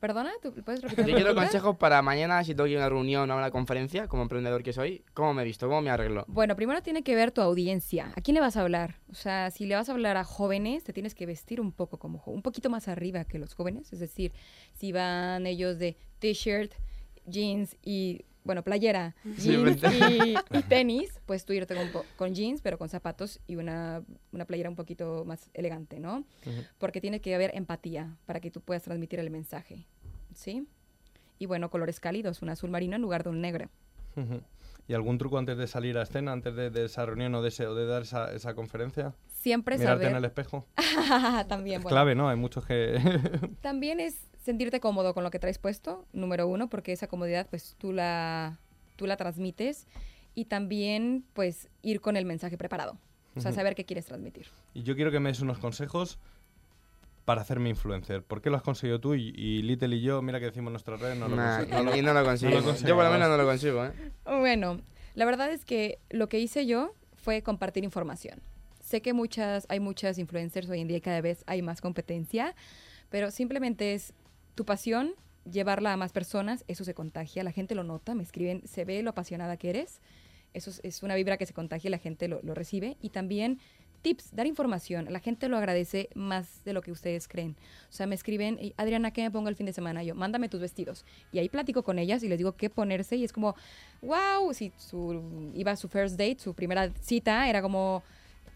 Perdona, 0.02 0.32
¿tú 0.42 0.52
puedes 0.64 0.82
repetir? 0.82 1.06
Yo 1.06 1.16
quiero 1.16 1.36
consejos 1.36 1.78
para 1.78 2.02
mañana, 2.02 2.44
si 2.44 2.56
tengo 2.56 2.66
que 2.66 2.72
ir 2.72 2.78
a 2.78 2.82
una 2.82 2.90
reunión 2.90 3.30
o 3.30 3.34
a 3.36 3.38
una 3.38 3.52
conferencia, 3.52 4.08
como 4.08 4.24
emprendedor 4.24 4.64
que 4.64 4.74
soy, 4.74 5.06
¿cómo 5.14 5.36
me 5.36 5.44
he 5.44 5.46
visto? 5.46 5.68
¿Cómo 5.68 5.80
me 5.84 5.92
arreglo? 5.92 6.26
Bueno, 6.28 6.56
primero 6.56 6.82
tiene 6.82 7.04
que 7.04 7.14
ver 7.14 7.30
tu 7.32 7.40
audiencia. 7.42 8.12
¿A 8.16 8.22
quién 8.22 8.34
le 8.34 8.42
vas 8.42 8.58
a 8.58 8.62
hablar? 8.62 8.96
O 9.12 9.14
sea, 9.14 9.52
si 9.52 9.68
le 9.68 9.76
vas 9.76 9.90
a 9.90 9.92
hablar 9.92 10.18
a 10.18 10.24
jóvenes, 10.24 10.84
te 10.84 10.92
tienes 10.92 11.14
que 11.14 11.28
vestir 11.28 11.62
un 11.62 11.72
poco 11.72 12.00
como 12.00 12.20
un 12.26 12.42
poquito 12.42 12.72
más 12.72 12.88
arriba 12.88 13.26
que 13.26 13.38
los 13.38 13.54
jóvenes. 13.54 13.94
Es 13.94 14.00
decir, 14.00 14.34
si 14.74 14.92
van 14.92 15.46
ellos 15.46 15.78
de 15.78 15.98
t-shirt, 16.18 16.74
jeans 17.26 17.78
y, 17.84 18.26
bueno, 18.44 18.64
playera, 18.64 19.16
jeans 19.38 19.82
y, 19.84 20.36
y 20.58 20.62
tenis, 20.64 21.20
pues 21.26 21.46
tú 21.46 21.54
irte 21.54 21.76
con, 22.18 22.34
jeans, 22.34 22.62
pero 22.62 22.78
con 22.78 22.90
zapatos 22.90 23.40
y 23.48 23.56
una, 23.56 24.04
una 24.32 24.46
playera 24.46 24.70
un 24.70 24.76
poquito 24.76 25.24
más 25.26 25.50
elegante, 25.54 26.00
¿no? 26.00 26.24
Porque 26.78 27.02
tiene 27.02 27.22
que 27.22 27.36
haber 27.36 27.56
empatía 27.56 28.16
para 28.26 28.40
que 28.40 28.52
tú 28.52 28.62
puedas 28.62 28.84
transmitir 28.84 29.20
el 29.20 29.30
mensaje, 29.30 29.86
¿sí? 30.34 30.68
Y 31.40 31.46
bueno, 31.46 31.70
colores 31.70 32.00
cálidos, 32.00 32.42
un 32.42 32.50
azul 32.50 32.70
marino 32.70 32.96
en 32.96 33.02
lugar 33.02 33.24
de 33.24 33.30
un 33.30 33.42
negro. 33.42 33.70
¿Y 34.88 34.94
algún 34.94 35.18
truco 35.18 35.38
antes 35.38 35.58
de 35.58 35.68
salir 35.68 35.98
a 35.98 36.04
escena, 36.04 36.34
antes 36.34 36.56
de, 36.56 36.70
de 36.70 36.86
esa 36.86 37.06
reunión 37.06 37.34
o 37.36 37.42
de, 37.42 37.50
ese, 37.50 37.66
o 37.68 37.76
de 37.76 37.86
dar 37.86 38.02
esa, 38.02 38.34
esa 38.34 38.54
conferencia? 38.56 39.14
Siempre 39.28 39.78
Mirarte 39.78 40.04
saber... 40.04 40.12
en 40.12 40.18
el 40.18 40.26
espejo. 40.26 40.68
También, 41.48 41.78
Es 41.78 41.84
bueno. 41.84 41.96
clave, 41.96 42.14
¿no? 42.14 42.28
Hay 42.30 42.36
muchos 42.36 42.66
que... 42.66 43.00
También 43.62 44.00
es 44.00 44.31
sentirte 44.42 44.80
cómodo 44.80 45.14
con 45.14 45.24
lo 45.24 45.32
que 45.32 45.40
traes 45.40 45.58
puesto, 45.60 46.06
número 46.14 46.48
uno, 46.48 46.68
porque 46.70 46.92
esa 46.92 47.08
comodidad 47.08 47.48
pues 47.50 47.76
tú 47.78 47.94
la, 47.94 48.58
tú 48.96 49.06
la 49.08 49.16
transmites 49.18 49.88
y 50.36 50.46
también 50.46 51.24
pues 51.34 51.70
ir 51.84 52.02
con 52.02 52.18
el 52.18 52.26
mensaje 52.26 52.58
preparado, 52.58 52.98
o 53.36 53.42
sea, 53.42 53.52
saber 53.52 53.76
qué 53.76 53.86
quieres 53.86 54.06
transmitir. 54.06 54.48
y 54.74 54.84
yo 54.84 54.96
quiero 54.96 55.12
que 55.12 55.20
me 55.20 55.30
des 55.30 55.40
unos 55.42 55.60
consejos 55.60 56.18
para 57.26 57.42
hacerme 57.42 57.70
influencer. 57.70 58.24
¿Por 58.24 58.42
qué 58.42 58.50
lo 58.50 58.58
has 58.58 58.64
conseguido 58.64 59.00
tú 59.00 59.14
y, 59.14 59.30
y 59.36 59.62
Little 59.62 59.96
y 59.96 60.02
yo? 60.02 60.22
Mira 60.24 60.40
que 60.40 60.46
decimos 60.48 60.72
nuestras 60.72 61.00
redes, 61.00 61.18
no 61.18 61.28
lo 61.28 61.36
Nah, 61.36 61.62
conse- 61.62 61.98
y 61.98 62.02
no 62.02 62.14
lo 62.14 62.24
conseguimos. 62.24 62.82
Yo 62.82 62.96
por 62.96 63.04
lo 63.06 63.12
menos 63.12 63.30
no 63.30 63.38
lo 63.38 63.46
consigo, 63.46 63.86
¿eh? 63.86 63.92
Bueno, 64.26 64.82
la 65.14 65.26
verdad 65.26 65.52
es 65.52 65.64
que 65.64 66.00
lo 66.10 66.28
que 66.30 66.40
hice 66.40 66.66
yo 66.66 66.94
fue 67.16 67.44
compartir 67.44 67.84
información. 67.84 68.40
Sé 68.80 69.02
que 69.04 69.14
muchas, 69.14 69.68
hay 69.70 69.80
muchas 69.80 70.18
influencers 70.18 70.68
hoy 70.70 70.82
en 70.82 70.88
día 70.88 70.98
y 70.98 71.02
cada 71.02 71.22
vez 71.22 71.44
hay 71.46 71.62
más 71.62 71.80
competencia, 71.80 72.56
pero 73.10 73.30
simplemente 73.30 73.94
es 73.94 74.14
tu 74.56 74.66
pasión, 74.66 75.14
llevarla 75.50 75.94
a 75.94 75.98
más 75.98 76.12
personas, 76.12 76.64
eso 76.68 76.84
se 76.84 76.94
contagia, 76.94 77.44
la 77.44 77.52
gente 77.52 77.76
lo 77.76 77.84
nota, 77.84 78.16
me 78.16 78.24
escriben, 78.24 78.62
se 78.68 78.86
ve 78.86 79.02
lo 79.02 79.12
apasionada 79.12 79.58
que 79.58 79.70
eres, 79.70 80.02
eso 80.54 80.72
es, 80.84 81.04
una 81.04 81.16
vibra 81.16 81.38
que 81.38 81.46
se 81.46 81.54
contagia 81.54 81.90
la 81.90 81.98
gente 81.98 82.28
lo, 82.28 82.42
recibe. 82.54 82.98
Y 83.02 83.10
también 83.10 83.60
tips, 84.02 84.36
dar 84.36 84.48
información, 84.48 85.08
la 85.12 85.20
gente 85.20 85.48
lo 85.48 85.58
agradece 85.58 86.10
más 86.16 86.64
de 86.66 86.74
lo 86.74 86.82
que 86.82 86.92
ustedes 86.92 87.28
creen. 87.28 87.56
O 87.90 87.94
sea, 87.94 88.08
me 88.08 88.16
escriben, 88.16 88.58
"Y, 88.60 88.74
Adriana, 88.78 89.12
¿qué 89.12 89.22
me 89.22 89.32
pongo 89.32 89.50
el 89.50 89.56
fin 89.56 89.66
de 89.66 89.74
semana? 89.74 90.04
Yo, 90.04 90.16
mándame 90.16 90.50
tus 90.50 90.60
vestidos. 90.60 91.06
Y 91.32 91.40
ahí 91.40 91.50
platico 91.50 91.84
con 91.84 92.00
ellas 92.00 92.24
y 92.24 92.28
les 92.28 92.38
digo 92.38 92.54
qué 92.54 92.70
ponerse 92.70 93.16
y 93.16 93.24
es 93.24 93.32
como, 93.32 93.56
wow, 94.02 94.54
si 94.54 94.72
iba 95.54 95.72
a 95.72 95.76
su 95.76 95.88
first 95.88 96.18
date, 96.18 96.40
su 96.40 96.54
primera 96.54 96.92
cita, 97.02 97.48
era 97.48 97.62
como, 97.62 98.04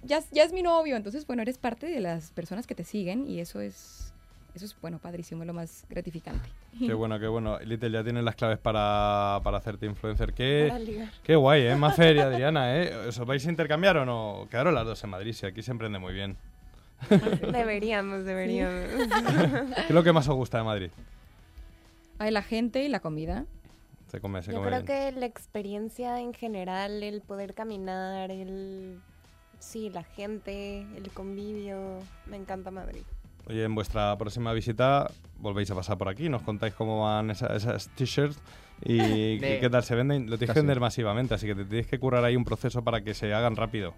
ya, 0.03 0.21
ya 0.31 0.43
es 0.43 0.51
mi 0.51 0.63
novio. 0.63 0.95
Entonces, 0.95 1.25
bueno, 1.27 1.43
eres 1.43 1.57
parte 1.57 1.85
de 1.87 1.99
las 1.99 2.31
personas 2.31 2.65
que 2.67 2.75
te 2.75 2.83
siguen 2.83 3.27
y 3.27 3.39
eso 3.39 3.61
es, 3.61 4.13
eso 4.56 4.66
es, 4.66 4.76
bueno, 4.82 4.99
padrísimo, 4.99 5.43
es 5.43 5.47
lo 5.47 5.53
más 5.53 5.86
gratificante. 5.89 6.49
Qué 6.80 6.93
bueno, 6.93 7.20
qué 7.20 7.28
bueno. 7.28 7.60
Little, 7.60 7.91
ya 7.91 8.03
tienes 8.03 8.24
las 8.24 8.36
claves 8.36 8.58
para, 8.58 9.39
para 9.43 9.58
hacerte 9.58 9.86
influencer. 9.86 10.34
Qué, 10.34 10.66
Para 10.70 10.80
ligar. 10.80 11.10
qué 11.24 11.36
guay, 11.36 11.68
¿eh? 11.68 11.76
Más 11.76 11.95
feria, 11.95 12.24
Adriana, 12.26 12.78
¿eh? 12.82 13.08
¿Os 13.08 13.20
vais 13.20 13.45
a 13.45 13.49
intercambiar 13.49 13.97
o 13.97 14.06
no? 14.06 14.47
Quedaron 14.49 14.74
las 14.74 14.86
dos 14.86 15.03
en 15.03 15.10
Madrid, 15.10 15.34
si 15.34 15.45
aquí 15.45 15.62
se 15.62 15.72
emprende 15.72 15.99
muy 15.99 16.14
bien. 16.14 16.38
Deberíamos, 17.51 18.24
deberíamos. 18.26 18.89
¿Qué 19.76 19.82
es 19.84 19.91
lo 19.91 20.03
que 20.03 20.14
más 20.14 20.28
os 20.30 20.36
gusta 20.36 20.58
de 20.60 20.64
Madrid? 20.64 20.89
Hay 22.20 22.32
la 22.32 22.41
gente 22.41 22.84
y 22.84 22.88
la 22.89 23.01
comida. 23.01 23.45
Se 24.08 24.22
come, 24.22 24.41
se 24.41 24.51
Yo 24.51 24.58
come 24.60 24.70
creo 24.70 24.84
bien. 24.84 25.14
que 25.14 25.20
la 25.20 25.26
experiencia 25.26 26.22
en 26.22 26.34
general, 26.34 27.03
el 27.03 27.22
poder 27.22 27.53
caminar, 27.53 28.32
el... 28.32 29.01
Sí, 29.60 29.89
la 29.89 30.03
gente, 30.03 30.82
el 30.95 31.10
convivio, 31.12 31.99
me 32.28 32.38
encanta 32.38 32.72
Madrid. 32.72 33.01
Oye, 33.47 33.63
en 33.63 33.75
vuestra 33.75 34.17
próxima 34.17 34.53
visita 34.53 35.09
volvéis 35.39 35.69
a 35.71 35.75
pasar 35.75 35.97
por 35.97 36.09
aquí, 36.09 36.29
nos 36.29 36.41
contáis 36.41 36.73
cómo 36.73 37.03
van 37.03 37.29
esa- 37.31 37.55
esas 37.55 37.89
t-shirts 37.89 38.39
y 38.83 38.97
De- 39.37 39.37
qué- 39.39 39.57
qué 39.61 39.69
tal 39.69 39.83
se 39.83 39.95
venden. 39.95 40.29
Lo 40.29 40.37
tienes 40.37 40.53
que 40.53 40.59
vender 40.61 40.79
masivamente, 40.79 41.33
así 41.35 41.45
que 41.45 41.55
te 41.55 41.65
tienes 41.65 41.87
que 41.87 41.99
currar 41.99 42.23
ahí 42.23 42.35
un 42.35 42.45
proceso 42.45 42.83
para 42.83 43.01
que 43.01 43.13
se 43.13 43.33
hagan 43.33 43.55
rápido. 43.55 43.93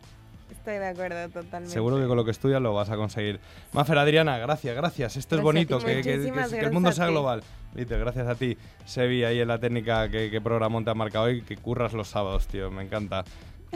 Estoy 0.51 0.79
de 0.79 0.87
acuerdo 0.87 1.29
totalmente. 1.29 1.73
Seguro 1.73 1.97
que 1.97 2.07
con 2.07 2.17
lo 2.17 2.25
que 2.25 2.31
estudias 2.31 2.61
lo 2.61 2.73
vas 2.73 2.89
a 2.89 2.97
conseguir. 2.97 3.39
Mafer, 3.71 3.97
Adriana, 3.97 4.37
gracias, 4.37 4.75
gracias. 4.75 5.15
Esto 5.15 5.35
es 5.35 5.41
Gracias 5.41 5.43
bonito, 5.43 5.79
que, 5.79 5.95
que- 5.97 6.01
que- 6.01 6.17
Muchísimas 6.17 6.49
que 6.51 6.59
el 6.59 6.71
mundo 6.71 6.91
sea 6.91 7.07
global. 7.07 7.41
Viste, 7.73 7.97
gracias 7.97 8.27
a 8.27 8.35
ti, 8.35 8.57
Sevi, 8.85 9.23
ahí 9.23 9.39
en 9.39 9.47
la 9.47 9.59
técnica 9.59 10.09
que, 10.09 10.29
que 10.29 10.41
programón 10.41 10.83
te 10.83 10.89
ha 10.91 10.93
marcado 10.93 11.25
hoy, 11.25 11.41
que 11.41 11.55
curras 11.57 11.93
los 11.93 12.09
sábados, 12.09 12.47
tío, 12.47 12.69
me 12.71 12.83
encanta. 12.83 13.23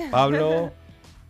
Pablo, 0.10 0.72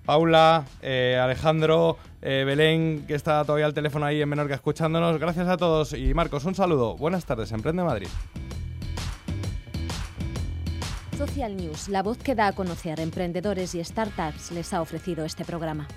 Paula, 0.06 0.66
eh, 0.82 1.20
Alejandro, 1.22 1.98
eh, 2.22 2.44
Belén, 2.46 3.06
que 3.08 3.16
está 3.16 3.44
todavía 3.44 3.66
al 3.66 3.74
teléfono 3.74 4.06
ahí 4.06 4.22
en 4.22 4.30
Menorca 4.30 4.56
escuchándonos. 4.56 5.20
Gracias 5.20 5.48
a 5.48 5.58
todos. 5.58 5.94
Y 5.94 6.14
Marcos, 6.14 6.46
un 6.46 6.56
saludo. 6.56 6.98
Buenas 6.98 7.26
tardes, 7.26 7.52
Emprende 7.52 7.84
Madrid. 7.84 8.08
Social 11.18 11.56
News, 11.56 11.88
la 11.88 12.02
voz 12.02 12.18
que 12.18 12.34
da 12.34 12.48
a 12.48 12.54
conocer 12.54 13.00
emprendedores 13.00 13.76
y 13.76 13.84
startups, 13.84 14.52
les 14.52 14.74
ha 14.74 14.82
ofrecido 14.82 15.24
este 15.24 15.46
programa. 15.46 15.88